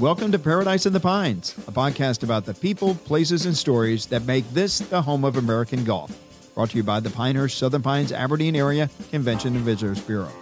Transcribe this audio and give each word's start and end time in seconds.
Welcome 0.00 0.32
to 0.32 0.38
Paradise 0.38 0.86
in 0.86 0.94
the 0.94 1.00
Pines, 1.00 1.54
a 1.68 1.72
podcast 1.72 2.22
about 2.22 2.46
the 2.46 2.54
people, 2.54 2.94
places, 2.94 3.44
and 3.44 3.54
stories 3.54 4.06
that 4.06 4.24
make 4.24 4.48
this 4.48 4.78
the 4.78 5.02
home 5.02 5.26
of 5.26 5.36
American 5.36 5.84
golf. 5.84 6.10
Brought 6.54 6.70
to 6.70 6.78
you 6.78 6.82
by 6.82 7.00
the 7.00 7.10
Pinehurst 7.10 7.58
Southern 7.58 7.82
Pines 7.82 8.10
Aberdeen 8.10 8.56
Area 8.56 8.88
Convention 9.10 9.56
and 9.56 9.62
Visitors 9.62 10.00
Bureau. 10.00 10.32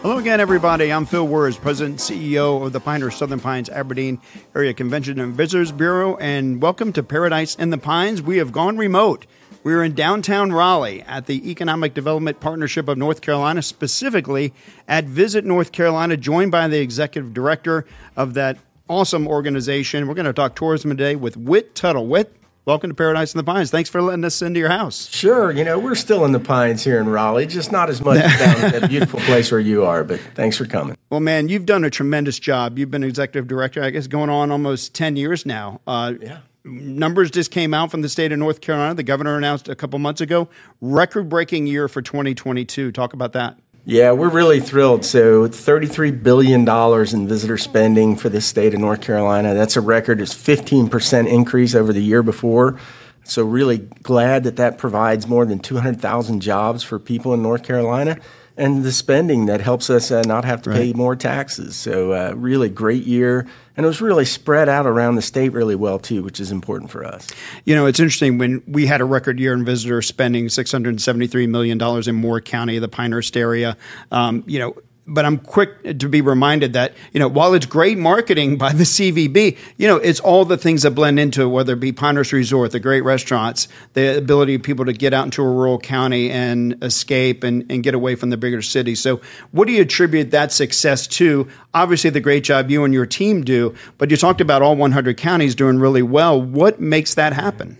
Hello 0.00 0.16
again, 0.16 0.40
everybody. 0.40 0.90
I'm 0.90 1.04
Phil 1.04 1.28
Werz, 1.28 1.58
President 1.58 2.10
and 2.10 2.18
CEO 2.18 2.64
of 2.64 2.72
the 2.72 2.80
Pinehurst 2.80 3.18
Southern 3.18 3.40
Pines 3.40 3.68
Aberdeen 3.68 4.22
Area 4.56 4.72
Convention 4.72 5.20
and 5.20 5.34
Visitors 5.34 5.70
Bureau, 5.70 6.16
and 6.16 6.62
welcome 6.62 6.94
to 6.94 7.02
Paradise 7.02 7.56
in 7.56 7.68
the 7.68 7.76
Pines. 7.76 8.22
We 8.22 8.38
have 8.38 8.52
gone 8.52 8.78
remote. 8.78 9.26
We're 9.62 9.84
in 9.84 9.94
downtown 9.94 10.52
Raleigh 10.52 11.02
at 11.02 11.26
the 11.26 11.50
Economic 11.50 11.92
Development 11.92 12.40
Partnership 12.40 12.88
of 12.88 12.96
North 12.96 13.20
Carolina, 13.20 13.60
specifically 13.60 14.54
at 14.88 15.04
Visit 15.04 15.44
North 15.44 15.70
Carolina, 15.70 16.16
joined 16.16 16.50
by 16.50 16.66
the 16.66 16.80
executive 16.80 17.34
director 17.34 17.84
of 18.16 18.32
that 18.34 18.56
awesome 18.88 19.28
organization. 19.28 20.08
We're 20.08 20.14
going 20.14 20.24
to 20.24 20.32
talk 20.32 20.56
tourism 20.56 20.88
today 20.92 21.14
with 21.14 21.36
Wit 21.36 21.74
Tuttell. 21.74 22.06
Wit, 22.06 22.34
welcome 22.64 22.88
to 22.88 22.94
Paradise 22.94 23.34
in 23.34 23.38
the 23.38 23.44
Pines. 23.44 23.70
Thanks 23.70 23.90
for 23.90 24.00
letting 24.00 24.24
us 24.24 24.40
into 24.40 24.58
your 24.58 24.70
house. 24.70 25.10
Sure. 25.10 25.50
You 25.50 25.64
know, 25.64 25.78
we're 25.78 25.94
still 25.94 26.24
in 26.24 26.32
the 26.32 26.40
Pines 26.40 26.82
here 26.82 26.98
in 26.98 27.10
Raleigh, 27.10 27.46
just 27.46 27.70
not 27.70 27.90
as 27.90 28.00
much 28.00 28.16
down 28.38 28.64
at 28.64 28.80
that 28.80 28.88
beautiful 28.88 29.20
place 29.20 29.52
where 29.52 29.60
you 29.60 29.84
are, 29.84 30.04
but 30.04 30.20
thanks 30.34 30.56
for 30.56 30.64
coming. 30.64 30.96
Well, 31.10 31.20
man, 31.20 31.50
you've 31.50 31.66
done 31.66 31.84
a 31.84 31.90
tremendous 31.90 32.38
job. 32.38 32.78
You've 32.78 32.90
been 32.90 33.04
executive 33.04 33.46
director, 33.46 33.82
I 33.82 33.90
guess, 33.90 34.06
going 34.06 34.30
on 34.30 34.50
almost 34.50 34.94
10 34.94 35.16
years 35.16 35.44
now. 35.44 35.82
Uh, 35.86 36.14
yeah 36.18 36.38
numbers 36.64 37.30
just 37.30 37.50
came 37.50 37.74
out 37.74 37.90
from 37.90 38.02
the 38.02 38.08
state 38.08 38.32
of 38.32 38.38
North 38.38 38.60
Carolina. 38.60 38.94
The 38.94 39.02
governor 39.02 39.36
announced 39.36 39.68
a 39.68 39.74
couple 39.74 39.98
months 39.98 40.20
ago 40.20 40.48
record 40.80 41.28
breaking 41.28 41.66
year 41.66 41.88
for 41.88 42.02
2022. 42.02 42.92
Talk 42.92 43.12
about 43.12 43.32
that. 43.32 43.58
Yeah, 43.86 44.12
we're 44.12 44.28
really 44.28 44.60
thrilled. 44.60 45.06
So, 45.06 45.48
$33 45.48 46.22
billion 46.22 46.68
in 46.68 47.28
visitor 47.28 47.56
spending 47.56 48.14
for 48.14 48.28
the 48.28 48.40
state 48.40 48.74
of 48.74 48.80
North 48.80 49.00
Carolina. 49.00 49.54
That's 49.54 49.76
a 49.76 49.80
record. 49.80 50.20
It's 50.20 50.34
15% 50.34 51.26
increase 51.26 51.74
over 51.74 51.92
the 51.92 52.02
year 52.02 52.22
before. 52.22 52.78
So, 53.24 53.42
really 53.42 53.78
glad 53.78 54.44
that 54.44 54.56
that 54.56 54.76
provides 54.76 55.26
more 55.26 55.46
than 55.46 55.60
200,000 55.60 56.40
jobs 56.40 56.82
for 56.82 56.98
people 56.98 57.32
in 57.32 57.42
North 57.42 57.62
Carolina 57.62 58.20
and 58.60 58.84
the 58.84 58.92
spending 58.92 59.46
that 59.46 59.62
helps 59.62 59.88
us 59.88 60.10
uh, 60.10 60.22
not 60.26 60.44
have 60.44 60.60
to 60.62 60.70
right. 60.70 60.76
pay 60.76 60.92
more 60.92 61.16
taxes. 61.16 61.74
So, 61.76 62.12
uh, 62.12 62.34
really 62.36 62.68
great 62.68 63.04
year. 63.04 63.46
And 63.74 63.86
it 63.86 63.88
was 63.88 64.02
really 64.02 64.26
spread 64.26 64.68
out 64.68 64.86
around 64.86 65.14
the 65.14 65.22
state 65.22 65.54
really 65.54 65.74
well, 65.74 65.98
too, 65.98 66.22
which 66.22 66.38
is 66.38 66.52
important 66.52 66.90
for 66.90 67.02
us. 67.02 67.26
You 67.64 67.74
know, 67.74 67.86
it's 67.86 67.98
interesting 67.98 68.36
when 68.36 68.62
we 68.66 68.84
had 68.84 69.00
a 69.00 69.06
record 69.06 69.40
year 69.40 69.54
in 69.54 69.64
visitor 69.64 70.02
spending 70.02 70.46
$673 70.46 71.48
million 71.48 71.80
in 71.80 72.14
Moore 72.14 72.42
County, 72.42 72.78
the 72.78 72.88
Pinehurst 72.88 73.38
area. 73.38 73.78
Um, 74.12 74.44
you 74.46 74.58
know, 74.58 74.76
but 75.10 75.24
I'm 75.24 75.38
quick 75.38 75.98
to 75.98 76.08
be 76.08 76.20
reminded 76.20 76.74
that, 76.74 76.94
you 77.12 77.18
know, 77.18 77.26
while 77.26 77.52
it's 77.54 77.66
great 77.66 77.98
marketing 77.98 78.56
by 78.56 78.72
the 78.72 78.84
CVB, 78.84 79.58
you 79.76 79.88
know, 79.88 79.96
it's 79.96 80.20
all 80.20 80.44
the 80.44 80.56
things 80.56 80.82
that 80.82 80.92
blend 80.92 81.18
into 81.18 81.42
it, 81.42 81.48
whether 81.48 81.72
it 81.72 81.80
be 81.80 81.90
Pinehurst 81.90 82.32
Resort, 82.32 82.70
the 82.70 82.78
great 82.78 83.02
restaurants, 83.02 83.66
the 83.94 84.16
ability 84.16 84.54
of 84.54 84.62
people 84.62 84.84
to 84.84 84.92
get 84.92 85.12
out 85.12 85.24
into 85.24 85.42
a 85.42 85.46
rural 85.46 85.78
county 85.78 86.30
and 86.30 86.82
escape 86.82 87.42
and, 87.42 87.70
and 87.70 87.82
get 87.82 87.94
away 87.94 88.14
from 88.14 88.30
the 88.30 88.36
bigger 88.36 88.62
cities. 88.62 89.00
So, 89.00 89.20
what 89.50 89.66
do 89.66 89.74
you 89.74 89.82
attribute 89.82 90.30
that 90.30 90.52
success 90.52 91.08
to? 91.08 91.48
Obviously, 91.74 92.10
the 92.10 92.20
great 92.20 92.44
job 92.44 92.70
you 92.70 92.84
and 92.84 92.94
your 92.94 93.06
team 93.06 93.42
do, 93.42 93.74
but 93.98 94.12
you 94.12 94.16
talked 94.16 94.40
about 94.40 94.62
all 94.62 94.76
100 94.76 95.16
counties 95.16 95.56
doing 95.56 95.80
really 95.80 96.02
well. 96.02 96.40
What 96.40 96.80
makes 96.80 97.14
that 97.14 97.32
happen? 97.32 97.78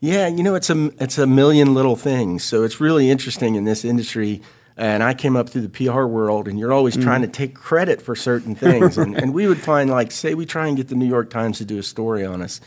Yeah, 0.00 0.28
you 0.28 0.44
know, 0.44 0.54
it's 0.54 0.70
a, 0.70 0.92
it's 1.02 1.18
a 1.18 1.26
million 1.26 1.74
little 1.74 1.96
things. 1.96 2.44
So, 2.44 2.62
it's 2.62 2.80
really 2.80 3.10
interesting 3.10 3.56
in 3.56 3.64
this 3.64 3.84
industry 3.84 4.40
and 4.78 5.02
I 5.02 5.12
came 5.12 5.36
up 5.36 5.50
through 5.50 5.66
the 5.66 5.68
PR 5.68 6.04
world, 6.04 6.46
and 6.46 6.58
you're 6.58 6.72
always 6.72 6.96
mm. 6.96 7.02
trying 7.02 7.22
to 7.22 7.28
take 7.28 7.54
credit 7.54 8.00
for 8.00 8.14
certain 8.14 8.54
things. 8.54 8.96
and, 8.96 9.16
and 9.16 9.34
we 9.34 9.48
would 9.48 9.60
find, 9.60 9.90
like, 9.90 10.12
say 10.12 10.34
we 10.34 10.46
try 10.46 10.68
and 10.68 10.76
get 10.76 10.86
the 10.86 10.94
New 10.94 11.08
York 11.08 11.30
Times 11.30 11.58
to 11.58 11.64
do 11.64 11.78
a 11.78 11.82
story 11.82 12.24
on 12.24 12.40
us, 12.40 12.60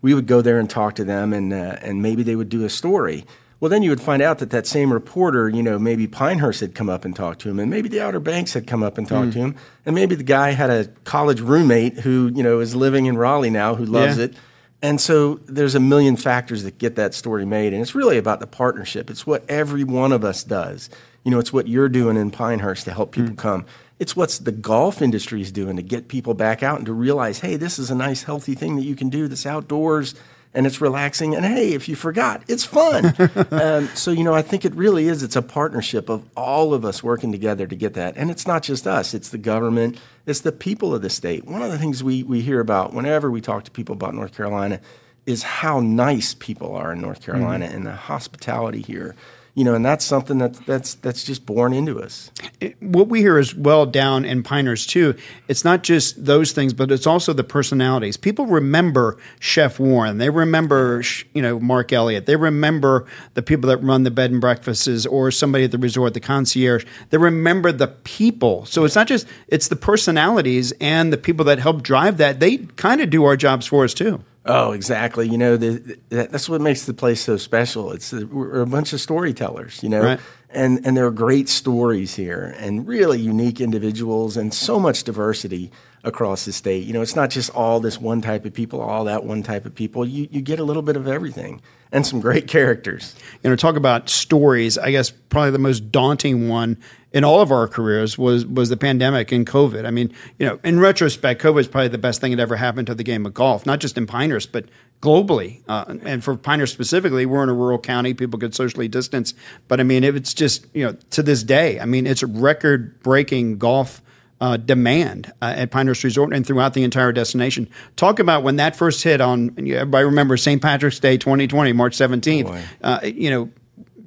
we 0.00 0.14
would 0.14 0.26
go 0.26 0.40
there 0.40 0.58
and 0.58 0.68
talk 0.68 0.94
to 0.94 1.04
them, 1.04 1.32
and 1.32 1.52
uh, 1.52 1.76
and 1.82 2.02
maybe 2.02 2.22
they 2.22 2.36
would 2.36 2.48
do 2.48 2.64
a 2.64 2.70
story. 2.70 3.26
Well, 3.60 3.68
then 3.68 3.82
you 3.82 3.90
would 3.90 4.00
find 4.00 4.22
out 4.22 4.38
that 4.38 4.50
that 4.50 4.66
same 4.66 4.92
reporter, 4.92 5.48
you 5.48 5.64
know, 5.64 5.78
maybe 5.80 6.06
Pinehurst 6.06 6.60
had 6.60 6.76
come 6.76 6.88
up 6.88 7.04
and 7.04 7.14
talked 7.14 7.40
to 7.42 7.50
him, 7.50 7.58
and 7.58 7.68
maybe 7.68 7.88
the 7.88 8.00
Outer 8.00 8.20
Banks 8.20 8.54
had 8.54 8.66
come 8.66 8.82
up 8.82 8.96
and 8.96 9.06
talked 9.06 9.30
mm. 9.30 9.32
to 9.32 9.38
him, 9.40 9.56
and 9.84 9.94
maybe 9.94 10.14
the 10.14 10.22
guy 10.22 10.52
had 10.52 10.70
a 10.70 10.86
college 11.04 11.40
roommate 11.40 11.98
who, 11.98 12.30
you 12.34 12.42
know, 12.42 12.60
is 12.60 12.76
living 12.76 13.06
in 13.06 13.18
Raleigh 13.18 13.50
now 13.50 13.74
who 13.74 13.84
loves 13.84 14.16
yeah. 14.16 14.26
it. 14.26 14.34
And 14.80 15.00
so 15.00 15.40
there's 15.46 15.74
a 15.74 15.80
million 15.80 16.16
factors 16.16 16.62
that 16.62 16.78
get 16.78 16.94
that 16.96 17.12
story 17.12 17.44
made, 17.44 17.72
and 17.72 17.82
it's 17.82 17.96
really 17.96 18.16
about 18.16 18.38
the 18.38 18.46
partnership. 18.46 19.10
It's 19.10 19.26
what 19.26 19.44
every 19.50 19.82
one 19.82 20.12
of 20.12 20.24
us 20.24 20.44
does. 20.44 20.88
You 21.24 21.30
know, 21.30 21.38
it's 21.38 21.52
what 21.52 21.68
you're 21.68 21.88
doing 21.88 22.16
in 22.16 22.30
Pinehurst 22.30 22.84
to 22.84 22.92
help 22.92 23.12
people 23.12 23.30
mm. 23.30 23.38
come. 23.38 23.66
It's 23.98 24.14
what 24.14 24.30
the 24.42 24.52
golf 24.52 25.02
industry 25.02 25.40
is 25.40 25.50
doing 25.50 25.76
to 25.76 25.82
get 25.82 26.08
people 26.08 26.34
back 26.34 26.62
out 26.62 26.78
and 26.78 26.86
to 26.86 26.92
realize, 26.92 27.40
hey, 27.40 27.56
this 27.56 27.78
is 27.78 27.90
a 27.90 27.94
nice, 27.94 28.22
healthy 28.22 28.54
thing 28.54 28.76
that 28.76 28.84
you 28.84 28.94
can 28.94 29.08
do 29.08 29.26
that's 29.26 29.44
outdoors 29.44 30.14
and 30.54 30.66
it's 30.66 30.80
relaxing. 30.80 31.34
And 31.34 31.44
hey, 31.44 31.72
if 31.74 31.88
you 31.88 31.96
forgot, 31.96 32.42
it's 32.48 32.64
fun. 32.64 33.14
um, 33.50 33.88
so, 33.88 34.10
you 34.10 34.24
know, 34.24 34.34
I 34.34 34.42
think 34.42 34.64
it 34.64 34.74
really 34.74 35.08
is. 35.08 35.22
It's 35.22 35.36
a 35.36 35.42
partnership 35.42 36.08
of 36.08 36.24
all 36.36 36.72
of 36.72 36.84
us 36.84 37.02
working 37.02 37.32
together 37.32 37.66
to 37.66 37.76
get 37.76 37.94
that. 37.94 38.16
And 38.16 38.30
it's 38.30 38.46
not 38.46 38.62
just 38.62 38.86
us, 38.86 39.14
it's 39.14 39.28
the 39.28 39.38
government, 39.38 39.98
it's 40.26 40.40
the 40.40 40.52
people 40.52 40.94
of 40.94 41.02
the 41.02 41.10
state. 41.10 41.44
One 41.44 41.62
of 41.62 41.70
the 41.70 41.78
things 41.78 42.02
we, 42.02 42.22
we 42.22 42.40
hear 42.40 42.60
about 42.60 42.94
whenever 42.94 43.30
we 43.30 43.40
talk 43.40 43.64
to 43.64 43.70
people 43.70 43.94
about 43.94 44.14
North 44.14 44.34
Carolina 44.34 44.80
is 45.26 45.42
how 45.42 45.80
nice 45.80 46.34
people 46.34 46.74
are 46.74 46.92
in 46.92 47.00
North 47.00 47.20
Carolina 47.20 47.66
mm-hmm. 47.66 47.76
and 47.76 47.86
the 47.86 47.92
hospitality 47.92 48.80
here 48.80 49.14
you 49.58 49.64
know, 49.64 49.74
and 49.74 49.84
that's 49.84 50.04
something 50.04 50.38
that 50.38 50.54
that's 50.66 50.94
that's 50.94 51.24
just 51.24 51.44
born 51.44 51.72
into 51.72 52.00
us. 52.00 52.30
What 52.78 53.08
we 53.08 53.22
hear 53.22 53.38
as 53.38 53.56
well 53.56 53.86
down 53.86 54.24
in 54.24 54.44
Pinehurst 54.44 54.88
too, 54.88 55.16
it's 55.48 55.64
not 55.64 55.82
just 55.82 56.24
those 56.24 56.52
things, 56.52 56.72
but 56.72 56.92
it's 56.92 57.08
also 57.08 57.32
the 57.32 57.42
personalities. 57.42 58.16
People 58.16 58.46
remember 58.46 59.18
Chef 59.40 59.80
Warren, 59.80 60.18
they 60.18 60.30
remember 60.30 61.02
you 61.34 61.42
know 61.42 61.58
Mark 61.58 61.92
Elliott, 61.92 62.26
they 62.26 62.36
remember 62.36 63.04
the 63.34 63.42
people 63.42 63.68
that 63.68 63.78
run 63.78 64.04
the 64.04 64.12
bed 64.12 64.30
and 64.30 64.40
breakfasts 64.40 65.04
or 65.06 65.32
somebody 65.32 65.64
at 65.64 65.72
the 65.72 65.78
resort, 65.78 66.14
the 66.14 66.20
concierge. 66.20 66.84
They 67.10 67.18
remember 67.18 67.72
the 67.72 67.88
people. 67.88 68.64
So 68.64 68.84
it's 68.84 68.94
not 68.94 69.08
just 69.08 69.26
it's 69.48 69.66
the 69.66 69.74
personalities 69.74 70.72
and 70.80 71.12
the 71.12 71.18
people 71.18 71.44
that 71.46 71.58
help 71.58 71.82
drive 71.82 72.18
that. 72.18 72.38
They 72.38 72.58
kind 72.58 73.00
of 73.00 73.10
do 73.10 73.24
our 73.24 73.36
jobs 73.36 73.66
for 73.66 73.82
us 73.82 73.92
too. 73.92 74.22
Oh, 74.48 74.72
exactly. 74.72 75.28
You 75.28 75.36
know, 75.36 75.58
the, 75.58 75.98
the, 76.08 76.26
that's 76.26 76.48
what 76.48 76.62
makes 76.62 76.86
the 76.86 76.94
place 76.94 77.20
so 77.20 77.36
special. 77.36 77.92
It's 77.92 78.14
a, 78.14 78.26
we're 78.26 78.62
a 78.62 78.66
bunch 78.66 78.94
of 78.94 79.00
storytellers, 79.00 79.82
you 79.82 79.90
know, 79.90 80.02
right. 80.02 80.20
and 80.48 80.84
and 80.86 80.96
there 80.96 81.04
are 81.04 81.10
great 81.10 81.50
stories 81.50 82.14
here, 82.14 82.54
and 82.58 82.88
really 82.88 83.20
unique 83.20 83.60
individuals, 83.60 84.38
and 84.38 84.52
so 84.54 84.80
much 84.80 85.04
diversity 85.04 85.70
across 86.02 86.46
the 86.46 86.52
state. 86.52 86.86
You 86.86 86.94
know, 86.94 87.02
it's 87.02 87.14
not 87.14 87.28
just 87.28 87.50
all 87.50 87.78
this 87.78 88.00
one 88.00 88.22
type 88.22 88.46
of 88.46 88.54
people, 88.54 88.80
all 88.80 89.04
that 89.04 89.22
one 89.22 89.42
type 89.42 89.66
of 89.66 89.74
people. 89.74 90.06
You 90.06 90.28
you 90.30 90.40
get 90.40 90.58
a 90.58 90.64
little 90.64 90.82
bit 90.82 90.96
of 90.96 91.06
everything, 91.06 91.60
and 91.92 92.06
some 92.06 92.18
great 92.18 92.48
characters. 92.48 93.14
You 93.42 93.50
know, 93.50 93.56
talk 93.56 93.76
about 93.76 94.08
stories. 94.08 94.78
I 94.78 94.92
guess 94.92 95.10
probably 95.10 95.50
the 95.50 95.58
most 95.58 95.92
daunting 95.92 96.48
one 96.48 96.78
in 97.12 97.24
all 97.24 97.40
of 97.40 97.50
our 97.50 97.66
careers 97.66 98.18
was 98.18 98.44
was 98.44 98.68
the 98.68 98.76
pandemic 98.76 99.32
and 99.32 99.46
COVID. 99.46 99.86
I 99.86 99.90
mean, 99.90 100.12
you 100.38 100.46
know, 100.46 100.58
in 100.62 100.78
retrospect, 100.78 101.40
COVID 101.40 101.60
is 101.60 101.68
probably 101.68 101.88
the 101.88 101.98
best 101.98 102.20
thing 102.20 102.32
that 102.36 102.40
ever 102.40 102.56
happened 102.56 102.86
to 102.88 102.94
the 102.94 103.04
game 103.04 103.24
of 103.24 103.34
golf, 103.34 103.64
not 103.64 103.80
just 103.80 103.96
in 103.96 104.06
Pinehurst, 104.06 104.52
but 104.52 104.66
globally. 105.00 105.62
Uh, 105.68 105.96
and 106.02 106.22
for 106.22 106.36
Pinehurst 106.36 106.72
specifically, 106.72 107.24
we're 107.24 107.42
in 107.42 107.48
a 107.48 107.54
rural 107.54 107.78
county; 107.78 108.12
people 108.12 108.38
could 108.38 108.54
socially 108.54 108.88
distance. 108.88 109.34
But 109.68 109.80
I 109.80 109.84
mean, 109.84 110.04
it's 110.04 110.34
just 110.34 110.66
you 110.74 110.84
know, 110.84 110.92
to 111.10 111.22
this 111.22 111.42
day, 111.42 111.80
I 111.80 111.86
mean, 111.86 112.06
it's 112.06 112.22
record 112.22 113.02
breaking 113.02 113.58
golf. 113.58 114.02
Uh, 114.40 114.56
demand 114.56 115.32
uh, 115.42 115.52
at 115.56 115.72
Pinehurst 115.72 116.04
Resort 116.04 116.32
and 116.32 116.46
throughout 116.46 116.72
the 116.72 116.84
entire 116.84 117.10
destination. 117.10 117.68
Talk 117.96 118.20
about 118.20 118.44
when 118.44 118.54
that 118.54 118.76
first 118.76 119.02
hit 119.02 119.20
on. 119.20 119.52
Everybody 119.58 120.04
remember 120.04 120.36
St. 120.36 120.62
Patrick's 120.62 121.00
Day, 121.00 121.16
2020, 121.16 121.72
March 121.72 121.96
17th. 121.96 122.62
Uh, 122.80 123.00
you 123.02 123.30
know, 123.30 123.50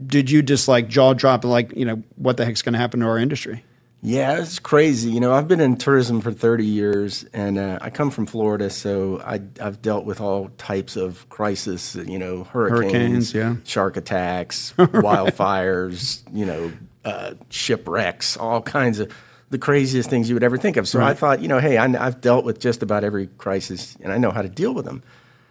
did 0.06 0.30
you 0.30 0.42
just 0.42 0.68
like 0.68 0.88
jaw 0.88 1.13
drop 1.13 1.44
like 1.44 1.75
you 1.75 1.86
know 1.86 2.03
what 2.15 2.38
the 2.38 2.45
heck's 2.45 2.62
going 2.62 2.74
to 2.74 2.80
happen 2.80 3.00
to 3.01 3.06
our 3.06 3.18
industry? 3.18 3.63
Yeah, 4.03 4.39
it's 4.39 4.57
crazy. 4.57 5.12
You 5.12 5.19
know, 5.19 5.31
I've 5.31 5.48
been 5.48 5.59
in 5.59 5.77
tourism 5.77 6.21
for 6.21 6.31
30 6.31 6.65
years, 6.65 7.24
and 7.33 7.59
uh, 7.59 7.77
I 7.81 7.92
come 7.92 8.09
from 8.09 8.25
Florida, 8.25 8.71
so 8.71 9.21
I, 9.24 9.42
have 9.59 9.83
dealt 9.83 10.06
with 10.06 10.19
all 10.19 10.50
types 10.57 10.95
of 10.95 11.30
crisis. 11.30 11.94
You 11.95 12.18
know, 12.18 12.44
hurricanes, 12.45 12.81
hurricanes 12.92 13.33
yeah. 13.36 13.56
shark 13.63 13.98
attacks, 13.98 14.74
wildfires. 14.77 16.24
You 16.33 16.45
know, 16.48 16.71
uh, 17.06 17.36
shipwrecks, 17.50 18.38
all 18.38 18.62
kinds 18.63 19.00
of 19.00 19.12
the 19.51 19.59
craziest 19.59 20.09
things 20.09 20.30
you 20.30 20.36
would 20.36 20.44
ever 20.44 20.57
think 20.57 20.77
of. 20.77 20.88
So 20.88 20.98
right. 20.98 21.09
I 21.09 21.13
thought, 21.13 21.42
you 21.42 21.48
know, 21.48 21.59
hey, 21.59 21.77
I, 21.77 21.86
I've 22.06 22.21
dealt 22.21 22.44
with 22.44 22.59
just 22.59 22.81
about 22.81 23.03
every 23.03 23.27
crisis, 23.27 23.98
and 24.01 24.12
I 24.12 24.18
know 24.18 24.31
how 24.31 24.42
to 24.42 24.50
deal 24.50 24.74
with 24.74 24.86
them. 24.86 25.03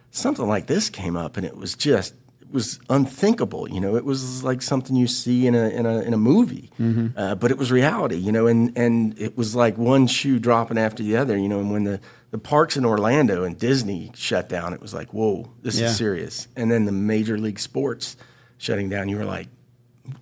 Something 0.09 0.47
like 0.47 0.67
this 0.67 0.89
came 0.89 1.15
up, 1.15 1.37
and 1.37 1.45
it 1.45 1.55
was 1.55 1.75
just 1.75 2.15
was 2.51 2.79
unthinkable. 2.89 3.69
You 3.69 3.79
know, 3.79 3.95
it 3.95 4.05
was 4.05 4.43
like 4.43 4.61
something 4.61 4.95
you 4.95 5.07
see 5.07 5.47
in 5.47 5.55
a 5.55 5.69
in 5.69 5.85
a 5.85 6.01
in 6.01 6.13
a 6.13 6.17
movie, 6.17 6.71
mm-hmm. 6.79 7.17
uh, 7.17 7.35
but 7.35 7.51
it 7.51 7.57
was 7.57 7.71
reality. 7.71 8.17
You 8.17 8.31
know, 8.31 8.47
and 8.47 8.75
and 8.77 9.17
it 9.19 9.37
was 9.37 9.55
like 9.55 9.77
one 9.77 10.07
shoe 10.07 10.39
dropping 10.39 10.77
after 10.77 11.03
the 11.03 11.17
other. 11.17 11.37
You 11.37 11.49
know, 11.49 11.59
and 11.59 11.71
when 11.71 11.83
the 11.83 11.99
the 12.31 12.37
parks 12.37 12.77
in 12.77 12.85
Orlando 12.85 13.43
and 13.43 13.57
Disney 13.57 14.11
shut 14.15 14.49
down, 14.49 14.73
it 14.73 14.81
was 14.81 14.93
like, 14.93 15.13
whoa, 15.13 15.51
this 15.61 15.79
yeah. 15.79 15.87
is 15.87 15.97
serious. 15.97 16.47
And 16.55 16.71
then 16.71 16.85
the 16.85 16.91
major 16.91 17.37
league 17.37 17.59
sports 17.59 18.15
shutting 18.57 18.89
down, 18.89 19.09
you 19.09 19.17
were 19.17 19.25
like, 19.25 19.49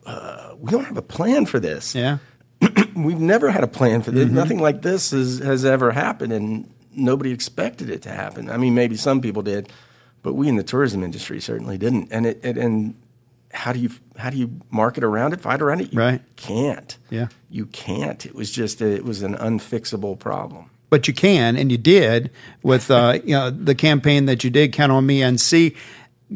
uh, 0.06 0.56
we 0.58 0.72
don't 0.72 0.86
have 0.86 0.98
a 0.98 1.04
plan 1.04 1.46
for 1.46 1.60
this. 1.60 1.94
Yeah. 1.94 2.18
we've 2.96 3.20
never 3.20 3.52
had 3.52 3.64
a 3.64 3.68
plan 3.68 4.02
for 4.02 4.12
this. 4.12 4.26
Mm-hmm. 4.26 4.36
Nothing 4.36 4.60
like 4.60 4.82
this 4.82 5.12
has, 5.12 5.40
has 5.40 5.64
ever 5.64 5.92
happened, 5.92 6.34
and 6.34 6.74
nobody 6.92 7.32
expected 7.32 7.90
it 7.90 8.02
to 8.04 8.10
happen. 8.10 8.50
I 8.50 8.58
mean, 8.58 8.74
maybe 8.74 8.98
some 8.98 9.22
people 9.22 9.44
did, 9.44 9.70
but 10.22 10.34
we 10.34 10.48
in 10.48 10.56
the 10.56 10.64
tourism 10.64 11.04
industry 11.04 11.40
certainly 11.40 11.78
didn't. 11.78 12.10
And 12.12 12.26
it, 12.26 12.40
it 12.44 12.58
and 12.58 12.96
how 13.54 13.74
do 13.74 13.80
you 13.80 13.90
how 14.18 14.30
do 14.30 14.38
you 14.38 14.60
market 14.70 15.04
around 15.04 15.34
it, 15.34 15.42
fight 15.42 15.62
around 15.62 15.82
it? 15.82 15.94
You 15.94 16.00
right. 16.00 16.22
can't. 16.36 16.98
Yeah, 17.10 17.28
you 17.50 17.66
can't. 17.68 18.26
It 18.26 18.36
was 18.36 18.52
just 18.52 18.82
a, 18.82 18.88
it 18.88 19.06
was 19.06 19.22
an 19.22 19.36
unfixable 19.36 20.20
problem. 20.20 20.70
But 20.90 21.08
you 21.08 21.14
can, 21.14 21.56
and 21.56 21.72
you 21.72 21.78
did 21.78 22.32
with 22.64 22.90
uh, 22.92 23.20
you 23.24 23.32
know 23.32 23.50
the 23.50 23.76
campaign 23.76 24.26
that 24.26 24.44
you 24.44 24.50
did. 24.50 24.74
Count 24.74 24.92
on 24.92 25.06
Me 25.06 25.22
NC. 25.22 25.76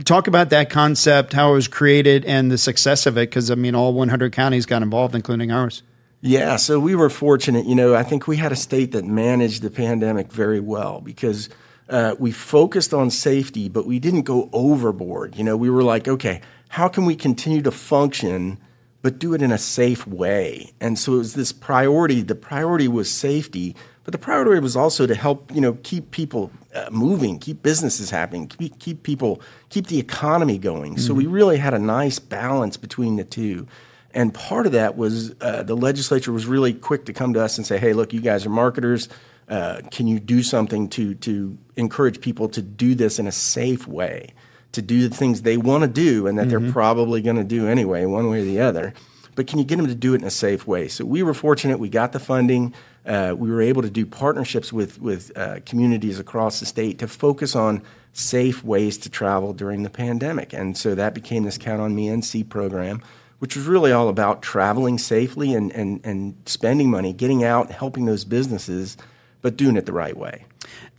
Talk 0.05 0.25
about 0.27 0.49
that 0.49 0.71
concept, 0.71 1.33
how 1.33 1.51
it 1.51 1.55
was 1.55 1.67
created, 1.67 2.25
and 2.25 2.49
the 2.49 2.57
success 2.57 3.05
of 3.05 3.17
it. 3.17 3.29
Because 3.29 3.51
I 3.51 3.55
mean, 3.55 3.75
all 3.75 3.93
100 3.93 4.33
counties 4.33 4.65
got 4.65 4.81
involved, 4.81 5.13
including 5.13 5.51
ours. 5.51 5.83
Yeah, 6.25 6.55
so 6.55 6.79
we 6.79 6.95
were 6.95 7.09
fortunate. 7.09 7.65
You 7.65 7.75
know, 7.75 7.93
I 7.93 8.03
think 8.03 8.27
we 8.27 8.37
had 8.37 8.51
a 8.51 8.55
state 8.55 8.93
that 8.93 9.03
managed 9.03 9.61
the 9.61 9.69
pandemic 9.69 10.31
very 10.31 10.61
well 10.61 11.01
because 11.01 11.49
uh, 11.93 12.15
we 12.17 12.31
focused 12.31 12.91
on 12.91 13.11
safety, 13.11 13.69
but 13.69 13.85
we 13.85 13.99
didn't 13.99 14.23
go 14.23 14.49
overboard. 14.51 15.37
You 15.37 15.43
know, 15.43 15.55
we 15.55 15.69
were 15.69 15.83
like, 15.83 16.07
okay, 16.07 16.41
how 16.69 16.87
can 16.87 17.05
we 17.05 17.15
continue 17.15 17.61
to 17.61 17.71
function 17.71 18.57
but 19.03 19.19
do 19.19 19.33
it 19.35 19.43
in 19.43 19.51
a 19.51 19.59
safe 19.59 20.07
way? 20.07 20.71
And 20.81 20.97
so 20.97 21.13
it 21.13 21.17
was 21.17 21.35
this 21.35 21.51
priority. 21.51 22.23
The 22.23 22.33
priority 22.33 22.87
was 22.87 23.11
safety, 23.11 23.75
but 24.05 24.11
the 24.11 24.17
priority 24.17 24.59
was 24.59 24.75
also 24.75 25.05
to 25.05 25.13
help 25.13 25.53
you 25.53 25.61
know 25.61 25.77
keep 25.83 26.09
people 26.09 26.51
uh, 26.73 26.89
moving, 26.89 27.37
keep 27.37 27.61
businesses 27.61 28.09
happening, 28.09 28.47
keep, 28.47 28.79
keep 28.79 29.03
people, 29.03 29.39
keep 29.69 29.85
the 29.85 29.99
economy 29.99 30.57
going. 30.57 30.93
Mm-hmm. 30.93 31.01
So 31.01 31.13
we 31.13 31.27
really 31.27 31.57
had 31.57 31.75
a 31.75 31.79
nice 31.79 32.17
balance 32.17 32.75
between 32.75 33.17
the 33.17 33.23
two. 33.23 33.67
And 34.15 34.33
part 34.33 34.65
of 34.65 34.71
that 34.71 34.97
was 34.97 35.35
uh, 35.41 35.61
the 35.61 35.75
legislature 35.75 36.31
was 36.31 36.47
really 36.47 36.73
quick 36.73 37.05
to 37.05 37.13
come 37.13 37.33
to 37.35 37.41
us 37.43 37.59
and 37.59 37.67
say, 37.67 37.77
"Hey, 37.77 37.93
look, 37.93 38.13
you 38.13 38.21
guys 38.21 38.47
are 38.47 38.49
marketers. 38.49 39.09
Uh, 39.49 39.81
can 39.91 40.07
you 40.07 40.19
do 40.19 40.43
something 40.43 40.87
to 40.89 41.15
to 41.15 41.57
encourage 41.75 42.21
people 42.21 42.49
to 42.49 42.61
do 42.61 42.95
this 42.95 43.19
in 43.19 43.27
a 43.27 43.31
safe 43.31 43.87
way?" 43.87 44.33
to 44.73 44.81
do 44.81 45.07
the 45.07 45.15
things 45.15 45.43
they 45.43 45.55
want 45.55 45.83
to 45.83 45.87
do 45.87 46.25
and 46.27 46.37
that 46.37 46.47
mm-hmm. 46.47 46.63
they're 46.63 46.71
probably 46.71 47.21
going 47.21 47.35
to 47.35 47.43
do 47.43 47.67
anyway, 47.67 48.05
one 48.05 48.27
way 48.29 48.41
or 48.41 48.43
the 48.43 48.59
other. 48.59 48.93
But 49.35 49.47
can 49.47 49.59
you 49.59 49.65
get 49.65 49.77
them 49.77 49.87
to 49.87 49.95
do 49.95 50.13
it 50.13 50.21
in 50.21 50.27
a 50.27 50.31
safe 50.31 50.67
way? 50.67 50.87
So 50.87 51.05
we 51.05 51.23
were 51.23 51.33
fortunate; 51.33 51.79
we 51.79 51.89
got 51.89 52.11
the 52.11 52.19
funding. 52.19 52.73
Uh, 53.05 53.33
we 53.37 53.49
were 53.49 53.61
able 53.61 53.81
to 53.81 53.89
do 53.89 54.05
partnerships 54.05 54.71
with 54.71 55.01
with 55.01 55.35
uh, 55.35 55.59
communities 55.65 56.19
across 56.19 56.59
the 56.59 56.65
state 56.65 56.99
to 56.99 57.07
focus 57.07 57.55
on 57.55 57.81
safe 58.13 58.63
ways 58.63 58.97
to 58.99 59.09
travel 59.09 59.53
during 59.53 59.81
the 59.83 59.89
pandemic, 59.89 60.53
and 60.53 60.77
so 60.77 60.93
that 60.93 61.15
became 61.15 61.43
this 61.43 61.57
Count 61.57 61.81
on 61.81 61.95
Me 61.95 62.09
NC 62.09 62.47
program, 62.47 63.01
which 63.39 63.55
was 63.55 63.65
really 63.65 63.91
all 63.91 64.07
about 64.07 64.43
traveling 64.43 64.99
safely 64.99 65.55
and 65.55 65.71
and 65.71 65.99
and 66.03 66.35
spending 66.45 66.91
money, 66.91 67.11
getting 67.11 67.43
out, 67.43 67.71
helping 67.71 68.05
those 68.05 68.25
businesses, 68.25 68.97
but 69.43 69.55
doing 69.55 69.77
it 69.77 69.85
the 69.85 69.93
right 69.93 70.17
way. 70.17 70.45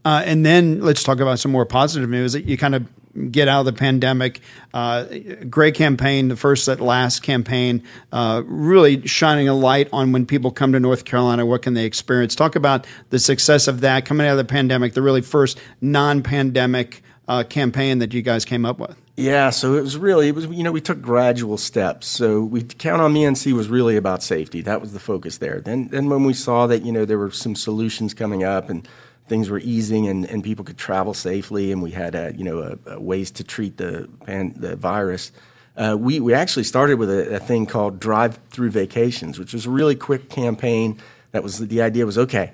Uh, 0.05 0.23
and 0.25 0.46
then 0.46 0.81
let's 0.81 1.02
talk 1.02 1.19
about 1.19 1.41
some 1.41 1.50
more 1.50 1.67
positive 1.67 2.08
news. 2.08 2.35
That 2.35 2.44
you 2.44 2.56
kind 2.56 2.76
of 2.76 2.87
get 3.31 3.49
out 3.49 3.61
of 3.61 3.67
the 3.67 3.73
pandemic. 3.73 4.41
Uh, 4.73 5.06
great 5.49 5.75
campaign, 5.75 6.29
the 6.29 6.37
Firsts 6.37 6.67
That 6.67 6.81
Last 6.81 7.23
campaign, 7.23 7.82
uh, 8.12 8.43
really 8.44 9.06
shining 9.06 9.49
a 9.49 9.55
light 9.55 9.88
on 9.93 10.12
when 10.12 10.26
people 10.26 10.50
come 10.50 10.73
to 10.73 10.81
North 10.81 11.05
Carolina, 11.05 11.46
what 11.46 11.62
can 11.62 11.75
they 11.75 11.85
experience? 11.85 12.35
Talk 12.35 12.56
about 12.56 12.87
the 13.11 13.19
success 13.19 13.69
of 13.69 13.81
that 13.81 14.05
coming 14.05 14.26
out 14.26 14.32
of 14.32 14.38
the 14.38 14.44
pandemic, 14.44 14.94
the 14.94 15.02
really 15.02 15.23
first 15.23 15.58
non-pandemic 15.81 17.02
uh, 17.29 17.44
campaign 17.44 17.99
that 18.00 18.12
you 18.12 18.23
guys 18.23 18.44
came 18.44 18.64
up 18.64 18.79
with. 18.79 18.96
Yeah, 19.17 19.51
so 19.51 19.75
it 19.75 19.83
was 19.83 19.97
really 19.97 20.29
it 20.29 20.35
was 20.35 20.47
you 20.47 20.65
know 20.65 20.73
we 20.73 20.81
took 20.81 21.01
gradual 21.01 21.57
steps. 21.57 22.07
So 22.09 22.43
we 22.43 22.63
count 22.63 23.01
on 23.01 23.13
me 23.13 23.23
NC 23.23 23.53
was 23.53 23.69
really 23.69 23.97
about 23.97 24.25
safety. 24.25 24.61
That 24.63 24.81
was 24.81 24.93
the 24.93 24.99
focus 24.99 25.39
there. 25.39 25.61
Then 25.61 25.89
then 25.89 26.09
when 26.09 26.25
we 26.25 26.35
saw 26.35 26.67
that 26.67 26.83
you 26.85 26.91
know 26.91 27.05
there 27.05 27.19
were 27.19 27.31
some 27.31 27.55
solutions 27.55 28.13
coming 28.13 28.43
up 28.43 28.69
and 28.69 28.89
things 29.27 29.49
were 29.49 29.61
easing 29.61 30.09
and, 30.09 30.25
and 30.27 30.43
people 30.43 30.65
could 30.65 30.77
travel 30.77 31.15
safely, 31.15 31.71
and 31.71 31.81
we 31.81 31.93
had 31.93 32.17
uh, 32.17 32.33
you 32.35 32.43
know 32.43 32.77
uh, 32.91 33.01
ways 33.01 33.31
to 33.33 33.45
treat 33.45 33.77
the 33.77 34.09
pan, 34.27 34.53
the 34.57 34.75
virus. 34.75 35.31
Uh, 35.77 35.97
we 35.99 36.19
we 36.19 36.35
actually 36.35 36.65
started 36.65 36.99
with 36.99 37.11
a, 37.11 37.37
a 37.37 37.39
thing 37.39 37.67
called 37.67 38.01
drive 38.01 38.41
through 38.51 38.71
vacations, 38.71 39.39
which 39.39 39.53
was 39.53 39.67
a 39.67 39.71
really 39.71 39.95
quick 39.95 40.29
campaign. 40.29 40.99
That 41.31 41.45
was 41.45 41.59
the 41.59 41.83
idea 41.83 42.05
was 42.05 42.19
okay. 42.19 42.53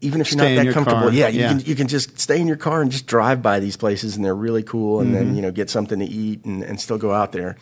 Even 0.00 0.20
if 0.20 0.30
you're 0.30 0.38
stay 0.38 0.56
not 0.56 0.64
that 0.64 0.72
comfortable, 0.72 1.02
car. 1.02 1.12
yeah, 1.12 1.28
you 1.28 1.40
yeah. 1.40 1.48
can 1.48 1.60
you 1.60 1.74
can 1.74 1.88
just 1.88 2.18
stay 2.18 2.40
in 2.40 2.46
your 2.46 2.56
car 2.56 2.82
and 2.82 2.90
just 2.90 3.06
drive 3.06 3.42
by 3.42 3.58
these 3.58 3.76
places, 3.76 4.14
and 4.16 4.24
they're 4.24 4.34
really 4.34 4.62
cool. 4.62 5.00
And 5.00 5.12
mm-hmm. 5.12 5.26
then 5.26 5.36
you 5.36 5.42
know 5.42 5.50
get 5.50 5.70
something 5.70 5.98
to 5.98 6.04
eat 6.04 6.44
and, 6.44 6.62
and 6.62 6.80
still 6.80 6.98
go 6.98 7.12
out 7.12 7.32
there. 7.32 7.56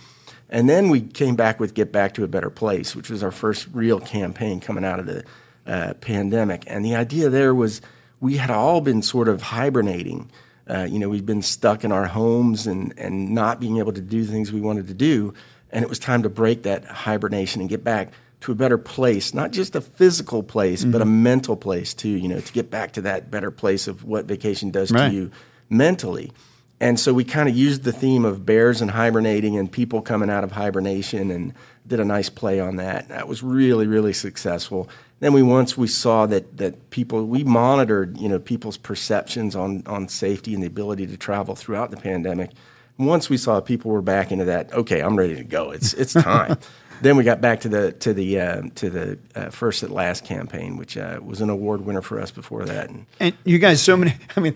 And 0.49 0.69
then 0.69 0.91
we 0.91 1.01
came 1.01 1.35
back 1.35 1.59
with 1.59 1.75
Get 1.75 1.93
Back 1.93 2.15
to 2.15 2.25
a 2.25 2.29
Better 2.29 2.51
Place, 2.51 2.95
which 2.95 3.11
was 3.11 3.23
our 3.23 3.33
first 3.33 3.67
real 3.73 3.99
campaign 3.99 4.61
coming 4.61 4.85
out 4.85 5.01
of 5.01 5.07
the 5.07 5.25
uh, 5.67 5.95
pandemic. 5.95 6.65
And 6.67 6.85
the 6.85 6.95
idea 6.95 7.29
there 7.31 7.55
was 7.55 7.81
we 8.21 8.37
had 8.37 8.51
all 8.51 8.81
been 8.81 9.03
sort 9.03 9.29
of 9.29 9.43
hibernating. 9.43 10.31
Uh, 10.69 10.87
you 10.89 10.99
know, 10.99 11.09
we'd 11.09 11.27
been 11.27 11.43
stuck 11.43 11.85
in 11.85 11.93
our 11.93 12.07
homes 12.07 12.67
and, 12.67 12.95
and 12.99 13.31
not 13.31 13.61
being 13.61 13.79
able 13.79 13.93
to 13.93 14.01
do 14.01 14.25
things 14.25 14.53
we 14.53 14.61
wanted 14.61 14.89
to 14.89 14.95
do. 14.95 15.35
And 15.71 15.83
it 15.83 15.89
was 15.89 15.99
time 15.99 16.23
to 16.23 16.29
break 16.29 16.63
that 16.63 16.85
hibernation 16.85 17.61
and 17.61 17.69
get 17.71 17.85
back 17.85 18.13
to 18.41 18.53
a 18.53 18.55
better 18.55 18.79
place, 18.79 19.33
not 19.33 19.51
just 19.51 19.75
a 19.75 19.81
physical 19.81 20.43
place, 20.43 20.83
mm-hmm. 20.83 20.93
but 20.93 21.01
a 21.01 21.05
mm-hmm. 21.05 21.23
mental 21.23 21.57
place 21.57 21.95
too, 21.95 22.09
you 22.09 22.29
know, 22.29 22.41
to 22.41 22.53
get 22.53 22.71
back 22.71 22.93
to 22.93 23.01
that 23.03 23.31
better 23.31 23.51
place 23.51 23.89
of 23.89 24.05
what 24.05 24.27
vacation 24.27 24.71
does 24.71 24.91
right. 24.91 25.09
to 25.09 25.15
you 25.15 25.31
mentally. 25.69 26.33
And 26.79 27.01
so 27.01 27.15
we 27.15 27.25
kind 27.25 27.49
of 27.49 27.57
used 27.57 27.85
the 27.85 27.93
theme 27.93 28.27
of 28.27 28.45
bears 28.45 28.83
and 28.83 28.91
hibernating 28.91 29.57
and 29.57 29.71
people 29.71 30.03
coming 30.03 30.29
out 30.29 30.45
of 30.45 30.53
hibernation 30.53 31.31
and 31.31 31.55
did 31.87 32.01
a 32.01 32.05
nice 32.05 32.29
play 32.29 32.61
on 32.61 32.77
that. 32.77 33.09
That 33.09 33.29
was 33.29 33.43
really, 33.43 33.87
really 33.87 34.13
successful. 34.13 34.89
Then 35.21 35.33
we 35.33 35.43
once 35.43 35.79
we 35.79 35.87
saw 35.87 36.27
that 36.27 36.59
that 36.59 36.91
people 36.91 37.25
we 37.25 37.43
monitored 37.43 38.19
you 38.19 38.29
know 38.29 38.39
people's 38.39 38.77
perceptions 38.77 39.57
on 39.57 39.83
on 39.87 40.09
safety 40.09 40.53
and 40.53 40.63
the 40.63 40.67
ability 40.67 41.07
to 41.07 41.17
travel 41.17 41.55
throughout 41.55 41.91
the 41.91 41.97
pandemic. 41.97 42.51
And 42.99 43.07
once 43.07 43.31
we 43.31 43.39
saw 43.39 43.61
people 43.61 43.91
were 43.91 44.03
back 44.03 44.31
into 44.31 44.45
that, 44.45 44.73
okay, 44.75 45.01
I'm 45.01 45.17
ready 45.17 45.37
to 45.37 45.45
go. 45.45 45.71
It's 45.71 45.95
it's 45.95 46.13
time. 46.23 46.59
Then 47.01 47.17
we 47.17 47.25
got 47.25 47.41
back 47.41 47.61
to 47.61 47.69
the 47.69 47.93
to 47.93 48.13
the 48.13 48.41
uh, 48.41 48.63
to 48.77 48.91
the 48.91 49.19
uh, 49.35 49.51
Firsts 49.51 49.83
That 49.83 49.91
Last 49.91 50.25
campaign, 50.25 50.77
which 50.77 50.97
uh, 50.97 51.21
was 51.23 51.41
an 51.41 51.51
award 51.51 51.83
winner 51.83 52.03
for 52.03 52.21
us 52.21 52.31
before 52.31 52.65
that. 52.65 52.89
And, 52.89 53.07
and, 53.21 53.37
you 53.45 53.59
guys, 53.59 53.83
so 53.83 53.97
many. 53.97 54.15
I 54.37 54.41
mean, 54.41 54.55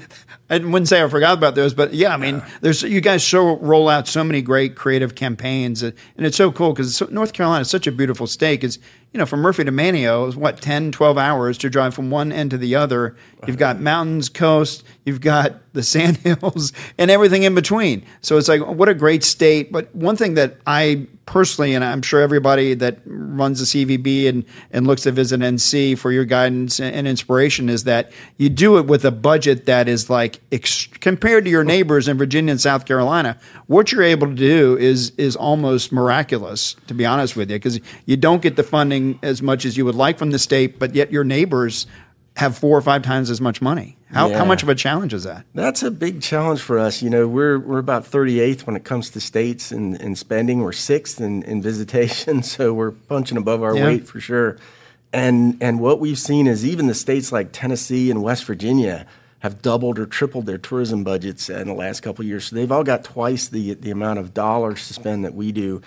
I 0.48 0.58
wouldn't 0.58 0.88
say 0.88 1.02
I 1.02 1.08
forgot 1.08 1.36
about 1.36 1.54
those, 1.54 1.74
but 1.74 1.94
yeah, 1.94 2.14
I 2.14 2.16
mean, 2.16 2.42
there's 2.60 2.82
you 2.82 3.00
guys 3.00 3.26
so 3.26 3.56
roll 3.58 3.88
out 3.88 4.08
so 4.08 4.24
many 4.24 4.42
great 4.42 4.74
creative 4.74 5.14
campaigns, 5.14 5.82
and 5.82 5.94
it's 6.16 6.36
so 6.36 6.50
cool 6.52 6.72
because 6.72 7.00
North 7.10 7.32
Carolina 7.32 7.62
is 7.62 7.70
such 7.70 7.86
a 7.86 7.92
beautiful 7.92 8.26
state. 8.26 8.60
Because 8.60 8.78
you 9.12 9.18
know, 9.18 9.26
from 9.26 9.40
Murphy 9.40 9.64
to 9.64 9.72
Manteo 9.72 10.28
is 10.28 10.36
what 10.36 10.60
10, 10.60 10.92
12 10.92 11.18
hours 11.18 11.58
to 11.58 11.70
drive 11.70 11.94
from 11.94 12.10
one 12.10 12.30
end 12.30 12.52
to 12.52 12.58
the 12.58 12.76
other. 12.76 13.16
You've 13.46 13.58
got 13.58 13.80
mountains, 13.80 14.28
coast, 14.28 14.84
you've 15.04 15.20
got 15.20 15.54
the 15.72 15.82
sand 15.82 16.18
hills, 16.18 16.72
and 16.96 17.10
everything 17.10 17.42
in 17.42 17.54
between. 17.54 18.04
So 18.22 18.38
it's 18.38 18.48
like 18.48 18.64
what 18.64 18.88
a 18.88 18.94
great 18.94 19.24
state. 19.24 19.72
But 19.72 19.94
one 19.94 20.16
thing 20.16 20.34
that 20.34 20.58
I 20.66 21.06
personally, 21.26 21.74
and 21.74 21.84
I'm 21.84 22.02
sure 22.02 22.20
everybody 22.20 22.74
that 22.74 22.98
runs 23.04 23.60
the 23.60 23.86
CVB 23.86 24.28
and, 24.28 24.44
and 24.72 24.86
looks 24.86 25.02
to 25.02 25.12
visit 25.12 25.40
NC 25.40 25.96
for 25.96 26.10
your 26.10 26.24
guidance 26.24 26.80
and 26.80 27.06
inspiration 27.06 27.68
is 27.68 27.84
that 27.84 28.10
you 28.36 28.48
do 28.48 28.78
it 28.78 28.86
with 28.86 29.04
a 29.04 29.10
budget 29.10 29.66
that 29.66 29.88
is 29.88 30.10
like 30.10 30.40
ex- 30.50 30.86
compared 30.86 31.44
to 31.44 31.50
your 31.50 31.62
neighbors 31.62 32.08
in 32.08 32.18
Virginia 32.18 32.50
and 32.50 32.60
South 32.60 32.84
Carolina. 32.84 33.38
What 33.66 33.92
you're 33.92 34.02
able 34.02 34.26
to 34.26 34.34
do 34.34 34.76
is 34.76 35.10
is 35.18 35.36
almost 35.36 35.92
miraculous, 35.92 36.74
to 36.88 36.94
be 36.94 37.06
honest 37.06 37.36
with 37.36 37.50
you, 37.50 37.56
because 37.56 37.80
you 38.06 38.16
don't 38.16 38.42
get 38.42 38.56
the 38.56 38.64
funding 38.64 39.18
as 39.22 39.40
much 39.40 39.64
as 39.64 39.76
you 39.76 39.84
would 39.84 39.94
like 39.94 40.18
from 40.18 40.30
the 40.30 40.38
state, 40.38 40.78
but 40.78 40.94
yet 40.94 41.12
your 41.12 41.24
neighbors 41.24 41.86
have 42.36 42.58
four 42.58 42.76
or 42.76 42.82
five 42.82 43.02
times 43.02 43.30
as 43.30 43.40
much 43.40 43.62
money. 43.62 43.96
How, 44.12 44.28
yeah. 44.28 44.38
how 44.38 44.44
much 44.44 44.62
of 44.62 44.68
a 44.68 44.74
challenge 44.74 45.14
is 45.14 45.22
that? 45.24 45.46
That's 45.54 45.84
a 45.84 45.90
big 45.90 46.20
challenge 46.20 46.60
for 46.60 46.78
us. 46.78 47.00
You 47.00 47.10
know, 47.10 47.28
we're 47.28 47.58
we're 47.60 47.78
about 47.78 48.04
38th 48.04 48.66
when 48.66 48.74
it 48.74 48.84
comes 48.84 49.10
to 49.10 49.20
states 49.20 49.70
in, 49.70 49.96
in 49.96 50.16
spending. 50.16 50.60
We're 50.60 50.72
sixth 50.72 51.20
in, 51.20 51.44
in 51.44 51.62
visitation, 51.62 52.42
so 52.44 52.74
we're 52.74 52.90
punching 52.90 53.38
above 53.38 53.62
our 53.62 53.76
yeah. 53.76 53.84
weight 53.84 54.08
for 54.08 54.20
sure. 54.20 54.58
And 55.12 55.56
and 55.60 55.80
what 55.80 56.00
we've 56.00 56.18
seen 56.18 56.46
is 56.46 56.66
even 56.66 56.86
the 56.86 56.94
states 56.94 57.30
like 57.30 57.50
Tennessee 57.52 58.10
and 58.10 58.22
West 58.22 58.44
Virginia 58.44 59.06
have 59.40 59.62
doubled 59.62 59.98
or 59.98 60.06
tripled 60.06 60.46
their 60.46 60.58
tourism 60.58 61.02
budgets 61.02 61.48
in 61.48 61.66
the 61.66 61.74
last 61.74 62.00
couple 62.00 62.22
of 62.22 62.28
years. 62.28 62.46
So 62.46 62.56
they've 62.56 62.70
all 62.70 62.84
got 62.84 63.04
twice 63.04 63.48
the 63.48 63.74
the 63.74 63.90
amount 63.90 64.18
of 64.18 64.34
dollars 64.34 64.88
to 64.88 64.94
spend 64.94 65.24
that 65.24 65.34
we 65.34 65.52
do. 65.52 65.82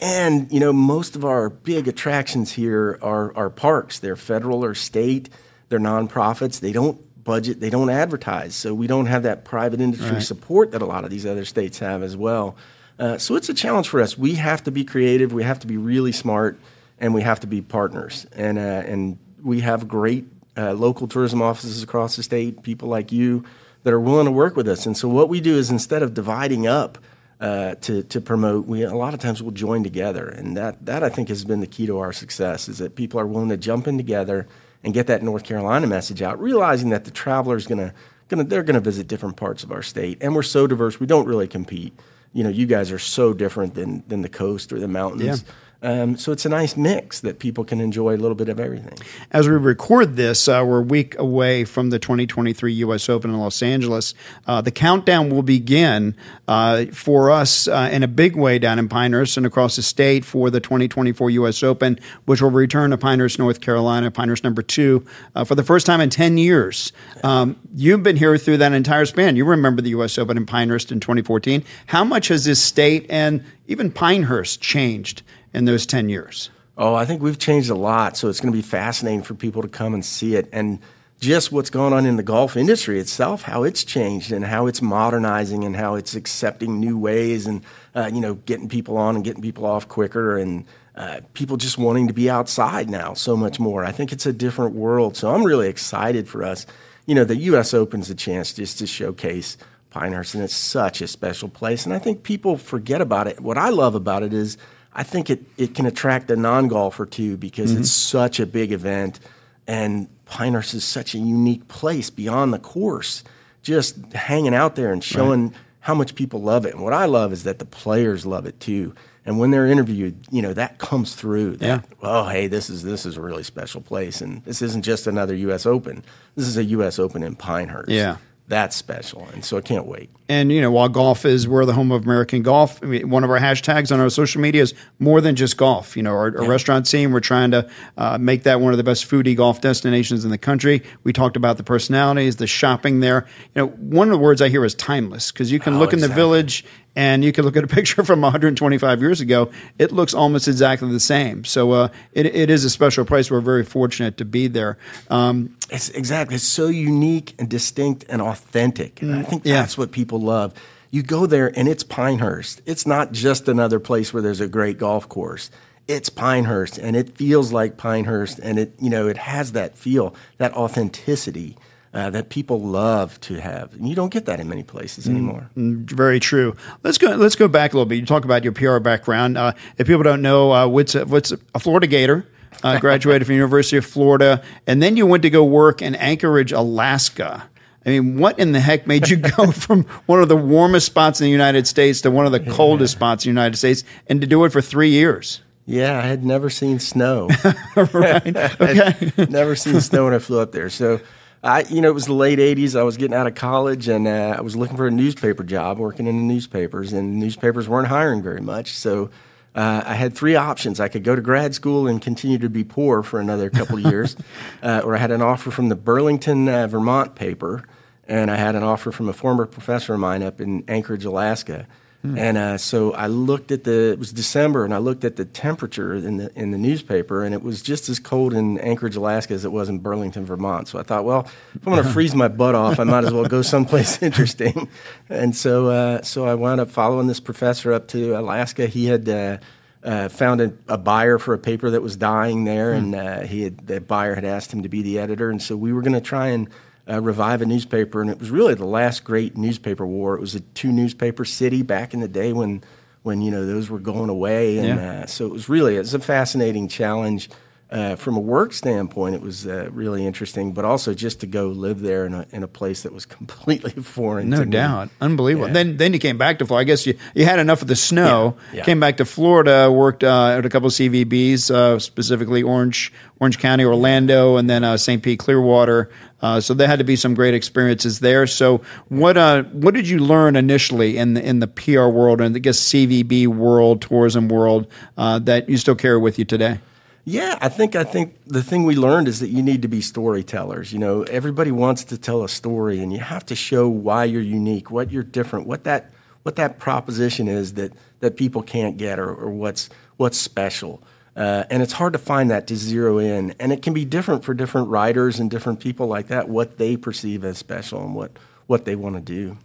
And 0.00 0.50
you 0.50 0.60
know, 0.60 0.72
most 0.72 1.14
of 1.14 1.24
our 1.24 1.50
big 1.50 1.86
attractions 1.86 2.52
here 2.52 2.98
are 3.00 3.36
are 3.36 3.50
parks. 3.50 4.00
They're 4.00 4.16
federal 4.16 4.64
or 4.64 4.74
state. 4.74 5.28
They're 5.68 5.78
nonprofits. 5.78 6.58
They 6.60 6.72
don't 6.72 7.00
budget, 7.24 7.60
they 7.60 7.70
don't 7.70 7.90
advertise. 7.90 8.54
So 8.54 8.74
we 8.74 8.86
don't 8.86 9.06
have 9.06 9.22
that 9.24 9.44
private 9.44 9.80
industry 9.80 10.12
right. 10.12 10.22
support 10.22 10.72
that 10.72 10.82
a 10.82 10.86
lot 10.86 11.04
of 11.04 11.10
these 11.10 11.26
other 11.26 11.44
states 11.44 11.78
have 11.78 12.02
as 12.02 12.16
well. 12.16 12.56
Uh, 12.98 13.18
so 13.18 13.34
it's 13.36 13.48
a 13.48 13.54
challenge 13.54 13.88
for 13.88 14.00
us. 14.00 14.18
We 14.18 14.34
have 14.34 14.62
to 14.64 14.70
be 14.70 14.84
creative, 14.84 15.32
we 15.32 15.42
have 15.42 15.58
to 15.60 15.66
be 15.66 15.76
really 15.76 16.12
smart, 16.12 16.58
and 16.98 17.14
we 17.14 17.22
have 17.22 17.40
to 17.40 17.46
be 17.46 17.62
partners. 17.62 18.26
And, 18.32 18.58
uh, 18.58 18.60
and 18.60 19.18
we 19.42 19.60
have 19.60 19.88
great 19.88 20.26
uh, 20.56 20.72
local 20.74 21.08
tourism 21.08 21.40
offices 21.40 21.82
across 21.82 22.16
the 22.16 22.22
state, 22.22 22.62
people 22.62 22.88
like 22.88 23.10
you 23.12 23.44
that 23.84 23.94
are 23.94 24.00
willing 24.00 24.26
to 24.26 24.30
work 24.32 24.56
with 24.56 24.68
us. 24.68 24.84
And 24.84 24.96
so 24.96 25.08
what 25.08 25.28
we 25.28 25.40
do 25.40 25.56
is 25.56 25.70
instead 25.70 26.02
of 26.02 26.12
dividing 26.12 26.66
up 26.66 26.98
uh, 27.40 27.74
to 27.76 28.02
to 28.02 28.20
promote. 28.20 28.66
We 28.66 28.82
a 28.82 28.94
lot 28.94 29.14
of 29.14 29.20
times 29.20 29.42
we'll 29.42 29.52
join 29.52 29.82
together, 29.82 30.28
and 30.28 30.56
that 30.56 30.84
that 30.84 31.02
I 31.02 31.08
think 31.08 31.28
has 31.28 31.44
been 31.44 31.60
the 31.60 31.66
key 31.66 31.86
to 31.86 31.98
our 31.98 32.12
success 32.12 32.68
is 32.68 32.78
that 32.78 32.96
people 32.96 33.18
are 33.18 33.26
willing 33.26 33.48
to 33.48 33.56
jump 33.56 33.88
in 33.88 33.96
together 33.96 34.46
and 34.82 34.94
get 34.94 35.06
that 35.08 35.22
North 35.22 35.44
Carolina 35.44 35.86
message 35.86 36.22
out, 36.22 36.40
realizing 36.40 36.90
that 36.90 37.04
the 37.04 37.10
traveler 37.10 37.56
is 37.56 37.66
going 37.66 37.78
to 37.78 37.94
to 38.38 38.44
they're 38.44 38.62
to 38.74 38.80
visit 38.80 39.08
different 39.08 39.36
parts 39.36 39.64
of 39.64 39.72
our 39.72 39.82
state, 39.82 40.18
and 40.20 40.34
we're 40.34 40.42
so 40.42 40.66
diverse. 40.66 41.00
We 41.00 41.06
don't 41.06 41.26
really 41.26 41.48
compete. 41.48 41.98
You 42.32 42.44
know, 42.44 42.50
you 42.50 42.66
guys 42.66 42.92
are 42.92 42.98
so 42.98 43.34
different 43.34 43.74
than 43.74 44.04
than 44.06 44.22
the 44.22 44.28
coast 44.28 44.72
or 44.72 44.78
the 44.78 44.88
mountains. 44.88 45.42
Yeah. 45.42 45.52
Um, 45.82 46.16
so 46.18 46.30
it's 46.30 46.44
a 46.44 46.50
nice 46.50 46.76
mix 46.76 47.20
that 47.20 47.38
people 47.38 47.64
can 47.64 47.80
enjoy 47.80 48.14
a 48.14 48.18
little 48.18 48.34
bit 48.34 48.50
of 48.50 48.60
everything. 48.60 48.98
As 49.30 49.48
we 49.48 49.54
record 49.54 50.16
this, 50.16 50.46
uh, 50.46 50.62
we're 50.66 50.80
a 50.80 50.82
week 50.82 51.18
away 51.18 51.64
from 51.64 51.88
the 51.88 51.98
2023 51.98 52.72
U.S. 52.74 53.08
Open 53.08 53.30
in 53.30 53.38
Los 53.38 53.62
Angeles. 53.62 54.14
Uh, 54.46 54.60
the 54.60 54.70
countdown 54.70 55.30
will 55.30 55.42
begin 55.42 56.14
uh, 56.48 56.86
for 56.86 57.30
us 57.30 57.66
uh, 57.66 57.88
in 57.90 58.02
a 58.02 58.08
big 58.08 58.36
way 58.36 58.58
down 58.58 58.78
in 58.78 58.88
Pinehurst 58.88 59.38
and 59.38 59.46
across 59.46 59.76
the 59.76 59.82
state 59.82 60.24
for 60.24 60.50
the 60.50 60.60
2024 60.60 61.30
U.S. 61.30 61.62
Open, 61.62 61.98
which 62.26 62.42
will 62.42 62.50
return 62.50 62.90
to 62.90 62.98
Pinehurst, 62.98 63.38
North 63.38 63.62
Carolina, 63.62 64.10
Pinehurst 64.10 64.44
number 64.44 64.62
two, 64.62 65.06
uh, 65.34 65.44
for 65.44 65.54
the 65.54 65.64
first 65.64 65.86
time 65.86 66.02
in 66.02 66.10
10 66.10 66.36
years. 66.36 66.92
Um, 67.24 67.56
you've 67.74 68.02
been 68.02 68.16
here 68.16 68.36
through 68.36 68.58
that 68.58 68.72
entire 68.72 69.06
span. 69.06 69.34
You 69.34 69.46
remember 69.46 69.80
the 69.80 69.90
U.S. 69.90 70.18
Open 70.18 70.36
in 70.36 70.44
Pinehurst 70.44 70.92
in 70.92 71.00
2014. 71.00 71.64
How 71.86 72.04
much 72.04 72.28
has 72.28 72.44
this 72.44 72.62
state 72.62 73.06
and 73.08 73.42
even 73.66 73.90
Pinehurst 73.90 74.60
changed 74.60 75.22
in 75.52 75.64
those 75.64 75.86
10 75.86 76.08
years? 76.08 76.50
Oh, 76.76 76.94
I 76.94 77.04
think 77.04 77.22
we've 77.22 77.38
changed 77.38 77.70
a 77.70 77.74
lot. 77.74 78.16
So 78.16 78.28
it's 78.28 78.40
going 78.40 78.52
to 78.52 78.56
be 78.56 78.62
fascinating 78.62 79.22
for 79.22 79.34
people 79.34 79.62
to 79.62 79.68
come 79.68 79.94
and 79.94 80.04
see 80.04 80.34
it. 80.34 80.48
And 80.52 80.80
just 81.20 81.52
what's 81.52 81.68
going 81.68 81.92
on 81.92 82.06
in 82.06 82.16
the 82.16 82.22
golf 82.22 82.56
industry 82.56 82.98
itself, 82.98 83.42
how 83.42 83.62
it's 83.64 83.84
changed 83.84 84.32
and 84.32 84.44
how 84.44 84.66
it's 84.66 84.80
modernizing 84.80 85.64
and 85.64 85.76
how 85.76 85.96
it's 85.96 86.14
accepting 86.14 86.80
new 86.80 86.96
ways 86.96 87.46
and, 87.46 87.62
uh, 87.94 88.10
you 88.12 88.20
know, 88.20 88.34
getting 88.34 88.68
people 88.68 88.96
on 88.96 89.16
and 89.16 89.24
getting 89.24 89.42
people 89.42 89.66
off 89.66 89.86
quicker 89.88 90.38
and 90.38 90.64
uh, 90.96 91.20
people 91.34 91.58
just 91.58 91.76
wanting 91.76 92.08
to 92.08 92.14
be 92.14 92.30
outside 92.30 92.88
now 92.88 93.12
so 93.12 93.36
much 93.36 93.60
more. 93.60 93.84
I 93.84 93.92
think 93.92 94.12
it's 94.12 94.26
a 94.26 94.32
different 94.32 94.74
world. 94.74 95.16
So 95.16 95.34
I'm 95.34 95.44
really 95.44 95.68
excited 95.68 96.28
for 96.28 96.42
us. 96.42 96.66
You 97.06 97.14
know, 97.14 97.24
the 97.24 97.36
U.S. 97.36 97.74
Open's 97.74 98.08
a 98.08 98.14
chance 98.14 98.54
just 98.54 98.78
to 98.78 98.86
showcase 98.86 99.58
Pinehurst, 99.90 100.34
and 100.34 100.44
it's 100.44 100.54
such 100.54 101.02
a 101.02 101.08
special 101.08 101.48
place. 101.48 101.84
And 101.84 101.94
I 101.94 101.98
think 101.98 102.22
people 102.22 102.56
forget 102.56 103.00
about 103.00 103.26
it. 103.26 103.40
What 103.40 103.58
I 103.58 103.70
love 103.70 103.94
about 103.94 104.22
it 104.22 104.32
is 104.32 104.56
I 104.92 105.02
think 105.02 105.30
it, 105.30 105.44
it 105.56 105.74
can 105.74 105.86
attract 105.86 106.30
a 106.30 106.36
non 106.36 106.68
golfer 106.68 107.06
too 107.06 107.36
because 107.36 107.70
mm-hmm. 107.72 107.80
it's 107.80 107.92
such 107.92 108.40
a 108.40 108.46
big 108.46 108.72
event. 108.72 109.20
And 109.66 110.08
Pinehurst 110.24 110.74
is 110.74 110.84
such 110.84 111.14
a 111.14 111.18
unique 111.18 111.68
place 111.68 112.10
beyond 112.10 112.52
the 112.52 112.58
course, 112.58 113.22
just 113.62 113.96
hanging 114.12 114.54
out 114.54 114.74
there 114.74 114.92
and 114.92 115.02
showing 115.02 115.48
right. 115.48 115.56
how 115.80 115.94
much 115.94 116.14
people 116.14 116.42
love 116.42 116.66
it. 116.66 116.74
And 116.74 116.82
what 116.82 116.92
I 116.92 117.06
love 117.06 117.32
is 117.32 117.44
that 117.44 117.58
the 117.58 117.64
players 117.64 118.26
love 118.26 118.46
it 118.46 118.58
too. 118.58 118.94
And 119.24 119.38
when 119.38 119.50
they're 119.50 119.66
interviewed, 119.66 120.16
you 120.30 120.42
know 120.42 120.54
that 120.54 120.78
comes 120.78 121.14
through. 121.14 121.56
That, 121.58 121.66
yeah. 121.66 121.80
Oh, 122.02 122.26
hey, 122.28 122.46
this 122.46 122.70
is 122.70 122.82
this 122.82 123.04
is 123.04 123.16
a 123.16 123.20
really 123.20 123.42
special 123.42 123.82
place, 123.82 124.22
and 124.22 124.42
this 124.44 124.62
isn't 124.62 124.82
just 124.82 125.06
another 125.06 125.34
U.S. 125.34 125.66
Open. 125.66 126.02
This 126.36 126.48
is 126.48 126.56
a 126.56 126.64
U.S. 126.64 126.98
Open 126.98 127.22
in 127.22 127.36
Pinehurst. 127.36 127.90
Yeah 127.90 128.16
that's 128.50 128.74
special. 128.74 129.26
And 129.32 129.44
so 129.44 129.56
I 129.56 129.60
can't 129.60 129.86
wait. 129.86 130.10
And, 130.28 130.52
you 130.52 130.60
know, 130.60 130.70
while 130.70 130.88
golf 130.88 131.24
is, 131.24 131.48
we're 131.48 131.64
the 131.64 131.72
home 131.72 131.92
of 131.92 132.04
American 132.04 132.42
golf, 132.42 132.82
I 132.82 132.86
mean, 132.86 133.08
one 133.08 133.24
of 133.24 133.30
our 133.30 133.38
hashtags 133.38 133.92
on 133.92 134.00
our 134.00 134.10
social 134.10 134.40
media 134.40 134.62
is 134.62 134.74
more 134.98 135.20
than 135.20 135.36
just 135.36 135.56
golf. 135.56 135.96
You 135.96 136.02
know, 136.02 136.10
our, 136.10 136.36
our 136.36 136.48
restaurant 136.48 136.86
scene, 136.86 137.12
we're 137.12 137.20
trying 137.20 137.52
to 137.52 137.70
uh, 137.96 138.18
make 138.18 138.42
that 138.42 138.60
one 138.60 138.72
of 138.72 138.76
the 138.76 138.84
best 138.84 139.08
foodie 139.08 139.36
golf 139.36 139.60
destinations 139.60 140.24
in 140.24 140.30
the 140.30 140.38
country. 140.38 140.82
We 141.04 141.12
talked 141.12 141.36
about 141.36 141.56
the 141.56 141.62
personalities, 141.62 142.36
the 142.36 142.46
shopping 142.48 143.00
there. 143.00 143.26
You 143.54 143.62
know, 143.62 143.68
one 143.68 144.08
of 144.08 144.12
the 144.12 144.18
words 144.18 144.42
I 144.42 144.48
hear 144.48 144.64
is 144.64 144.74
timeless 144.74 145.30
because 145.30 145.50
you 145.50 145.60
can 145.60 145.74
oh, 145.74 145.78
look 145.78 145.92
exactly. 145.92 146.04
in 146.04 146.10
the 146.10 146.14
village 146.14 146.64
and 146.96 147.24
you 147.24 147.32
can 147.32 147.44
look 147.44 147.56
at 147.56 147.64
a 147.64 147.66
picture 147.80 148.04
from 148.04 148.20
125 148.20 149.00
years 149.00 149.20
ago. 149.20 149.50
It 149.78 149.92
looks 149.92 150.14
almost 150.14 150.48
exactly 150.48 150.90
the 150.90 151.00
same. 151.00 151.44
So 151.44 151.72
uh, 151.72 151.88
it, 152.12 152.26
it 152.26 152.50
is 152.50 152.64
a 152.64 152.70
special 152.70 153.04
place. 153.04 153.30
We're 153.30 153.40
very 153.40 153.64
fortunate 153.64 154.16
to 154.18 154.24
be 154.24 154.48
there. 154.48 154.78
Um, 155.08 155.56
it's 155.70 155.88
exactly. 155.90 156.36
It's 156.36 156.44
so 156.44 156.68
unique 156.68 157.34
and 157.38 157.48
distinct 157.48 158.04
and 158.08 158.20
authentic. 158.20 159.02
And 159.02 159.14
I 159.14 159.22
mm, 159.22 159.26
think 159.28 159.42
that's 159.44 159.76
yeah. 159.76 159.80
what 159.80 159.92
people 159.92 160.20
love. 160.20 160.54
You 160.90 161.02
go 161.04 161.26
there 161.26 161.56
and 161.56 161.68
it's 161.68 161.84
Pinehurst. 161.84 162.62
It's 162.66 162.86
not 162.86 163.12
just 163.12 163.48
another 163.48 163.78
place 163.78 164.12
where 164.12 164.22
there's 164.22 164.40
a 164.40 164.48
great 164.48 164.76
golf 164.76 165.08
course. 165.08 165.50
It's 165.86 166.08
Pinehurst 166.08 166.78
and 166.78 166.96
it 166.96 167.16
feels 167.16 167.52
like 167.52 167.76
Pinehurst 167.76 168.40
and 168.40 168.58
it 168.58 168.74
you 168.80 168.90
know 168.90 169.08
it 169.08 169.16
has 169.16 169.52
that 169.52 169.76
feel, 169.76 170.14
that 170.38 170.52
authenticity 170.54 171.56
uh, 171.92 172.10
that 172.10 172.28
people 172.28 172.60
love 172.60 173.20
to 173.20 173.40
have. 173.40 173.74
And 173.74 173.88
you 173.88 173.94
don't 173.94 174.12
get 174.12 174.26
that 174.26 174.40
in 174.40 174.48
many 174.48 174.62
places 174.62 175.06
mm, 175.06 175.10
anymore. 175.10 175.50
Mm, 175.56 175.90
very 175.90 176.20
true. 176.20 176.56
Let's 176.82 176.98
go. 176.98 177.08
Let's 177.16 177.36
go 177.36 177.48
back 177.48 177.72
a 177.72 177.76
little 177.76 177.86
bit. 177.86 177.96
You 177.96 178.06
talk 178.06 178.24
about 178.24 178.44
your 178.44 178.52
PR 178.52 178.78
background. 178.78 179.36
Uh, 179.36 179.52
if 179.76 179.86
people 179.86 180.02
don't 180.02 180.22
know, 180.22 180.52
uh, 180.52 180.68
what's 180.68 180.94
a, 180.94 181.04
what's 181.04 181.32
a 181.32 181.58
Florida 181.58 181.86
Gator? 181.86 182.26
Uh, 182.62 182.78
graduated 182.80 183.26
from 183.26 183.36
University 183.36 183.76
of 183.76 183.86
Florida, 183.86 184.42
and 184.66 184.82
then 184.82 184.96
you 184.96 185.06
went 185.06 185.22
to 185.22 185.30
go 185.30 185.44
work 185.44 185.80
in 185.80 185.94
Anchorage, 185.94 186.52
Alaska. 186.52 187.48
I 187.86 187.88
mean, 187.88 188.18
what 188.18 188.38
in 188.38 188.52
the 188.52 188.60
heck 188.60 188.86
made 188.86 189.08
you 189.08 189.16
go 189.16 189.50
from 189.52 189.84
one 190.06 190.20
of 190.20 190.28
the 190.28 190.36
warmest 190.36 190.86
spots 190.86 191.20
in 191.20 191.24
the 191.24 191.30
United 191.30 191.66
States 191.66 192.02
to 192.02 192.10
one 192.10 192.26
of 192.26 192.32
the 192.32 192.40
coldest 192.40 192.94
spots 192.94 193.24
in 193.24 193.30
the 193.30 193.40
United 193.40 193.56
States, 193.56 193.84
and 194.08 194.20
to 194.20 194.26
do 194.26 194.44
it 194.44 194.52
for 194.52 194.60
three 194.60 194.90
years? 194.90 195.40
Yeah, 195.64 195.98
I 195.98 196.02
had 196.02 196.24
never 196.24 196.50
seen 196.50 196.80
snow. 196.80 197.28
right. 197.76 198.36
Okay. 198.36 199.12
never 199.28 199.54
seen 199.54 199.80
snow 199.80 200.04
when 200.04 200.14
I 200.14 200.18
flew 200.18 200.40
up 200.40 200.52
there. 200.52 200.68
So 200.68 201.00
I, 201.42 201.62
you 201.62 201.80
know, 201.80 201.88
it 201.88 201.94
was 201.94 202.06
the 202.06 202.12
late 202.12 202.38
'80s. 202.38 202.78
I 202.78 202.82
was 202.82 202.96
getting 202.96 203.14
out 203.14 203.26
of 203.26 203.34
college, 203.34 203.88
and 203.88 204.06
uh, 204.06 204.34
I 204.36 204.40
was 204.42 204.56
looking 204.56 204.76
for 204.76 204.86
a 204.86 204.90
newspaper 204.90 205.42
job, 205.42 205.78
working 205.78 206.06
in 206.06 206.16
the 206.16 206.34
newspapers, 206.34 206.92
and 206.92 207.18
newspapers 207.18 207.68
weren't 207.68 207.88
hiring 207.88 208.22
very 208.22 208.42
much. 208.42 208.72
So 208.72 209.10
uh, 209.54 209.82
I 209.84 209.94
had 209.94 210.14
three 210.14 210.36
options. 210.36 210.80
I 210.80 210.88
could 210.88 211.02
go 211.02 211.16
to 211.16 211.22
grad 211.22 211.54
school 211.54 211.86
and 211.86 212.00
continue 212.00 212.38
to 212.38 212.50
be 212.50 212.62
poor 212.62 213.02
for 213.02 213.20
another 213.20 213.48
couple 213.48 213.78
of 213.78 213.90
years, 213.90 214.16
uh, 214.62 214.82
or 214.84 214.94
I 214.94 214.98
had 214.98 215.10
an 215.10 215.22
offer 215.22 215.50
from 215.50 215.70
the 215.70 215.76
Burlington, 215.76 216.48
uh, 216.48 216.66
Vermont 216.66 217.14
paper, 217.14 217.64
and 218.06 218.30
I 218.30 218.36
had 218.36 218.54
an 218.54 218.62
offer 218.62 218.92
from 218.92 219.08
a 219.08 219.12
former 219.14 219.46
professor 219.46 219.94
of 219.94 220.00
mine 220.00 220.22
up 220.22 220.40
in 220.40 220.64
Anchorage, 220.68 221.04
Alaska. 221.04 221.66
Hmm. 222.02 222.16
And 222.16 222.38
uh, 222.38 222.56
so 222.56 222.92
I 222.94 223.08
looked 223.08 223.52
at 223.52 223.64
the 223.64 223.92
it 223.92 223.98
was 223.98 224.10
December, 224.10 224.64
and 224.64 224.72
I 224.72 224.78
looked 224.78 225.04
at 225.04 225.16
the 225.16 225.26
temperature 225.26 225.94
in 225.94 226.16
the 226.16 226.32
in 226.34 226.50
the 226.50 226.56
newspaper, 226.56 227.24
and 227.24 227.34
it 227.34 227.42
was 227.42 227.60
just 227.60 227.90
as 227.90 227.98
cold 227.98 228.32
in 228.32 228.58
Anchorage, 228.58 228.96
Alaska, 228.96 229.34
as 229.34 229.44
it 229.44 229.52
was 229.52 229.68
in 229.68 229.80
Burlington, 229.80 230.24
Vermont. 230.24 230.68
So 230.68 230.78
I 230.78 230.82
thought, 230.82 231.04
well, 231.04 231.28
if 231.54 231.66
I'm 231.66 231.74
going 231.74 231.84
to 231.86 231.90
freeze 231.90 232.14
my 232.14 232.28
butt 232.28 232.54
off, 232.54 232.80
I 232.80 232.84
might 232.84 233.04
as 233.04 233.12
well 233.12 233.26
go 233.26 233.42
someplace 233.42 234.02
interesting. 234.02 234.68
And 235.10 235.36
so 235.36 235.68
uh, 235.68 236.02
so 236.02 236.24
I 236.24 236.34
wound 236.34 236.60
up 236.60 236.70
following 236.70 237.06
this 237.06 237.20
professor 237.20 237.72
up 237.72 237.88
to 237.88 238.18
Alaska. 238.18 238.66
He 238.66 238.86
had. 238.86 239.08
Uh, 239.08 239.38
uh, 239.82 240.10
found 240.10 240.42
a, 240.42 240.52
a, 240.68 240.76
buyer 240.76 241.18
for 241.18 241.32
a 241.32 241.38
paper 241.38 241.70
that 241.70 241.80
was 241.80 241.96
dying 241.96 242.44
there, 242.44 242.74
hmm. 242.74 242.78
and 242.78 242.94
uh, 242.94 243.20
he 243.20 243.44
had, 243.44 243.66
the 243.66 243.80
buyer 243.80 244.14
had 244.14 244.26
asked 244.26 244.52
him 244.52 244.62
to 244.62 244.68
be 244.68 244.82
the 244.82 244.98
editor, 244.98 245.30
and 245.30 245.40
so 245.40 245.56
we 245.56 245.72
were 245.72 245.80
going 245.80 245.94
to 245.94 246.02
try 246.02 246.26
and 246.26 246.50
uh, 246.88 247.00
revive 247.00 247.42
a 247.42 247.46
newspaper, 247.46 248.00
and 248.00 248.10
it 248.10 248.18
was 248.18 248.30
really 248.30 248.54
the 248.54 248.66
last 248.66 249.04
great 249.04 249.36
newspaper 249.36 249.86
war. 249.86 250.14
It 250.14 250.20
was 250.20 250.34
a 250.34 250.40
two 250.40 250.72
newspaper 250.72 251.24
city 251.24 251.62
back 251.62 251.94
in 251.94 252.00
the 252.00 252.08
day 252.08 252.32
when 252.32 252.62
when 253.02 253.22
you 253.22 253.30
know 253.30 253.46
those 253.46 253.70
were 253.70 253.78
going 253.78 254.10
away, 254.10 254.58
and 254.58 254.68
yeah. 254.68 255.00
uh, 255.02 255.06
so 255.06 255.26
it 255.26 255.32
was 255.32 255.48
really 255.48 255.76
it's 255.76 255.94
a 255.94 255.98
fascinating 255.98 256.68
challenge. 256.68 257.30
Uh, 257.70 257.94
from 257.94 258.16
a 258.16 258.20
work 258.20 258.52
standpoint, 258.52 259.14
it 259.14 259.22
was 259.22 259.46
uh, 259.46 259.68
really 259.70 260.04
interesting, 260.04 260.50
but 260.52 260.64
also 260.64 260.92
just 260.92 261.20
to 261.20 261.26
go 261.26 261.48
live 261.48 261.80
there 261.80 262.04
in 262.04 262.14
a, 262.14 262.26
in 262.32 262.42
a 262.42 262.48
place 262.48 262.82
that 262.82 262.92
was 262.92 263.06
completely 263.18 263.70
foreign. 263.70 264.28
No 264.28 264.44
doubt, 264.44 264.88
me. 264.88 264.92
unbelievable. 265.00 265.46
Yeah. 265.46 265.52
Then 265.52 265.76
then 265.76 265.92
you 265.92 266.00
came 266.00 266.18
back 266.18 266.40
to 266.40 266.46
Florida. 266.46 266.62
I 266.62 266.64
guess 266.64 266.84
you, 266.84 266.98
you 267.14 267.24
had 267.24 267.38
enough 267.38 267.62
of 267.62 267.68
the 267.68 267.76
snow. 267.76 268.36
Yeah. 268.50 268.58
Yeah. 268.58 268.64
Came 268.64 268.80
back 268.80 268.96
to 268.96 269.04
Florida, 269.04 269.70
worked 269.70 270.02
uh, 270.02 270.38
at 270.38 270.44
a 270.44 270.48
couple 270.48 270.66
of 270.66 270.72
CVBs, 270.72 271.50
uh, 271.50 271.78
specifically 271.78 272.42
Orange 272.42 272.92
Orange 273.20 273.38
County, 273.38 273.64
Orlando, 273.64 274.36
and 274.36 274.50
then 274.50 274.64
uh, 274.64 274.76
St. 274.76 275.00
Pete, 275.02 275.20
Clearwater. 275.20 275.90
Uh, 276.22 276.40
so 276.40 276.54
there 276.54 276.66
had 276.66 276.78
to 276.80 276.84
be 276.84 276.96
some 276.96 277.14
great 277.14 277.34
experiences 277.34 278.00
there. 278.00 278.26
So 278.26 278.62
what 278.88 279.16
uh, 279.16 279.44
what 279.44 279.74
did 279.74 279.88
you 279.88 280.00
learn 280.00 280.34
initially 280.34 280.96
in 280.96 281.14
the, 281.14 281.24
in 281.24 281.38
the 281.38 281.46
PR 281.46 281.86
world 281.86 282.20
and 282.20 282.34
I 282.34 282.40
guess 282.40 282.58
CVB 282.58 283.28
world, 283.28 283.82
tourism 283.82 284.28
world 284.28 284.66
uh, 284.96 285.20
that 285.20 285.48
you 285.48 285.56
still 285.56 285.76
carry 285.76 285.98
with 285.98 286.18
you 286.18 286.24
today? 286.24 286.58
Yeah, 287.04 287.38
I 287.40 287.48
think 287.48 287.74
I 287.74 287.84
think 287.84 288.16
the 288.26 288.42
thing 288.42 288.64
we 288.64 288.76
learned 288.76 289.08
is 289.08 289.20
that 289.20 289.28
you 289.28 289.42
need 289.42 289.62
to 289.62 289.68
be 289.68 289.80
storytellers. 289.80 290.72
You 290.72 290.78
know, 290.78 291.02
everybody 291.04 291.50
wants 291.50 291.84
to 291.84 291.98
tell 291.98 292.22
a 292.22 292.28
story, 292.28 292.80
and 292.80 292.92
you 292.92 292.98
have 293.00 293.24
to 293.26 293.34
show 293.34 293.68
why 293.68 294.04
you're 294.04 294.20
unique, 294.20 294.70
what 294.70 294.90
you're 294.90 295.02
different, 295.02 295.46
what 295.46 295.64
that 295.64 295.90
what 296.22 296.36
that 296.36 296.58
proposition 296.58 297.26
is 297.26 297.54
that 297.54 297.72
that 298.00 298.16
people 298.16 298.42
can't 298.42 298.76
get, 298.76 298.98
or, 298.98 299.08
or 299.08 299.30
what's 299.30 299.70
what's 299.96 300.18
special. 300.18 300.82
Uh, 301.16 301.44
and 301.50 301.62
it's 301.62 301.72
hard 301.72 301.92
to 301.92 301.98
find 301.98 302.30
that 302.30 302.46
to 302.46 302.56
zero 302.56 302.98
in. 302.98 303.34
And 303.38 303.52
it 303.52 303.62
can 303.62 303.74
be 303.74 303.84
different 303.84 304.24
for 304.24 304.32
different 304.32 304.68
writers 304.68 305.18
and 305.20 305.30
different 305.30 305.60
people 305.60 305.86
like 305.86 306.08
that, 306.08 306.28
what 306.28 306.56
they 306.56 306.76
perceive 306.76 307.24
as 307.24 307.36
special 307.36 307.82
and 307.82 307.94
what, 307.94 308.12
what 308.46 308.64
they 308.64 308.76
want 308.76 308.94
to 308.94 309.02
do. 309.02 309.36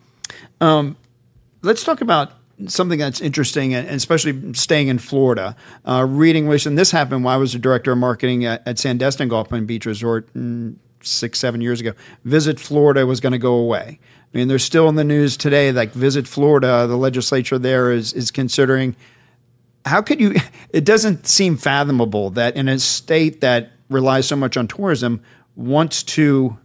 Um, 0.62 0.96
let's 1.64 1.84
talk 1.84 2.02
about 2.02 2.32
something 2.68 3.00
that's 3.00 3.22
interesting, 3.22 3.74
and 3.74 3.88
especially 3.90 4.54
staying 4.54 4.88
in 4.88 5.00
Florida, 5.00 5.56
uh, 5.86 6.06
reading 6.08 6.48
which, 6.48 6.66
and 6.66 6.78
this 6.78 6.92
happened 6.92 7.24
while 7.24 7.36
I 7.36 7.38
was 7.38 7.54
the 7.54 7.60
director 7.60 7.92
of 7.92 7.98
marketing 7.98 8.46
at, 8.46 8.66
at 8.68 8.78
Sandestin 8.78 9.30
Golf 9.30 9.52
and 9.52 9.68
Beach 9.68 9.86
Resort 9.86 10.30
six, 11.02 11.40
seven 11.40 11.62
years 11.62 11.82
ago. 11.82 11.94
Visit 12.24 12.60
Florida 12.60 13.06
was 13.06 13.20
going 13.20 13.34
to 13.34 13.40
go 13.40 13.56
away. 13.56 14.00
I 14.34 14.38
mean, 14.38 14.48
they're 14.48 14.60
still 14.60 14.90
in 14.90 14.96
the 14.96 15.04
news 15.04 15.38
today. 15.38 15.72
Like 15.72 15.92
Visit 15.92 16.28
Florida, 16.28 16.88
the 16.88 16.98
legislature 16.98 17.58
there 17.58 17.92
is 17.92 18.14
is 18.14 18.32
considering. 18.32 18.96
How 19.86 20.02
could 20.02 20.20
you? 20.20 20.36
It 20.72 20.84
doesn't 20.84 21.26
seem 21.26 21.56
fathomable 21.56 22.32
that 22.32 22.58
in 22.58 22.68
a 22.68 22.78
state 22.80 23.40
that 23.40 23.72
relies 23.90 24.28
so 24.28 24.36
much 24.36 24.58
on 24.58 24.68
tourism 24.68 25.22
wants 25.56 26.04
to 26.04 26.58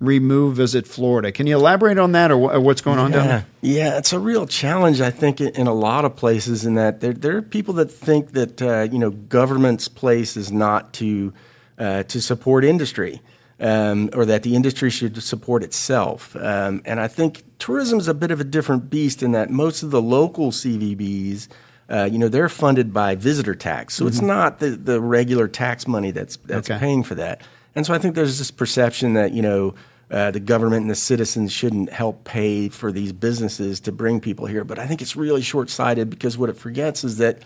remove 0.00 0.56
Visit 0.56 0.86
Florida. 0.86 1.30
Can 1.30 1.46
you 1.46 1.56
elaborate 1.56 1.98
on 1.98 2.12
that, 2.12 2.32
or, 2.32 2.58
what's 2.58 2.80
going 2.80 2.98
on 2.98 3.12
yeah. 3.12 3.16
down 3.16 3.28
there? 3.28 3.46
Yeah, 3.60 3.98
it's 3.98 4.12
a 4.12 4.18
real 4.18 4.46
challenge, 4.46 5.00
I 5.00 5.10
think, 5.10 5.40
in 5.40 5.66
a 5.66 5.74
lot 5.74 6.04
of 6.04 6.16
places. 6.16 6.64
In 6.64 6.74
that 6.74 7.00
there, 7.00 7.12
there 7.12 7.36
are 7.36 7.42
people 7.42 7.74
that 7.74 7.90
think 7.90 8.32
that 8.32 8.62
uh, 8.62 8.88
you 8.90 8.98
know 8.98 9.10
government's 9.10 9.86
place 9.88 10.36
is 10.36 10.50
not 10.50 10.92
to 10.94 11.32
uh, 11.78 12.02
to 12.04 12.20
support 12.20 12.64
industry. 12.64 13.20
Um, 13.62 14.08
or 14.14 14.24
that 14.24 14.42
the 14.42 14.56
industry 14.56 14.88
should 14.88 15.22
support 15.22 15.62
itself. 15.62 16.34
Um, 16.34 16.80
and 16.86 16.98
I 16.98 17.08
think 17.08 17.44
tourism 17.58 17.98
is 17.98 18.08
a 18.08 18.14
bit 18.14 18.30
of 18.30 18.40
a 18.40 18.44
different 18.44 18.88
beast 18.88 19.22
in 19.22 19.32
that 19.32 19.50
most 19.50 19.82
of 19.82 19.90
the 19.90 20.00
local 20.00 20.50
CVBs, 20.50 21.46
uh, 21.90 22.08
you 22.10 22.16
know, 22.16 22.28
they're 22.28 22.48
funded 22.48 22.94
by 22.94 23.16
visitor 23.16 23.54
tax. 23.54 23.92
So 23.92 24.04
mm-hmm. 24.04 24.08
it's 24.08 24.22
not 24.22 24.60
the, 24.60 24.70
the 24.70 24.98
regular 24.98 25.46
tax 25.46 25.86
money 25.86 26.10
that's, 26.10 26.38
that's 26.38 26.70
okay. 26.70 26.80
paying 26.80 27.02
for 27.02 27.14
that. 27.16 27.42
And 27.74 27.84
so 27.84 27.92
I 27.92 27.98
think 27.98 28.14
there's 28.14 28.38
this 28.38 28.50
perception 28.50 29.12
that, 29.12 29.32
you 29.32 29.42
know, 29.42 29.74
uh, 30.10 30.30
the 30.30 30.40
government 30.40 30.82
and 30.82 30.90
the 30.90 30.96
citizens 30.96 31.52
shouldn't 31.52 31.92
help 31.92 32.24
pay 32.24 32.68
for 32.68 32.90
these 32.90 33.12
businesses 33.12 33.80
to 33.80 33.92
bring 33.92 34.20
people 34.20 34.46
here. 34.46 34.64
But 34.64 34.78
I 34.78 34.86
think 34.86 35.00
it's 35.00 35.14
really 35.14 35.42
short 35.42 35.70
sighted 35.70 36.10
because 36.10 36.36
what 36.36 36.50
it 36.50 36.56
forgets 36.56 37.04
is 37.04 37.18
that 37.18 37.42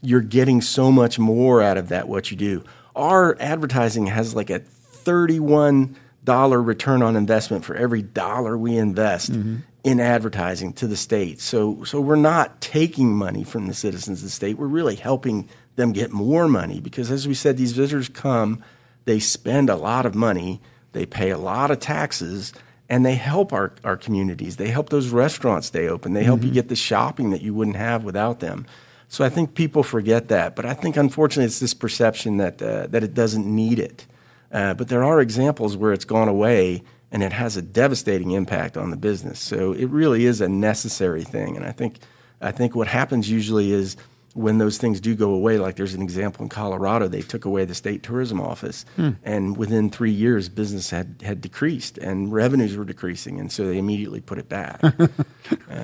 you're 0.00 0.20
getting 0.20 0.60
so 0.60 0.90
much 0.90 1.18
more 1.18 1.62
out 1.62 1.76
of 1.76 1.88
that, 1.90 2.08
what 2.08 2.30
you 2.30 2.36
do. 2.36 2.64
Our 2.96 3.36
advertising 3.40 4.06
has 4.06 4.34
like 4.34 4.50
a 4.50 4.58
31 4.58 5.96
dollar 6.24 6.60
return 6.60 7.02
on 7.02 7.16
investment 7.16 7.64
for 7.64 7.74
every 7.74 8.02
dollar 8.02 8.58
we 8.58 8.76
invest 8.76 9.32
mm-hmm. 9.32 9.58
in 9.84 10.00
advertising 10.00 10.72
to 10.74 10.86
the 10.86 10.96
state. 10.96 11.40
So 11.40 11.84
so 11.84 12.00
we're 12.00 12.16
not 12.16 12.60
taking 12.60 13.14
money 13.14 13.44
from 13.44 13.66
the 13.66 13.74
citizens 13.74 14.18
of 14.18 14.24
the 14.24 14.30
state. 14.30 14.58
We're 14.58 14.66
really 14.66 14.96
helping 14.96 15.48
them 15.76 15.92
get 15.92 16.10
more 16.10 16.48
money 16.48 16.80
because 16.80 17.10
as 17.10 17.28
we 17.28 17.34
said 17.34 17.56
these 17.56 17.72
visitors 17.72 18.08
come, 18.08 18.62
they 19.04 19.20
spend 19.20 19.70
a 19.70 19.76
lot 19.76 20.04
of 20.04 20.14
money 20.14 20.60
they 20.98 21.06
pay 21.06 21.30
a 21.30 21.38
lot 21.38 21.70
of 21.70 21.78
taxes 21.78 22.52
and 22.88 23.06
they 23.06 23.14
help 23.14 23.52
our, 23.52 23.72
our 23.84 23.96
communities. 23.96 24.56
They 24.56 24.66
help 24.66 24.88
those 24.88 25.10
restaurants 25.10 25.68
stay 25.68 25.88
open. 25.88 26.12
They 26.12 26.24
help 26.24 26.40
mm-hmm. 26.40 26.48
you 26.48 26.54
get 26.54 26.68
the 26.68 26.74
shopping 26.74 27.30
that 27.30 27.40
you 27.40 27.54
wouldn't 27.54 27.76
have 27.76 28.02
without 28.02 28.40
them. 28.40 28.66
So 29.06 29.24
I 29.24 29.28
think 29.28 29.54
people 29.54 29.84
forget 29.84 30.26
that. 30.26 30.56
But 30.56 30.66
I 30.66 30.74
think 30.74 30.96
unfortunately 30.96 31.44
it's 31.44 31.60
this 31.60 31.72
perception 31.72 32.38
that, 32.38 32.60
uh, 32.60 32.88
that 32.88 33.04
it 33.04 33.14
doesn't 33.14 33.46
need 33.46 33.78
it. 33.78 34.06
Uh, 34.50 34.74
but 34.74 34.88
there 34.88 35.04
are 35.04 35.20
examples 35.20 35.76
where 35.76 35.92
it's 35.92 36.04
gone 36.04 36.26
away 36.26 36.82
and 37.12 37.22
it 37.22 37.32
has 37.32 37.56
a 37.56 37.62
devastating 37.62 38.32
impact 38.32 38.76
on 38.76 38.90
the 38.90 38.96
business. 38.96 39.38
So 39.38 39.74
it 39.74 39.86
really 39.90 40.24
is 40.24 40.40
a 40.40 40.48
necessary 40.48 41.22
thing. 41.22 41.56
And 41.56 41.64
I 41.64 41.70
think, 41.70 42.00
I 42.40 42.50
think 42.50 42.74
what 42.74 42.88
happens 42.88 43.30
usually 43.30 43.70
is 43.70 43.96
when 44.34 44.58
those 44.58 44.78
things 44.78 45.00
do 45.00 45.14
go 45.14 45.30
away, 45.30 45.58
like 45.58 45.76
there's 45.76 45.94
an 45.94 46.02
example 46.02 46.42
in 46.42 46.48
Colorado, 46.48 47.08
they 47.08 47.22
took 47.22 47.44
away 47.44 47.64
the 47.64 47.74
state 47.74 48.02
tourism 48.02 48.40
office, 48.40 48.84
hmm. 48.96 49.10
and 49.24 49.56
within 49.56 49.90
three 49.90 50.10
years, 50.10 50.48
business 50.48 50.90
had, 50.90 51.22
had 51.24 51.40
decreased 51.40 51.98
and 51.98 52.32
revenues 52.32 52.76
were 52.76 52.84
decreasing, 52.84 53.40
and 53.40 53.50
so 53.50 53.66
they 53.66 53.78
immediately 53.78 54.20
put 54.20 54.38
it 54.38 54.48
back. 54.48 54.82
um, 54.84 55.08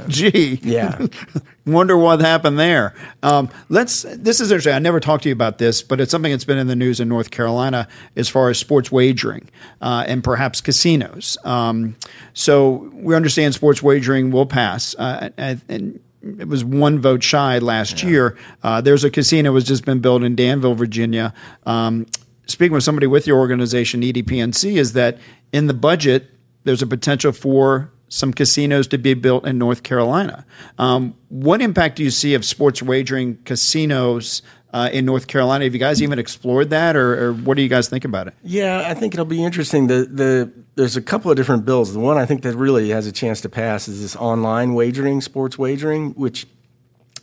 Gee, 0.08 0.60
yeah, 0.62 1.06
wonder 1.66 1.96
what 1.96 2.20
happened 2.20 2.58
there. 2.58 2.94
Um, 3.22 3.48
let's. 3.68 4.02
This 4.02 4.40
is 4.40 4.50
interesting. 4.50 4.74
I 4.74 4.78
never 4.78 5.00
talked 5.00 5.24
to 5.24 5.28
you 5.28 5.34
about 5.34 5.58
this, 5.58 5.82
but 5.82 6.00
it's 6.00 6.10
something 6.10 6.30
that's 6.30 6.44
been 6.44 6.58
in 6.58 6.66
the 6.66 6.76
news 6.76 7.00
in 7.00 7.08
North 7.08 7.30
Carolina 7.30 7.88
as 8.16 8.28
far 8.28 8.50
as 8.50 8.58
sports 8.58 8.92
wagering 8.92 9.48
uh, 9.80 10.04
and 10.06 10.22
perhaps 10.22 10.60
casinos. 10.60 11.38
Um, 11.44 11.96
so 12.34 12.90
we 12.92 13.14
understand 13.14 13.54
sports 13.54 13.82
wagering 13.82 14.30
will 14.30 14.46
pass, 14.46 14.94
uh, 14.98 15.30
and, 15.36 15.60
and 15.68 16.00
it 16.24 16.48
was 16.48 16.64
one 16.64 16.98
vote 16.98 17.22
shy 17.22 17.58
last 17.58 18.02
yeah. 18.02 18.08
year. 18.08 18.38
Uh, 18.62 18.80
there's 18.80 19.04
a 19.04 19.10
casino 19.10 19.52
was 19.52 19.64
just 19.64 19.84
been 19.84 20.00
built 20.00 20.22
in 20.22 20.34
Danville, 20.34 20.74
Virginia. 20.74 21.34
Um, 21.66 22.06
speaking 22.46 22.72
with 22.72 22.84
somebody 22.84 23.06
with 23.06 23.26
your 23.26 23.38
organization, 23.38 24.00
EDPNC, 24.00 24.76
is 24.76 24.92
that 24.94 25.18
in 25.52 25.66
the 25.66 25.74
budget 25.74 26.30
there's 26.64 26.82
a 26.82 26.86
potential 26.86 27.32
for 27.32 27.92
some 28.08 28.32
casinos 28.32 28.86
to 28.88 28.98
be 28.98 29.14
built 29.14 29.46
in 29.46 29.58
North 29.58 29.82
Carolina. 29.82 30.46
Um, 30.78 31.16
what 31.28 31.60
impact 31.60 31.96
do 31.96 32.04
you 32.04 32.10
see 32.10 32.34
of 32.34 32.44
sports 32.44 32.82
wagering 32.82 33.38
casinos 33.44 34.42
uh, 34.74 34.90
in 34.92 35.06
North 35.06 35.28
Carolina? 35.28 35.64
Have 35.64 35.72
you 35.72 35.78
guys 35.78 36.02
even 36.02 36.18
explored 36.18 36.70
that, 36.70 36.96
or, 36.96 37.28
or, 37.28 37.32
what 37.32 37.56
do 37.56 37.62
you 37.62 37.68
guys 37.68 37.88
think 37.88 38.04
about 38.04 38.26
it? 38.26 38.34
Yeah, 38.42 38.82
I 38.84 38.94
think 38.94 39.14
it'll 39.14 39.24
be 39.24 39.42
interesting. 39.42 39.86
The 39.86 40.04
the 40.04 40.52
there's 40.74 40.96
a 40.96 41.02
couple 41.02 41.30
of 41.30 41.36
different 41.36 41.64
bills. 41.64 41.92
The 41.94 42.00
one 42.00 42.18
I 42.18 42.26
think 42.26 42.42
that 42.42 42.56
really 42.56 42.90
has 42.90 43.06
a 43.06 43.12
chance 43.12 43.40
to 43.42 43.48
pass 43.48 43.86
is 43.86 44.02
this 44.02 44.16
online 44.16 44.74
wagering, 44.74 45.20
sports 45.20 45.56
wagering, 45.56 46.10
which 46.14 46.48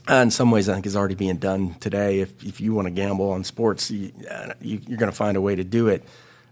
uh, 0.09 0.15
in 0.15 0.31
some 0.31 0.49
ways 0.49 0.69
I 0.69 0.73
think 0.75 0.85
is 0.85 0.95
already 0.95 1.15
being 1.15 1.37
done 1.37 1.75
today. 1.81 2.21
If 2.21 2.41
if 2.41 2.61
you 2.61 2.73
want 2.73 2.85
to 2.85 2.91
gamble 2.91 3.29
on 3.31 3.43
sports, 3.43 3.91
you, 3.91 4.13
are 4.31 4.55
going 4.55 5.11
to 5.11 5.11
find 5.11 5.35
a 5.35 5.41
way 5.41 5.57
to 5.57 5.65
do 5.65 5.89
it. 5.89 6.05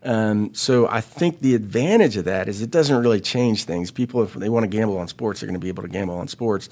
Um, 0.03 0.53
so 0.53 0.88
I 0.88 0.99
think 0.99 1.39
the 1.39 1.55
advantage 1.55 2.17
of 2.17 2.25
that 2.25 2.49
is 2.49 2.62
it 2.62 2.71
doesn't 2.71 3.01
really 3.01 3.21
change 3.21 3.63
things. 3.63 3.89
People, 3.89 4.23
if 4.23 4.33
they 4.33 4.49
want 4.49 4.65
to 4.65 4.67
gamble 4.67 4.97
on 4.97 5.07
sports, 5.07 5.39
they're 5.39 5.47
going 5.47 5.59
to 5.59 5.63
be 5.63 5.69
able 5.69 5.83
to 5.83 5.89
gamble 5.89 6.17
on 6.17 6.27
sports. 6.27 6.67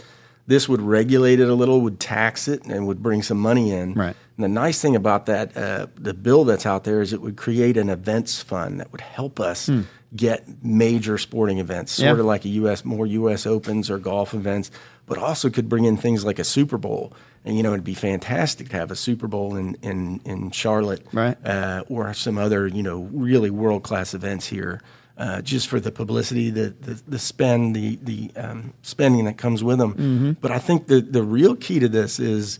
This 0.48 0.70
would 0.70 0.82
regulate 0.82 1.42
it 1.42 1.50
a 1.50 1.54
little, 1.54 1.82
would 1.82 2.00
tax 2.00 2.48
it, 2.48 2.64
and 2.66 2.88
would 2.88 3.04
bring 3.04 3.22
some 3.22 3.38
money 3.38 3.72
in. 3.72 3.94
Right. 3.94 4.16
And 4.38 4.44
the 4.44 4.48
nice 4.48 4.82
thing 4.82 4.96
about 4.96 5.26
that, 5.26 5.56
uh, 5.58 5.88
the 5.96 6.14
bill 6.14 6.46
that's 6.46 6.66
out 6.66 6.86
there, 6.86 7.02
is 7.02 7.12
it 7.12 7.22
would 7.22 7.36
create 7.36 7.76
an 7.76 7.90
events 7.90 8.42
fund 8.42 8.80
that 8.80 8.92
would 8.92 9.02
help 9.02 9.42
us 9.42 9.68
hmm. 9.68 9.82
get 10.16 10.64
major 10.64 11.18
sporting 11.18 11.60
events, 11.60 11.92
sort 11.92 12.06
yeah. 12.06 12.20
of 12.20 12.26
like 12.26 12.46
a 12.46 12.50
U.S. 12.50 12.86
more 12.86 13.06
U.S. 13.06 13.46
Opens 13.46 13.90
or 13.90 14.00
golf 14.00 14.34
events, 14.34 14.72
but 15.06 15.18
also 15.18 15.50
could 15.50 15.68
bring 15.68 15.84
in 15.84 15.98
things 15.98 16.24
like 16.24 16.40
a 16.40 16.46
Super 16.46 16.78
Bowl. 16.78 17.12
And 17.44 17.58
you 17.58 17.64
know, 17.64 17.74
it'd 17.74 17.84
be 17.84 17.94
fantastic 17.94 18.70
to 18.70 18.78
have 18.78 18.90
a 18.90 18.96
Super 18.96 19.28
Bowl 19.28 19.58
in 19.58 19.76
in, 19.82 20.22
in 20.24 20.52
Charlotte, 20.52 21.06
right. 21.12 21.38
uh, 21.46 21.84
or 21.90 22.14
some 22.14 22.38
other 22.38 22.68
you 22.68 22.84
know 22.84 23.10
really 23.12 23.50
world 23.50 23.84
class 23.84 24.14
events 24.14 24.48
here 24.48 24.82
uh, 25.18 25.42
just 25.42 25.68
for 25.68 25.80
the 25.80 25.92
publicity, 25.92 26.50
the 26.50 26.70
the, 26.82 27.02
the 27.08 27.20
spend, 27.20 27.76
the 27.76 27.98
the 28.02 28.32
um, 28.36 28.74
spending 28.82 29.26
that 29.26 29.38
comes 29.38 29.64
with 29.64 29.80
them. 29.80 29.94
Mm-hmm. 29.94 30.32
But 30.42 30.52
I 30.52 30.60
think 30.60 30.88
the 30.88 31.02
the 31.02 31.24
real 31.24 31.56
key 31.56 31.80
to 31.80 31.90
this 31.90 32.20
is 32.20 32.60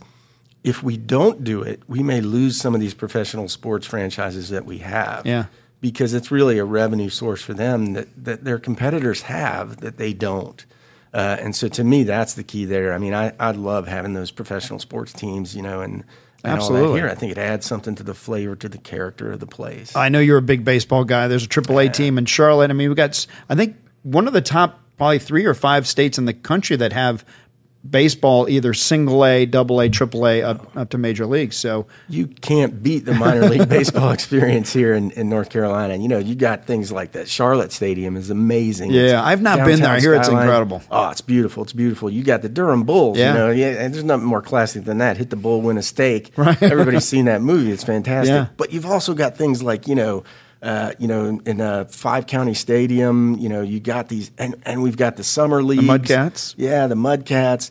if 0.64 0.82
we 0.82 0.96
don't 0.96 1.44
do 1.44 1.62
it, 1.62 1.82
we 1.88 2.02
may 2.02 2.20
lose 2.20 2.60
some 2.60 2.74
of 2.74 2.80
these 2.80 2.94
professional 2.94 3.48
sports 3.48 3.86
franchises 3.86 4.50
that 4.50 4.64
we 4.64 4.78
have. 4.78 5.24
Yeah. 5.24 5.46
Because 5.80 6.12
it's 6.12 6.30
really 6.30 6.58
a 6.58 6.64
revenue 6.64 7.08
source 7.08 7.40
for 7.40 7.54
them 7.54 7.92
that, 7.92 8.08
that 8.24 8.44
their 8.44 8.58
competitors 8.58 9.22
have 9.22 9.76
that 9.78 9.96
they 9.96 10.12
don't. 10.12 10.66
Uh, 11.14 11.36
and 11.40 11.54
so 11.54 11.68
to 11.68 11.84
me, 11.84 12.02
that's 12.02 12.34
the 12.34 12.42
key 12.42 12.64
there. 12.64 12.92
I 12.92 12.98
mean, 12.98 13.14
I, 13.14 13.32
I 13.38 13.52
love 13.52 13.86
having 13.86 14.12
those 14.12 14.30
professional 14.30 14.80
sports 14.80 15.12
teams, 15.12 15.54
you 15.54 15.62
know, 15.62 15.80
and 15.80 16.04
Absolutely. 16.44 17.00
Here, 17.00 17.08
I 17.08 17.14
think 17.14 17.32
it 17.32 17.38
adds 17.38 17.66
something 17.66 17.94
to 17.96 18.02
the 18.02 18.14
flavor, 18.14 18.54
to 18.56 18.68
the 18.68 18.78
character 18.78 19.32
of 19.32 19.40
the 19.40 19.46
place. 19.46 19.96
I 19.96 20.08
know 20.08 20.20
you're 20.20 20.38
a 20.38 20.42
big 20.42 20.64
baseball 20.64 21.04
guy. 21.04 21.28
There's 21.28 21.44
a 21.44 21.48
AAA 21.48 21.86
yeah. 21.86 21.92
team 21.92 22.18
in 22.18 22.26
Charlotte. 22.26 22.70
I 22.70 22.74
mean, 22.74 22.88
we 22.88 22.94
got, 22.94 23.26
I 23.48 23.54
think, 23.54 23.76
one 24.02 24.26
of 24.26 24.32
the 24.32 24.40
top 24.40 24.80
probably 24.96 25.18
three 25.18 25.44
or 25.44 25.54
five 25.54 25.86
states 25.86 26.18
in 26.18 26.26
the 26.26 26.34
country 26.34 26.76
that 26.76 26.92
have 26.92 27.24
baseball 27.88 28.48
either 28.48 28.74
single 28.74 29.24
A, 29.24 29.46
double 29.46 29.80
A, 29.80 29.88
triple 29.88 30.26
A 30.26 30.42
up, 30.42 30.76
up 30.76 30.90
to 30.90 30.98
major 30.98 31.26
leagues. 31.26 31.56
So 31.56 31.86
you 32.08 32.26
can't 32.26 32.82
beat 32.82 33.04
the 33.04 33.14
minor 33.14 33.48
league 33.48 33.68
baseball 33.68 34.10
experience 34.10 34.72
here 34.72 34.94
in, 34.94 35.10
in 35.12 35.28
North 35.28 35.50
Carolina. 35.50 35.96
You 35.96 36.08
know, 36.08 36.18
you 36.18 36.34
got 36.34 36.66
things 36.66 36.90
like 36.92 37.12
that. 37.12 37.28
Charlotte 37.28 37.72
Stadium 37.72 38.16
is 38.16 38.30
amazing. 38.30 38.90
Yeah, 38.90 39.02
it's 39.02 39.14
I've 39.14 39.42
not 39.42 39.64
been 39.64 39.80
there. 39.80 39.92
I 39.92 40.00
hear 40.00 40.14
it's 40.14 40.28
incredible. 40.28 40.82
Oh, 40.90 41.10
it's 41.10 41.20
beautiful. 41.20 41.62
It's 41.62 41.72
beautiful. 41.72 42.10
You 42.10 42.22
got 42.22 42.42
the 42.42 42.48
Durham 42.48 42.84
Bulls. 42.84 43.18
Yeah. 43.18 43.32
You 43.32 43.38
know, 43.38 43.50
yeah, 43.50 43.82
and 43.82 43.94
there's 43.94 44.04
nothing 44.04 44.26
more 44.26 44.42
classic 44.42 44.84
than 44.84 44.98
that. 44.98 45.16
Hit 45.16 45.30
the 45.30 45.36
bull, 45.36 45.60
win 45.62 45.78
a 45.78 45.82
stake. 45.82 46.32
Right. 46.38 46.62
Everybody's 46.62 47.04
seen 47.04 47.24
that 47.24 47.42
movie. 47.42 47.72
It's 47.72 47.82
fantastic. 47.84 48.32
Yeah. 48.32 48.46
But 48.56 48.72
you've 48.72 48.86
also 48.86 49.12
got 49.12 49.36
things 49.36 49.60
like, 49.62 49.88
you 49.88 49.94
know, 49.96 50.22
uh, 50.62 50.92
you 50.98 51.08
know, 51.08 51.40
in 51.44 51.60
a 51.60 51.84
five 51.86 52.26
county 52.26 52.54
stadium, 52.54 53.36
you 53.38 53.48
know, 53.48 53.62
you 53.62 53.80
got 53.80 54.08
these, 54.08 54.30
and, 54.38 54.56
and 54.64 54.82
we've 54.82 54.96
got 54.96 55.16
the 55.16 55.24
summer 55.24 55.62
league, 55.62 55.80
The 55.80 55.86
Mudcats? 55.86 56.54
Yeah, 56.56 56.86
the 56.86 56.94
Mudcats 56.94 57.70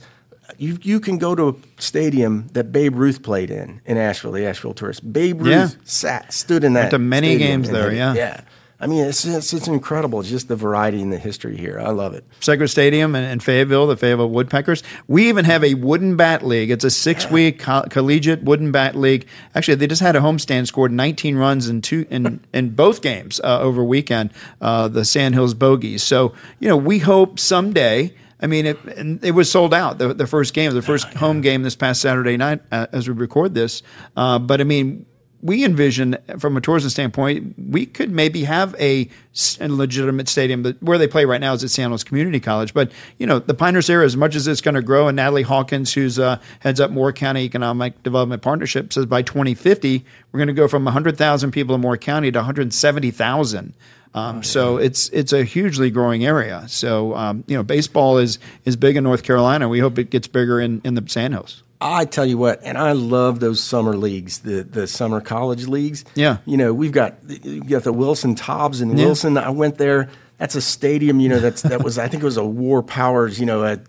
you 0.58 0.78
you 0.82 1.00
can 1.00 1.17
go 1.17 1.36
to 1.36 1.50
a 1.50 1.56
stadium 1.82 2.47
that 2.54 2.71
Babe 2.71 2.95
Ruth 2.95 3.21
played 3.21 3.52
in 3.52 3.82
in 3.86 3.97
Asheville, 3.97 4.32
the 4.32 4.45
Asheville 4.45 4.73
Tourist. 4.73 5.12
Babe 5.12 5.41
Ruth 5.41 5.50
yeah. 5.50 5.69
sat 5.84 6.34
stood 6.34 6.63
in 6.63 6.73
that. 6.73 6.82
Went 6.82 6.91
to 6.91 7.00
many 7.00 7.38
games 7.38 7.69
there. 7.69 7.91
Yeah, 7.93 8.13
yeah. 8.13 8.41
I 8.79 8.85
mean, 8.85 9.03
it's, 9.05 9.25
it's, 9.25 9.53
it's 9.53 9.67
incredible, 9.67 10.21
just 10.21 10.47
the 10.49 10.55
variety 10.55 11.01
and 11.01 11.11
the 11.11 11.17
history 11.17 11.57
here. 11.57 11.79
I 11.79 11.89
love 11.89 12.13
it. 12.13 12.23
Segra 12.41 12.69
Stadium 12.69 13.15
in, 13.15 13.23
in 13.23 13.39
Fayetteville, 13.39 13.87
the 13.87 13.97
Fayetteville 13.97 14.29
Woodpeckers. 14.29 14.83
We 15.07 15.29
even 15.29 15.45
have 15.45 15.63
a 15.63 15.73
wooden 15.73 16.15
bat 16.15 16.45
league. 16.45 16.69
It's 16.69 16.83
a 16.83 16.91
six 16.91 17.29
week 17.31 17.59
co- 17.59 17.85
collegiate 17.89 18.43
wooden 18.43 18.71
bat 18.71 18.95
league. 18.95 19.25
Actually, 19.55 19.75
they 19.75 19.87
just 19.87 20.01
had 20.01 20.15
a 20.15 20.19
homestand, 20.19 20.67
scored 20.67 20.91
19 20.91 21.37
runs 21.37 21.67
in 21.67 21.81
two 21.81 22.05
in, 22.11 22.39
in 22.53 22.69
both 22.71 23.01
games 23.01 23.39
uh, 23.43 23.59
over 23.59 23.83
weekend. 23.83 24.29
Uh, 24.61 24.87
the 24.87 25.05
Sandhills 25.05 25.55
Bogies. 25.55 26.03
So 26.03 26.33
you 26.59 26.67
know, 26.67 26.77
we 26.77 26.99
hope 26.99 27.39
someday 27.39 28.13
I 28.39 28.45
mean, 28.45 28.67
it, 28.67 28.77
it 29.23 29.31
was 29.31 29.49
sold 29.49 29.73
out 29.73 29.97
the, 29.97 30.13
the 30.13 30.27
first 30.27 30.53
game, 30.53 30.71
the 30.71 30.81
first 30.81 31.11
home 31.15 31.41
game 31.41 31.63
this 31.63 31.75
past 31.75 32.01
Saturday 32.01 32.37
night 32.37 32.61
uh, 32.71 32.85
as 32.91 33.07
we 33.07 33.15
record 33.15 33.55
this. 33.55 33.81
Uh, 34.15 34.37
but 34.37 34.61
I 34.61 34.63
mean, 34.63 35.07
we 35.41 35.63
envision 35.63 36.17
from 36.39 36.58
a 36.58 36.62
tourism 36.62 36.89
standpoint, 36.89 37.56
we 37.58 37.86
could 37.86 38.12
maybe 38.12 38.43
have 38.45 38.76
a, 38.80 39.10
a 39.60 39.67
legitimate 39.67 40.28
stadium. 40.28 40.63
But 40.63 40.82
where 40.82 40.97
they 40.97 41.08
play 41.08 41.26
right 41.26 41.39
now 41.39 41.54
is 41.54 41.63
at 41.63 41.69
Sandhills 41.69 42.04
Community 42.04 42.39
College. 42.39 42.73
But 42.73 42.91
you 43.17 43.28
know, 43.28 43.39
the 43.39 43.54
Pinehurst 43.54 43.89
area, 43.89 44.06
as 44.06 44.17
much 44.17 44.36
as 44.36 44.47
it's 44.47 44.62
going 44.62 44.76
to 44.76 44.82
grow, 44.82 45.08
and 45.08 45.15
Natalie 45.15 45.43
Hawkins, 45.43 45.93
who's 45.93 46.17
uh, 46.17 46.39
heads 46.60 46.80
up 46.80 46.91
Moore 46.91 47.13
County 47.13 47.41
Economic 47.41 48.02
Development 48.04 48.41
Partnership, 48.41 48.91
says 48.93 49.06
by 49.06 49.21
2050 49.21 50.04
we're 50.32 50.38
going 50.38 50.47
to 50.47 50.54
go 50.54 50.67
from 50.67 50.86
100,000 50.86 51.52
people 51.52 51.76
in 51.76 51.82
Moore 51.82 51.97
County 51.97 52.32
to 52.32 52.39
170,000. 52.39 53.73
Um, 54.13 54.38
oh, 54.38 54.41
so 54.41 54.78
it's 54.78 55.10
it's 55.10 55.34
a 55.34 55.43
hugely 55.43 55.91
growing 55.91 56.26
area. 56.26 56.65
So 56.67 57.15
um, 57.15 57.43
you 57.47 57.56
know, 57.56 57.63
baseball 57.63 58.17
is 58.17 58.39
is 58.65 58.76
big 58.76 58.95
in 58.95 59.04
North 59.04 59.21
Carolina. 59.23 59.69
We 59.69 59.80
hope 59.80 60.00
it 60.00 60.10
gets 60.10 60.28
bigger 60.28 60.60
in 60.60 60.82
in 60.84 60.95
the 60.95 61.04
Sandhills. 61.08 61.62
I 61.79 62.05
tell 62.05 62.25
you 62.25 62.37
what, 62.37 62.61
and 62.63 62.77
I 62.77 62.93
love 62.93 63.39
those 63.39 63.61
summer 63.61 63.95
leagues, 63.95 64.39
the 64.39 64.63
the 64.63 64.87
summer 64.87 65.21
college 65.21 65.67
leagues. 65.67 66.05
Yeah, 66.15 66.37
you 66.45 66.57
know, 66.57 66.73
we've 66.73 66.91
got 66.91 67.17
you 67.27 67.63
got 67.63 67.83
the 67.83 67.93
Wilson 67.93 68.35
Tobs 68.35 68.81
and 68.81 68.97
yeah. 68.97 69.05
Wilson. 69.05 69.37
I 69.37 69.49
went 69.49 69.77
there. 69.77 70.09
That's 70.37 70.55
a 70.55 70.61
stadium. 70.61 71.19
You 71.19 71.29
know, 71.29 71.39
that's 71.39 71.61
that 71.63 71.83
was 71.83 71.97
I 71.97 72.07
think 72.07 72.23
it 72.23 72.25
was 72.25 72.37
a 72.37 72.45
War 72.45 72.81
Powers. 72.81 73.39
You 73.39 73.45
know, 73.45 73.63
a, 73.63 73.79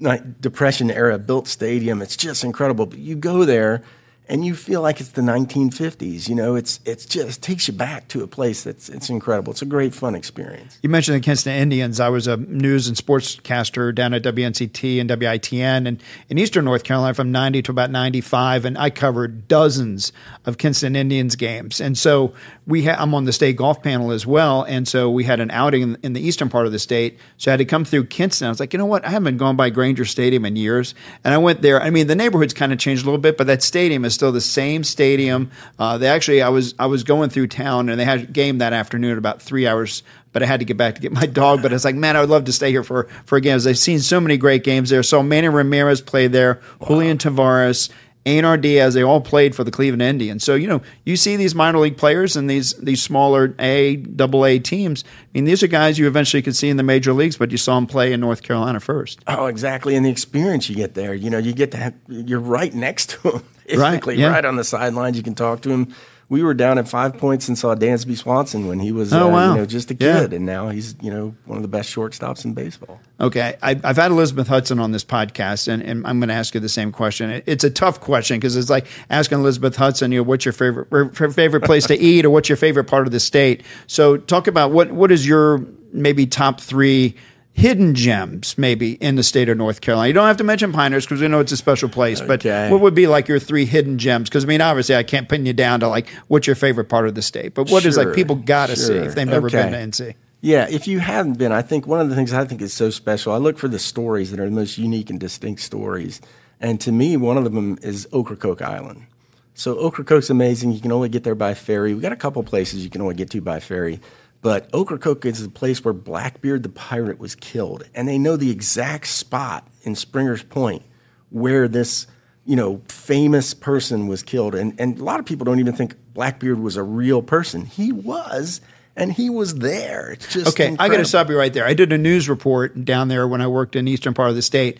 a 0.00 0.18
Depression 0.40 0.90
era 0.90 1.18
built 1.18 1.46
stadium. 1.46 2.00
It's 2.00 2.16
just 2.16 2.42
incredible. 2.42 2.86
But 2.86 2.98
you 2.98 3.16
go 3.16 3.44
there 3.44 3.82
and 4.28 4.44
you 4.44 4.54
feel 4.54 4.82
like 4.82 5.00
it's 5.00 5.10
the 5.10 5.22
1950s. 5.22 6.28
You 6.28 6.34
know, 6.34 6.54
it's 6.56 6.80
it's 6.84 7.06
just 7.06 7.42
takes 7.42 7.68
you 7.68 7.74
back 7.74 8.08
to 8.08 8.22
a 8.22 8.26
place 8.26 8.64
that's 8.64 8.88
it's 8.88 9.08
incredible. 9.08 9.52
It's 9.52 9.62
a 9.62 9.66
great 9.66 9.94
fun 9.94 10.14
experience. 10.14 10.78
You 10.82 10.88
mentioned 10.88 11.16
the 11.16 11.20
Kinston 11.20 11.54
Indians. 11.54 12.00
I 12.00 12.08
was 12.08 12.26
a 12.26 12.36
news 12.36 12.88
and 12.88 12.96
sportscaster 12.96 13.94
down 13.94 14.14
at 14.14 14.22
WNCT 14.22 15.00
and 15.00 15.08
WITN 15.08 15.86
and 15.86 16.02
in 16.28 16.38
Eastern 16.38 16.64
North 16.64 16.84
Carolina 16.84 17.14
from 17.14 17.30
90 17.30 17.62
to 17.62 17.70
about 17.70 17.90
95, 17.90 18.64
and 18.64 18.76
I 18.76 18.90
covered 18.90 19.48
dozens 19.48 20.12
of 20.44 20.58
Kinston 20.58 20.96
Indians 20.96 21.36
games. 21.36 21.80
And 21.80 21.96
so 21.96 22.34
we 22.66 22.84
ha- 22.84 22.96
I'm 22.98 23.14
on 23.14 23.24
the 23.24 23.32
state 23.32 23.56
golf 23.56 23.82
panel 23.82 24.10
as 24.10 24.26
well, 24.26 24.62
and 24.64 24.88
so 24.88 25.08
we 25.10 25.24
had 25.24 25.40
an 25.40 25.50
outing 25.50 25.96
in, 26.02 26.16
the 26.16 26.20
eastern 26.20 26.48
part 26.48 26.66
of 26.66 26.72
the 26.72 26.78
state. 26.78 27.18
So 27.36 27.50
I 27.50 27.52
had 27.52 27.58
to 27.58 27.64
come 27.64 27.84
through 27.84 28.06
Kinston. 28.06 28.46
I 28.46 28.48
was 28.48 28.58
like, 28.58 28.72
you 28.72 28.78
know 28.78 28.86
what? 28.86 29.04
I 29.04 29.10
haven't 29.10 29.36
gone 29.36 29.54
by 29.54 29.70
Grainger 29.70 30.04
Stadium 30.04 30.44
in 30.44 30.56
years, 30.56 30.94
and 31.22 31.32
I 31.34 31.38
went 31.38 31.62
there. 31.62 31.80
I 31.80 31.90
mean, 31.90 32.06
the 32.06 32.16
neighborhood's 32.16 32.54
kind 32.54 32.72
of 32.72 32.78
changed 32.78 33.02
a 33.02 33.06
little 33.06 33.20
bit, 33.20 33.36
but 33.36 33.46
that 33.46 33.62
stadium 33.62 34.04
is 34.04 34.15
still 34.16 34.32
the 34.32 34.40
same 34.40 34.82
stadium. 34.82 35.52
Uh, 35.78 35.98
they 35.98 36.08
actually, 36.08 36.42
I 36.42 36.48
was 36.48 36.74
I 36.78 36.86
was 36.86 37.04
going 37.04 37.30
through 37.30 37.46
town, 37.46 37.88
and 37.88 38.00
they 38.00 38.04
had 38.04 38.20
a 38.20 38.26
game 38.26 38.58
that 38.58 38.72
afternoon 38.72 39.12
at 39.12 39.18
about 39.18 39.40
three 39.40 39.66
hours 39.66 40.02
but 40.36 40.42
I 40.42 40.46
had 40.46 40.60
to 40.60 40.66
get 40.66 40.76
back 40.76 40.96
to 40.96 41.00
get 41.00 41.12
my 41.12 41.24
dog. 41.42 41.62
But 41.62 41.72
it's 41.72 41.86
like, 41.86 41.94
man, 41.94 42.14
I 42.14 42.20
would 42.20 42.28
love 42.28 42.44
to 42.44 42.52
stay 42.52 42.70
here 42.70 42.84
for 42.84 43.04
for 43.24 43.40
games. 43.40 43.66
I've 43.66 43.78
seen 43.78 44.00
so 44.00 44.20
many 44.20 44.36
great 44.36 44.64
games 44.64 44.90
there. 44.90 45.02
So 45.02 45.22
Manny 45.22 45.48
Ramirez 45.48 46.02
played 46.02 46.32
there, 46.32 46.60
wow. 46.78 46.88
Julian 46.88 47.16
Tavarez, 47.16 47.88
Einar 48.26 48.56
Diaz, 48.56 48.94
they 48.94 49.02
all 49.02 49.20
played 49.20 49.54
for 49.54 49.62
the 49.62 49.70
Cleveland 49.70 50.02
Indians. 50.02 50.42
So, 50.42 50.54
you 50.56 50.66
know, 50.66 50.82
you 51.04 51.16
see 51.16 51.36
these 51.36 51.54
minor 51.54 51.78
league 51.78 51.96
players 51.96 52.36
and 52.36 52.50
these 52.50 52.74
these 52.74 53.00
smaller 53.00 53.54
A, 53.60 53.96
double 53.96 54.44
A 54.44 54.58
teams. 54.58 55.04
I 55.06 55.28
mean, 55.34 55.44
these 55.44 55.62
are 55.62 55.68
guys 55.68 55.98
you 55.98 56.08
eventually 56.08 56.42
could 56.42 56.56
see 56.56 56.68
in 56.68 56.76
the 56.76 56.82
major 56.82 57.12
leagues, 57.12 57.36
but 57.36 57.52
you 57.52 57.56
saw 57.56 57.76
them 57.76 57.86
play 57.86 58.12
in 58.12 58.20
North 58.20 58.42
Carolina 58.42 58.80
first. 58.80 59.20
Oh, 59.28 59.46
exactly. 59.46 59.94
And 59.94 60.04
the 60.04 60.10
experience 60.10 60.68
you 60.68 60.74
get 60.74 60.94
there, 60.94 61.14
you 61.14 61.30
know, 61.30 61.38
you 61.38 61.52
get 61.52 61.70
to 61.70 61.76
have, 61.76 61.94
you're 62.08 62.40
right 62.40 62.74
next 62.74 63.10
to 63.10 63.30
them, 63.30 63.44
basically, 63.66 64.14
right, 64.14 64.20
yeah. 64.20 64.30
right 64.30 64.44
on 64.44 64.56
the 64.56 64.64
sidelines. 64.64 65.16
You 65.16 65.22
can 65.22 65.36
talk 65.36 65.62
to 65.62 65.68
them 65.68 65.94
we 66.28 66.42
were 66.42 66.54
down 66.54 66.76
at 66.76 66.88
five 66.88 67.16
points 67.18 67.46
and 67.46 67.56
saw 67.56 67.74
Dansby 67.76 68.16
Swanson 68.16 68.66
when 68.66 68.80
he 68.80 68.90
was 68.90 69.12
oh, 69.12 69.28
uh, 69.28 69.30
wow. 69.30 69.52
you 69.52 69.58
know, 69.60 69.66
just 69.66 69.90
a 69.92 69.94
kid, 69.94 70.32
yeah. 70.32 70.36
and 70.36 70.44
now 70.44 70.70
he's 70.70 70.96
you 71.00 71.10
know 71.10 71.34
one 71.44 71.56
of 71.56 71.62
the 71.62 71.68
best 71.68 71.94
shortstops 71.94 72.44
in 72.44 72.52
baseball. 72.52 73.00
Okay, 73.20 73.56
I, 73.62 73.74
have 73.74 73.96
had 73.96 74.10
Elizabeth 74.10 74.48
Hudson 74.48 74.80
on 74.80 74.90
this 74.90 75.04
podcast, 75.04 75.68
and, 75.68 75.82
and 75.82 76.06
I'm 76.06 76.18
going 76.18 76.28
to 76.28 76.34
ask 76.34 76.52
you 76.54 76.60
the 76.60 76.68
same 76.68 76.90
question. 76.90 77.42
It's 77.46 77.62
a 77.62 77.70
tough 77.70 78.00
question 78.00 78.38
because 78.38 78.56
it's 78.56 78.70
like 78.70 78.86
asking 79.08 79.38
Elizabeth 79.38 79.76
Hudson, 79.76 80.10
you 80.10 80.18
know, 80.18 80.24
what's 80.24 80.44
your 80.44 80.52
favorite 80.52 81.14
favorite 81.14 81.64
place 81.64 81.86
to 81.86 81.96
eat, 81.98 82.24
or 82.24 82.30
what's 82.30 82.48
your 82.48 82.56
favorite 82.56 82.84
part 82.84 83.06
of 83.06 83.12
the 83.12 83.20
state. 83.20 83.62
So, 83.86 84.16
talk 84.16 84.48
about 84.48 84.72
what 84.72 84.90
what 84.90 85.12
is 85.12 85.26
your 85.26 85.64
maybe 85.92 86.26
top 86.26 86.60
three 86.60 87.14
hidden 87.56 87.94
gems 87.94 88.58
maybe 88.58 88.92
in 88.92 89.16
the 89.16 89.22
state 89.22 89.48
of 89.48 89.56
North 89.56 89.80
Carolina? 89.80 90.08
You 90.08 90.12
don't 90.12 90.26
have 90.26 90.36
to 90.36 90.44
mention 90.44 90.72
Pinehurst 90.72 91.08
because 91.08 91.22
we 91.22 91.28
know 91.28 91.40
it's 91.40 91.52
a 91.52 91.56
special 91.56 91.88
place, 91.88 92.20
okay. 92.20 92.28
but 92.28 92.70
what 92.70 92.82
would 92.82 92.94
be 92.94 93.06
like 93.06 93.28
your 93.28 93.38
three 93.38 93.64
hidden 93.64 93.98
gems? 93.98 94.28
Because 94.28 94.44
I 94.44 94.46
mean, 94.46 94.60
obviously, 94.60 94.94
I 94.94 95.02
can't 95.02 95.28
pin 95.28 95.46
you 95.46 95.52
down 95.52 95.80
to 95.80 95.88
like 95.88 96.08
what's 96.28 96.46
your 96.46 96.56
favorite 96.56 96.88
part 96.88 97.08
of 97.08 97.14
the 97.14 97.22
state, 97.22 97.54
but 97.54 97.70
what 97.70 97.82
sure, 97.82 97.88
is 97.88 97.96
like 97.96 98.14
people 98.14 98.36
got 98.36 98.68
to 98.68 98.76
sure. 98.76 98.86
see 98.86 98.94
if 98.94 99.14
they've 99.14 99.26
never 99.26 99.46
okay. 99.46 99.70
been 99.70 99.90
to 99.90 100.04
NC? 100.04 100.14
Yeah, 100.42 100.68
if 100.70 100.86
you 100.86 100.98
haven't 100.98 101.38
been, 101.38 101.50
I 101.50 101.62
think 101.62 101.86
one 101.86 101.98
of 101.98 102.10
the 102.10 102.14
things 102.14 102.32
I 102.32 102.44
think 102.44 102.60
is 102.60 102.72
so 102.72 102.90
special, 102.90 103.32
I 103.32 103.38
look 103.38 103.58
for 103.58 103.68
the 103.68 103.78
stories 103.78 104.30
that 104.30 104.38
are 104.38 104.44
the 104.44 104.54
most 104.54 104.76
unique 104.76 105.08
and 105.10 105.18
distinct 105.18 105.62
stories. 105.62 106.20
And 106.60 106.80
to 106.82 106.92
me, 106.92 107.16
one 107.16 107.38
of 107.38 107.44
them 107.44 107.78
is 107.82 108.06
Ocracoke 108.12 108.62
Island. 108.62 109.06
So 109.54 109.78
Ocracoke's 109.78 110.28
amazing. 110.28 110.72
You 110.72 110.80
can 110.80 110.92
only 110.92 111.08
get 111.08 111.24
there 111.24 111.34
by 111.34 111.54
ferry. 111.54 111.94
We 111.94 112.02
got 112.02 112.12
a 112.12 112.16
couple 112.16 112.42
places 112.42 112.84
you 112.84 112.90
can 112.90 113.00
only 113.00 113.14
get 113.14 113.30
to 113.30 113.40
by 113.40 113.60
ferry. 113.60 114.00
But 114.46 114.70
Ocracoke 114.72 115.24
is 115.24 115.42
the 115.42 115.48
place 115.48 115.84
where 115.84 115.92
Blackbeard 115.92 116.62
the 116.62 116.68
pirate 116.68 117.18
was 117.18 117.34
killed, 117.34 117.82
and 117.96 118.06
they 118.06 118.16
know 118.16 118.36
the 118.36 118.52
exact 118.52 119.08
spot 119.08 119.66
in 119.82 119.96
Springer's 119.96 120.44
Point 120.44 120.84
where 121.30 121.66
this 121.66 122.06
you 122.44 122.54
know 122.54 122.80
famous 122.86 123.54
person 123.54 124.06
was 124.06 124.22
killed. 124.22 124.54
And 124.54 124.78
and 124.78 125.00
a 125.00 125.02
lot 125.02 125.18
of 125.18 125.26
people 125.26 125.44
don't 125.46 125.58
even 125.58 125.74
think 125.74 125.96
Blackbeard 126.14 126.60
was 126.60 126.76
a 126.76 126.84
real 126.84 127.22
person. 127.22 127.64
He 127.64 127.90
was. 127.90 128.60
And 128.94 129.12
he 129.12 129.28
was 129.28 129.56
there. 129.56 130.12
It's 130.12 130.32
just 130.32 130.46
okay. 130.50 130.68
Incredible. 130.68 130.94
I 130.94 130.96
got 130.96 131.02
to 131.02 131.08
stop 131.08 131.28
you 131.28 131.36
right 131.36 131.52
there. 131.52 131.66
I 131.66 131.74
did 131.74 131.92
a 131.92 131.98
news 131.98 132.30
report 132.30 132.84
down 132.84 133.08
there 133.08 133.26
when 133.26 133.42
I 133.42 133.48
worked 133.48 133.74
in 133.74 133.88
eastern 133.88 134.14
part 134.14 134.30
of 134.30 134.36
the 134.36 134.42
state 134.42 134.78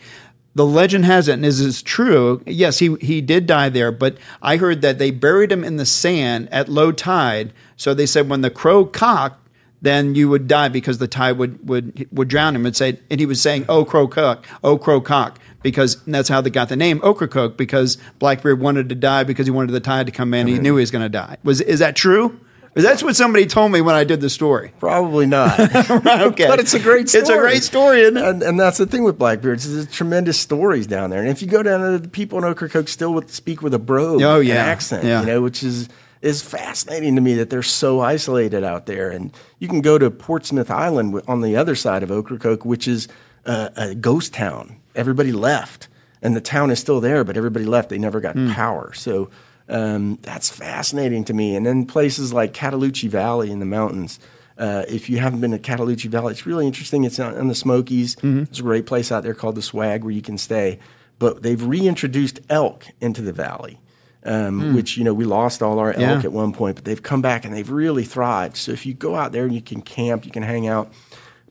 the 0.55 0.65
legend 0.65 1.05
has 1.05 1.27
it, 1.27 1.33
and 1.33 1.43
this 1.43 1.59
is 1.59 1.83
true. 1.83 2.41
Yes, 2.47 2.79
he 2.79 2.95
he 2.95 3.21
did 3.21 3.45
die 3.45 3.69
there, 3.69 3.91
but 3.91 4.17
I 4.41 4.57
heard 4.57 4.81
that 4.81 4.97
they 4.97 5.11
buried 5.11 5.51
him 5.51 5.63
in 5.63 5.75
the 5.75 5.85
sand 5.85 6.49
at 6.51 6.67
low 6.67 6.91
tide. 6.91 7.53
So 7.75 7.93
they 7.93 8.07
said 8.07 8.27
when 8.27 8.41
the 8.41 8.49
crow 8.49 8.83
cocked, 8.83 9.46
then 9.81 10.15
you 10.15 10.29
would 10.29 10.47
die 10.47 10.69
because 10.69 10.97
the 10.97 11.07
tide 11.07 11.37
would, 11.37 11.67
would, 11.67 12.07
would 12.11 12.27
drown 12.27 12.55
him. 12.55 12.65
And, 12.65 12.75
say, 12.75 12.99
and 13.09 13.19
he 13.19 13.25
was 13.25 13.41
saying, 13.41 13.65
oh, 13.69 13.85
crow 13.85 14.07
cock, 14.07 14.45
oh, 14.63 14.77
crow 14.77 15.01
cock, 15.01 15.39
because 15.61 16.03
that's 16.05 16.29
how 16.29 16.41
they 16.41 16.49
got 16.49 16.69
the 16.69 16.75
name 16.75 16.99
Ocracoke, 17.03 17.57
because 17.57 17.97
Blackbeard 18.19 18.59
wanted 18.59 18.89
to 18.89 18.95
die 18.95 19.23
because 19.23 19.45
he 19.45 19.51
wanted 19.51 19.71
the 19.71 19.79
tide 19.79 20.05
to 20.07 20.11
come 20.11 20.33
in. 20.33 20.47
He 20.47 20.59
knew 20.59 20.75
he 20.75 20.81
was 20.81 20.91
going 20.91 21.03
to 21.03 21.09
die. 21.09 21.37
Was, 21.43 21.61
is 21.61 21.79
that 21.79 21.95
true? 21.95 22.39
That's 22.73 23.01
what 23.01 23.15
somebody 23.15 23.47
told 23.47 23.71
me 23.71 23.81
when 23.81 23.95
I 23.95 24.03
did 24.03 24.21
the 24.21 24.29
story. 24.29 24.71
Probably 24.79 25.25
not. 25.25 25.59
okay. 25.59 26.47
But 26.47 26.59
it's 26.59 26.75
a 26.75 26.79
great 26.79 27.09
story. 27.09 27.21
It's 27.21 27.29
a 27.29 27.37
great 27.37 27.63
story, 27.63 28.01
it? 28.01 28.15
And, 28.15 28.43
and 28.43 28.59
that's 28.59 28.77
the 28.77 28.85
thing 28.85 29.03
with 29.03 29.17
Blackbeards. 29.17 29.73
There's 29.73 29.91
tremendous 29.91 30.39
stories 30.39 30.85
down 30.85 31.09
there. 31.09 31.21
And 31.21 31.29
if 31.29 31.41
you 31.41 31.47
go 31.47 31.63
down 31.63 31.81
there, 31.81 31.97
the 31.97 32.07
people 32.07 32.37
in 32.37 32.43
Ocracoke 32.43 32.87
still 32.87 33.15
with, 33.15 33.33
speak 33.33 33.63
with 33.63 33.73
a 33.73 33.79
brogue 33.79 34.21
oh, 34.21 34.39
yeah. 34.39 34.57
accent, 34.57 35.05
yeah. 35.05 35.21
you 35.21 35.25
know, 35.25 35.41
which 35.41 35.63
is– 35.63 35.89
is 36.21 36.41
fascinating 36.41 37.15
to 37.15 37.21
me 37.21 37.35
that 37.35 37.49
they're 37.49 37.63
so 37.63 37.99
isolated 37.99 38.63
out 38.63 38.85
there. 38.85 39.09
And 39.09 39.31
you 39.59 39.67
can 39.67 39.81
go 39.81 39.97
to 39.97 40.09
Portsmouth 40.09 40.71
Island 40.71 41.21
on 41.27 41.41
the 41.41 41.55
other 41.55 41.75
side 41.75 42.03
of 42.03 42.11
Ocracoke, 42.11 42.65
which 42.65 42.87
is 42.87 43.07
a, 43.45 43.71
a 43.75 43.95
ghost 43.95 44.33
town. 44.33 44.77
Everybody 44.95 45.31
left, 45.31 45.87
and 46.21 46.35
the 46.35 46.41
town 46.41 46.71
is 46.71 46.79
still 46.79 46.99
there, 46.99 47.23
but 47.23 47.37
everybody 47.37 47.65
left. 47.65 47.89
They 47.89 47.99
never 47.99 48.19
got 48.19 48.35
mm. 48.35 48.53
power. 48.53 48.93
So 48.93 49.29
um, 49.69 50.17
that's 50.21 50.49
fascinating 50.49 51.23
to 51.25 51.33
me. 51.33 51.55
And 51.55 51.65
then 51.65 51.85
places 51.85 52.33
like 52.33 52.53
Cataloochee 52.53 53.09
Valley 53.09 53.51
in 53.51 53.59
the 53.59 53.65
mountains. 53.65 54.19
Uh, 54.57 54.83
if 54.87 55.07
you 55.07 55.19
haven't 55.19 55.39
been 55.39 55.51
to 55.51 55.59
Cataloochee 55.59 56.09
Valley, 56.09 56.31
it's 56.31 56.47
really 56.47 56.65
interesting. 56.65 57.03
It's 57.03 57.19
in 57.19 57.47
the 57.47 57.55
Smokies. 57.55 58.15
Mm-hmm. 58.15 58.45
There's 58.45 58.59
a 58.59 58.63
great 58.63 58.87
place 58.87 59.11
out 59.11 59.21
there 59.21 59.35
called 59.35 59.55
the 59.55 59.61
Swag 59.61 60.03
where 60.03 60.11
you 60.11 60.23
can 60.23 60.37
stay. 60.37 60.79
But 61.19 61.43
they've 61.43 61.63
reintroduced 61.63 62.39
elk 62.49 62.87
into 62.99 63.21
the 63.21 63.33
valley 63.33 63.79
um, 64.27 64.61
mm. 64.61 64.75
which 64.75 64.97
you 64.97 65.03
know 65.03 65.13
we 65.13 65.25
lost 65.25 65.63
all 65.63 65.79
our 65.79 65.91
elk 65.91 65.99
yeah. 65.99 66.19
at 66.19 66.31
one 66.31 66.51
point, 66.53 66.75
but 66.75 66.85
they've 66.85 67.01
come 67.01 67.21
back 67.21 67.45
and 67.45 67.53
they've 67.53 67.69
really 67.69 68.03
thrived. 68.03 68.57
So 68.57 68.71
if 68.71 68.85
you 68.85 68.93
go 68.93 69.15
out 69.15 69.31
there 69.31 69.45
and 69.45 69.55
you 69.55 69.61
can 69.61 69.81
camp, 69.81 70.25
you 70.25 70.31
can 70.31 70.43
hang 70.43 70.67
out. 70.67 70.91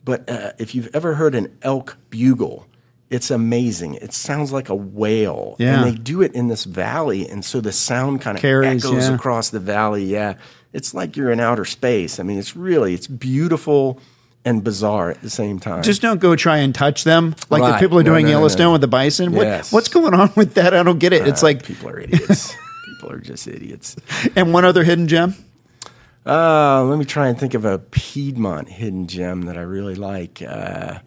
But 0.03 0.29
uh, 0.29 0.53
if 0.57 0.73
you've 0.73 0.89
ever 0.95 1.15
heard 1.15 1.35
an 1.35 1.57
elk 1.63 1.97
bugle, 2.09 2.67
it's 3.09 3.31
amazing. 3.31 3.95
It 3.95 4.13
sounds 4.13 4.51
like 4.51 4.69
a 4.69 4.75
whale, 4.75 5.55
yeah. 5.59 5.81
and 5.81 5.91
they 5.91 5.97
do 5.97 6.21
it 6.21 6.33
in 6.33 6.47
this 6.47 6.63
valley, 6.63 7.27
and 7.27 7.43
so 7.43 7.59
the 7.59 7.71
sound 7.71 8.21
kind 8.21 8.37
of 8.37 8.41
Carries, 8.41 8.85
echoes 8.85 9.09
yeah. 9.09 9.15
across 9.15 9.49
the 9.49 9.59
valley. 9.59 10.05
Yeah, 10.05 10.35
it's 10.71 10.93
like 10.93 11.17
you're 11.17 11.31
in 11.31 11.39
outer 11.39 11.65
space. 11.65 12.19
I 12.19 12.23
mean, 12.23 12.37
it's 12.37 12.55
really 12.55 12.93
it's 12.93 13.07
beautiful 13.07 13.99
and 14.45 14.63
bizarre 14.63 15.09
at 15.09 15.21
the 15.21 15.29
same 15.29 15.59
time. 15.59 15.83
Just 15.83 16.01
don't 16.01 16.21
go 16.21 16.35
try 16.35 16.57
and 16.59 16.73
touch 16.73 17.03
them 17.03 17.35
like 17.49 17.61
right. 17.61 17.73
the 17.73 17.79
people 17.79 17.99
are 17.99 18.03
doing 18.03 18.25
no, 18.25 18.31
no, 18.31 18.37
Yellowstone 18.37 18.67
no, 18.67 18.71
with 18.73 18.81
the 18.81 18.87
bison. 18.87 19.33
Yes. 19.33 19.71
What, 19.71 19.77
what's 19.77 19.89
going 19.89 20.13
on 20.13 20.31
with 20.35 20.53
that? 20.53 20.73
I 20.73 20.83
don't 20.83 20.99
get 20.99 21.11
it. 21.11 21.23
Uh, 21.23 21.25
it's 21.25 21.43
like 21.43 21.63
people 21.63 21.89
are 21.89 21.99
idiots. 21.99 22.55
people 22.97 23.11
are 23.11 23.19
just 23.19 23.47
idiots. 23.47 23.95
And 24.35 24.53
one 24.53 24.65
other 24.65 24.83
hidden 24.83 25.07
gem. 25.07 25.35
Uh, 26.25 26.83
let 26.83 26.97
me 26.99 27.05
try 27.05 27.27
and 27.27 27.39
think 27.39 27.53
of 27.53 27.63
a 27.63 27.79
Piedmont 27.79 28.67
hidden 28.67 29.07
gem 29.07 29.43
that 29.43 29.57
I 29.57 29.61
really 29.61 29.95
like. 29.95 30.41
Uh, 30.41 30.99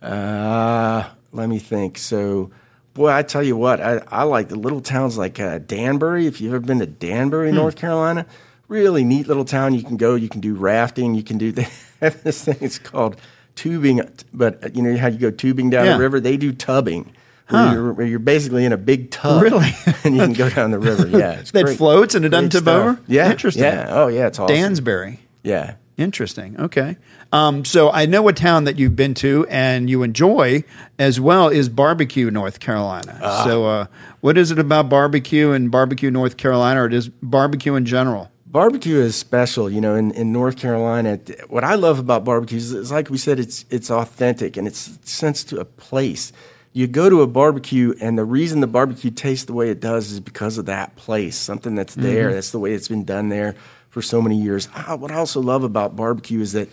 uh, 0.00 1.08
let 1.32 1.48
me 1.48 1.58
think. 1.58 1.98
So, 1.98 2.50
boy, 2.94 3.10
I 3.10 3.22
tell 3.22 3.42
you 3.42 3.56
what, 3.56 3.80
I, 3.80 4.00
I 4.08 4.22
like 4.22 4.48
the 4.48 4.56
little 4.56 4.80
towns 4.80 5.18
like 5.18 5.38
uh, 5.38 5.58
Danbury. 5.58 6.26
If 6.26 6.40
you've 6.40 6.54
ever 6.54 6.64
been 6.64 6.78
to 6.78 6.86
Danbury, 6.86 7.50
hmm. 7.50 7.56
North 7.56 7.76
Carolina, 7.76 8.26
really 8.68 9.04
neat 9.04 9.26
little 9.28 9.44
town. 9.44 9.74
You 9.74 9.82
can 9.82 9.96
go, 9.96 10.14
you 10.14 10.28
can 10.28 10.40
do 10.40 10.54
rafting, 10.54 11.14
you 11.14 11.22
can 11.22 11.38
do 11.38 11.52
this 12.00 12.44
thing. 12.44 12.56
It's 12.60 12.78
called 12.78 13.20
tubing, 13.54 14.00
but 14.32 14.74
you 14.74 14.82
know 14.82 14.96
how 14.96 15.08
you 15.08 15.18
go 15.18 15.30
tubing 15.30 15.70
down 15.70 15.86
yeah. 15.86 15.94
the 15.94 15.98
river? 15.98 16.20
They 16.20 16.36
do 16.36 16.52
tubbing. 16.52 17.12
Where 17.48 17.72
you're, 17.72 17.92
where 17.92 18.06
you're 18.06 18.18
basically 18.18 18.64
in 18.64 18.72
a 18.72 18.76
big 18.78 19.10
tub, 19.10 19.42
Really? 19.42 19.70
and 20.04 20.16
you 20.16 20.22
can 20.22 20.32
go 20.32 20.48
down 20.48 20.70
the 20.70 20.78
river. 20.78 21.06
Yeah, 21.06 21.42
That 21.52 21.64
great. 21.64 21.76
floats 21.76 22.14
and 22.14 22.24
it 22.24 22.30
doesn't 22.30 22.50
tip 22.50 22.66
over? 22.66 22.98
Yeah, 23.06 23.30
Interesting. 23.30 23.64
Yeah, 23.64 23.88
oh 23.90 24.06
yeah, 24.08 24.28
it's 24.28 24.38
awesome. 24.38 24.56
Dansbury. 24.56 25.18
Yeah, 25.42 25.74
Interesting. 25.98 26.58
Okay. 26.58 26.96
Um, 27.32 27.64
so 27.64 27.90
I 27.90 28.06
know 28.06 28.26
a 28.28 28.32
town 28.32 28.64
that 28.64 28.78
you've 28.78 28.96
been 28.96 29.14
to 29.14 29.46
and 29.50 29.90
you 29.90 30.02
enjoy 30.02 30.64
as 30.98 31.20
well 31.20 31.48
is 31.48 31.68
Barbecue, 31.68 32.30
North 32.30 32.60
Carolina. 32.60 33.18
Ah. 33.22 33.44
So, 33.44 33.66
uh, 33.66 33.86
what 34.20 34.38
is 34.38 34.50
it 34.50 34.58
about 34.58 34.88
barbecue 34.88 35.50
and 35.52 35.70
barbecue, 35.70 36.10
North 36.10 36.36
Carolina, 36.38 36.82
or 36.84 36.88
just 36.88 37.10
barbecue 37.22 37.74
in 37.74 37.84
general? 37.84 38.30
barbecue 38.46 38.98
is 38.98 39.16
special. 39.16 39.70
You 39.70 39.80
know, 39.80 39.94
in, 39.94 40.10
in 40.12 40.30
North 40.32 40.56
Carolina, 40.58 41.18
what 41.48 41.64
I 41.64 41.74
love 41.74 41.98
about 41.98 42.24
barbecue 42.24 42.58
is, 42.58 42.72
is 42.72 42.92
like 42.92 43.08
we 43.10 43.16
said, 43.18 43.38
it's 43.40 43.64
it's 43.70 43.90
authentic 43.90 44.56
and 44.56 44.66
it's 44.68 44.98
sense 45.02 45.42
to 45.44 45.58
a 45.60 45.64
place. 45.64 46.32
You 46.72 46.86
go 46.86 47.10
to 47.10 47.20
a 47.20 47.26
barbecue, 47.26 47.94
and 48.00 48.16
the 48.16 48.24
reason 48.24 48.60
the 48.60 48.66
barbecue 48.66 49.10
tastes 49.10 49.44
the 49.44 49.52
way 49.52 49.68
it 49.68 49.80
does 49.80 50.10
is 50.10 50.20
because 50.20 50.56
of 50.56 50.66
that 50.66 50.96
place, 50.96 51.36
something 51.36 51.74
that's 51.74 51.94
there. 51.94 52.32
That's 52.32 52.50
the 52.50 52.58
way 52.58 52.72
it's 52.72 52.88
been 52.88 53.04
done 53.04 53.28
there 53.28 53.56
for 53.90 54.00
so 54.00 54.22
many 54.22 54.40
years. 54.40 54.68
Ah, 54.74 54.96
what 54.96 55.10
I 55.10 55.16
also 55.16 55.40
love 55.40 55.64
about 55.64 55.96
barbecue 55.96 56.40
is 56.40 56.52
that 56.52 56.68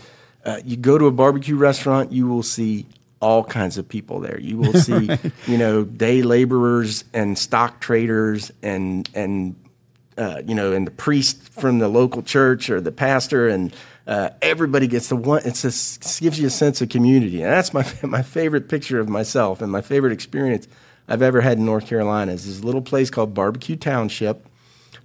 uh, 0.45 0.59
you 0.63 0.77
go 0.77 0.97
to 0.97 1.07
a 1.07 1.11
barbecue 1.11 1.57
restaurant, 1.57 2.13
you 2.13 2.27
will 2.27 2.43
see 2.43 2.85
all 3.21 3.43
kinds 3.43 3.77
of 3.77 3.89
people 3.89 4.21
there. 4.21 4.39
You 4.39 4.57
will 4.57 4.73
see, 4.73 5.09
you 5.47 5.57
know, 5.57 5.83
day 5.83 6.21
laborers 6.21 7.03
and 7.13 7.37
stock 7.37 7.81
traders 7.81 8.51
and 8.63 9.09
and 9.13 9.55
uh, 10.17 10.41
you 10.45 10.53
know, 10.53 10.73
and 10.73 10.85
the 10.85 10.91
priest 10.91 11.49
from 11.53 11.79
the 11.79 11.87
local 11.87 12.21
church 12.21 12.69
or 12.69 12.81
the 12.81 12.91
pastor, 12.91 13.47
and 13.47 13.73
uh, 14.09 14.31
everybody 14.41 14.87
gets 14.87 15.07
the 15.07 15.15
one. 15.15 15.43
It 15.45 15.53
just 15.53 16.19
gives 16.19 16.39
you 16.39 16.47
a 16.47 16.49
sense 16.49 16.81
of 16.81 16.89
community, 16.89 17.43
and 17.43 17.51
that's 17.51 17.73
my 17.73 17.85
my 18.03 18.23
favorite 18.23 18.67
picture 18.67 18.99
of 18.99 19.07
myself 19.07 19.61
and 19.61 19.71
my 19.71 19.81
favorite 19.81 20.11
experience 20.11 20.67
I've 21.07 21.21
ever 21.21 21.41
had 21.41 21.59
in 21.59 21.65
North 21.65 21.85
Carolina. 21.85 22.31
Is 22.31 22.47
this 22.47 22.63
little 22.63 22.81
place 22.81 23.11
called 23.11 23.35
Barbecue 23.35 23.75
Township. 23.75 24.47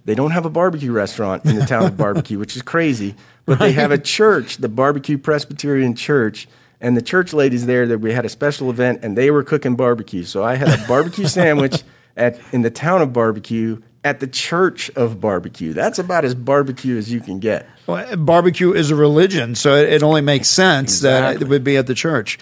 They 0.05 0.15
don't 0.15 0.31
have 0.31 0.45
a 0.45 0.49
barbecue 0.49 0.91
restaurant 0.91 1.45
in 1.45 1.55
the 1.55 1.65
town 1.65 1.85
of 1.85 1.97
Barbecue, 2.05 2.39
which 2.39 2.55
is 2.55 2.61
crazy, 2.63 3.15
but 3.45 3.59
they 3.59 3.71
have 3.71 3.91
a 3.91 3.97
church, 3.97 4.57
the 4.57 4.69
Barbecue 4.69 5.17
Presbyterian 5.17 5.95
Church. 5.95 6.47
And 6.81 6.95
the 6.95 7.01
church 7.01 7.33
ladies 7.33 7.65
there 7.65 7.87
that 7.87 7.99
we 7.99 8.11
had 8.11 8.25
a 8.25 8.29
special 8.29 8.69
event 8.69 8.99
and 9.01 9.17
they 9.17 9.31
were 9.31 9.43
cooking 9.43 9.75
barbecue. 9.75 10.23
So 10.23 10.43
I 10.43 10.55
had 10.55 10.67
a 10.67 10.87
barbecue 10.87 11.27
sandwich 11.39 11.83
at 12.17 12.39
in 12.51 12.61
the 12.61 12.69
town 12.69 13.01
of 13.01 13.13
Barbecue 13.13 13.81
at 14.05 14.21
the 14.21 14.27
church 14.27 14.89
of 14.91 15.19
barbecue. 15.19 15.73
That's 15.73 15.99
about 15.99 16.23
as 16.23 16.33
barbecue 16.35 16.95
as 16.97 17.11
you 17.11 17.19
can 17.19 17.39
get. 17.39 17.67
Well, 17.87 18.15
barbecue 18.15 18.71
is 18.71 18.91
a 18.91 18.95
religion, 18.95 19.55
so 19.55 19.75
it, 19.75 19.91
it 19.91 20.03
only 20.03 20.21
makes 20.21 20.47
sense 20.47 21.01
that 21.01 21.41
it 21.41 21.47
would 21.49 21.63
be 21.65 21.75
at 21.75 21.87
the 21.87 21.95
church. 21.95 22.37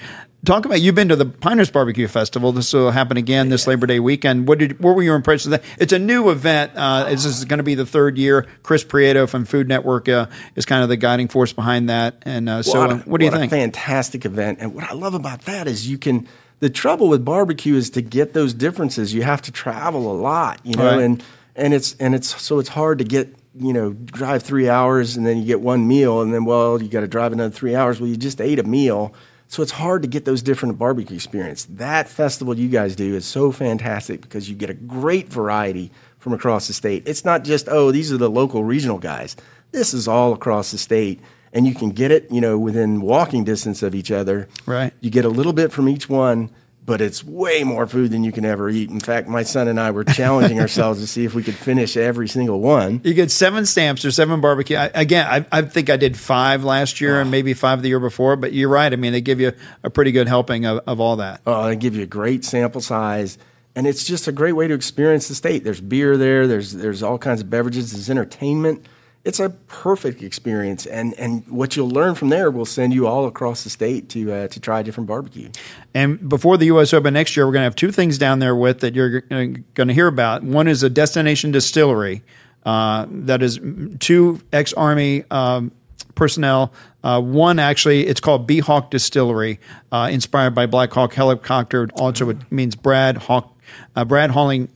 Talk 0.46 0.66
about 0.66 0.82
you've 0.82 0.94
been 0.94 1.08
to 1.08 1.16
the 1.16 1.26
Pinehurst 1.26 1.72
Barbecue 1.72 2.06
Festival. 2.10 2.52
This 2.52 2.74
will 2.74 2.92
happen 2.92 3.16
again 3.16 3.48
this 3.48 3.66
Labor 3.66 3.88
Day 3.88 4.02
weekend. 4.02 4.46
What 4.46 4.60
did 4.60 4.78
what 4.82 4.94
were 4.94 5.02
your 5.02 5.16
impressions 5.16 5.54
of 5.54 5.62
that? 5.62 5.70
It's 5.82 5.94
a 5.94 6.00
new 6.00 6.30
event. 6.32 6.74
Uh, 6.76 7.06
this 7.06 7.24
is 7.24 7.46
going 7.46 7.60
to 7.60 7.64
be 7.64 7.76
the 7.76 7.86
third 7.86 8.18
year. 8.18 8.46
Chris 8.62 8.84
Prieto 8.84 9.28
from 9.30 9.46
Food 9.46 9.70
Network 9.70 10.10
uh, 10.10 10.26
is 10.58 10.66
kind 10.66 10.84
of 10.84 10.90
the 10.90 10.98
guiding 10.98 11.30
force 11.30 11.54
behind 11.54 11.90
that. 11.90 12.22
And 12.24 12.50
uh, 12.50 12.62
so, 12.62 12.78
What 12.78 12.90
uh, 12.92 12.94
a- 12.96 12.98
what 13.00 13.20
do 13.22 13.26
you 13.26 13.32
a 13.32 13.38
think? 13.38 13.52
fantastic 13.52 14.26
event. 14.26 14.58
And 14.60 14.76
what 14.76 14.84
I 14.84 14.94
love 14.94 15.14
about 15.14 15.44
that 15.44 15.66
is 15.68 15.90
you 15.90 15.98
can. 15.98 16.28
The 16.60 16.70
trouble 16.70 17.08
with 17.10 17.24
barbecue 17.26 17.76
is 17.76 17.90
to 17.92 18.02
get 18.02 18.34
those 18.34 18.54
differences. 18.54 19.14
You 19.14 19.22
have 19.24 19.42
to 19.44 19.52
travel 19.52 20.12
a 20.12 20.16
lot, 20.16 20.60
you 20.66 20.76
know, 20.76 20.86
Right. 20.86 21.04
and 21.04 21.24
and 21.56 21.74
it's 21.74 21.96
and 22.00 22.16
it's 22.16 22.42
so 22.42 22.60
it's 22.60 22.70
hard 22.70 23.00
to 23.00 23.04
get 23.04 23.36
you 23.56 23.74
know 23.74 23.94
drive 23.94 24.44
three 24.44 24.70
hours 24.70 25.16
and 25.16 25.26
then 25.26 25.38
you 25.38 25.46
get 25.46 25.62
one 25.62 25.88
meal 25.88 26.22
and 26.22 26.34
then 26.34 26.46
well 26.46 26.82
you 26.82 26.90
got 26.90 27.02
to 27.02 27.08
drive 27.08 27.32
another 27.34 27.54
three 27.54 27.76
hours. 27.76 28.00
Well, 28.00 28.10
you 28.10 28.18
just 28.18 28.42
ate 28.42 28.60
a 28.60 28.64
meal. 28.64 29.14
So 29.48 29.62
it's 29.62 29.74
hard 29.74 30.02
to 30.02 30.08
get 30.08 30.26
those 30.26 30.42
different 30.42 30.80
barbecue 30.80 31.16
experience. 31.16 31.66
That 31.66 32.10
festival 32.10 32.58
you 32.58 32.70
guys 32.70 32.96
do 32.96 33.14
is 33.14 33.26
so 33.26 33.52
fantastic 33.52 34.22
because 34.22 34.50
you 34.50 34.56
get 34.56 34.72
a 34.72 34.74
great 34.74 35.30
variety 35.30 35.92
from 36.18 36.34
across 36.34 36.68
the 36.68 36.74
state. 36.74 37.04
It's 37.06 37.24
not 37.24 37.44
just 37.44 37.70
oh 37.70 37.92
these 37.92 38.12
are 38.12 38.18
the 38.18 38.30
local 38.30 38.64
regional 38.64 38.98
guys. 38.98 39.36
This 39.72 39.94
is 39.94 40.08
all 40.08 40.34
across 40.34 40.72
the 40.72 40.78
state 40.78 41.20
and 41.54 41.68
you 41.68 41.76
can 41.76 41.92
get 41.92 42.12
it, 42.12 42.30
you 42.32 42.42
know, 42.42 42.58
within 42.58 43.00
walking 43.00 43.44
distance 43.44 43.84
of 43.84 43.94
each 43.94 44.12
other. 44.12 44.50
Right. 44.66 44.92
You 45.02 45.12
get 45.12 45.24
a 45.24 45.30
little 45.30 45.54
bit 45.54 45.72
from 45.72 45.88
each 45.88 46.10
one, 46.10 46.50
but 46.86 47.02
it's 47.02 47.24
way 47.24 47.64
more 47.64 47.88
food 47.88 48.12
than 48.12 48.24
you 48.24 48.32
can 48.32 48.44
ever 48.44 48.70
eat. 48.70 48.90
In 48.90 49.00
fact, 49.00 49.28
my 49.28 49.44
son 49.44 49.68
and 49.68 49.80
I 49.80 49.92
were 49.92 50.04
challenging 50.04 50.60
ourselves 50.62 51.00
to 51.00 51.08
see 51.08 51.24
if 51.24 51.34
we 51.34 51.44
could 51.44 51.56
finish 51.56 51.96
every 51.96 52.28
single 52.28 52.60
one. 52.60 53.00
You 53.04 53.14
get 53.14 53.32
seven 53.32 53.66
stamps 53.66 54.04
or 54.04 54.12
seven 54.12 54.42
barbecue. 54.42 54.76
I, 54.76 54.92
again, 54.94 55.26
I, 55.28 55.60
I 55.60 55.62
think 55.62 55.90
I 55.90 55.98
did 55.98 56.18
five 56.18 56.64
last 56.64 57.00
year 57.00 57.22
and 57.22 57.32
maybe 57.32 57.54
five 57.54 57.82
the 57.82 57.90
year 57.90 58.00
before. 58.00 58.36
But 58.36 58.54
you're 58.54 58.70
right. 58.70 58.92
I 58.92 58.96
mean, 58.98 59.14
they 59.14 59.22
give 59.22 59.40
you 59.40 59.54
a 59.84 59.90
pretty 59.90 60.12
good 60.12 60.28
helping 60.28 60.66
of, 60.66 60.82
of 60.86 61.00
all 61.00 61.18
that. 61.18 61.42
Uh, 61.46 61.68
they 61.68 61.76
give 61.76 61.96
you 61.96 62.04
a 62.04 62.08
great 62.08 62.44
sample 62.44 62.82
size, 62.82 63.38
and 63.76 63.88
it's 63.88 64.04
just 64.04 64.28
a 64.28 64.32
great 64.32 64.54
way 64.54 64.68
to 64.68 64.74
experience 64.74 65.28
the 65.28 65.36
state. 65.36 65.64
There's 65.64 65.82
beer 65.82 66.18
there. 66.18 66.48
There's 66.48 66.74
there's 66.74 67.02
all 67.02 67.18
kinds 67.18 67.42
of 67.42 67.50
beverages. 67.50 67.92
There's 67.92 68.10
entertainment. 68.10 68.86
It's 69.26 69.40
a 69.40 69.50
perfect 69.50 70.22
experience, 70.22 70.86
and 70.86 71.14
and 71.18 71.48
what 71.48 71.78
you'll 71.78 71.90
learn 71.90 72.16
from 72.16 72.28
there 72.28 72.52
will 72.52 72.66
send 72.66 72.94
you 72.94 73.08
all 73.08 73.26
across 73.26 73.64
the 73.64 73.70
state 73.70 74.10
to 74.10 74.34
uh, 74.34 74.48
to 74.50 74.60
try 74.60 74.82
a 74.82 74.84
different 74.84 75.08
barbecue. 75.08 75.50
And 75.94 76.28
before 76.28 76.58
the 76.58 76.66
U.S. 76.66 76.94
Open 76.94 77.14
next 77.14 77.38
year, 77.38 77.46
we're 77.46 77.54
going 77.54 77.62
to 77.62 77.66
have 77.66 77.76
two 77.76 77.94
things 77.94 78.18
down 78.18 78.40
there 78.40 78.56
with 78.56 78.82
that 78.82 78.96
you're 78.96 79.22
going 79.22 79.64
to 79.76 79.94
hear 79.94 80.08
about. 80.08 80.44
One 80.44 80.68
is 80.68 80.84
a 80.84 80.90
destination 80.90 81.52
distillery 81.52 82.22
uh, 82.66 83.06
that 83.10 83.42
is 83.42 83.62
two 84.00 84.42
ex 84.52 84.74
Army 84.74 85.24
um, 85.32 85.72
personnel. 86.16 86.74
Uh, 87.04 87.22
one 87.22 87.60
actually, 87.60 88.08
it's 88.08 88.20
called 88.20 88.48
B 88.48 88.60
Hawk 88.60 88.92
Distillery, 88.92 89.60
uh, 89.92 90.10
inspired 90.12 90.56
by 90.56 90.66
Black 90.66 90.92
Hawk 90.92 91.14
helicopter. 91.14 91.90
Also, 91.96 92.30
it 92.30 92.52
means 92.52 92.76
Brad 92.76 93.18
Hawk, 93.18 93.58
uh, 93.96 94.06
Brad 94.06 94.32
Halling 94.32 94.70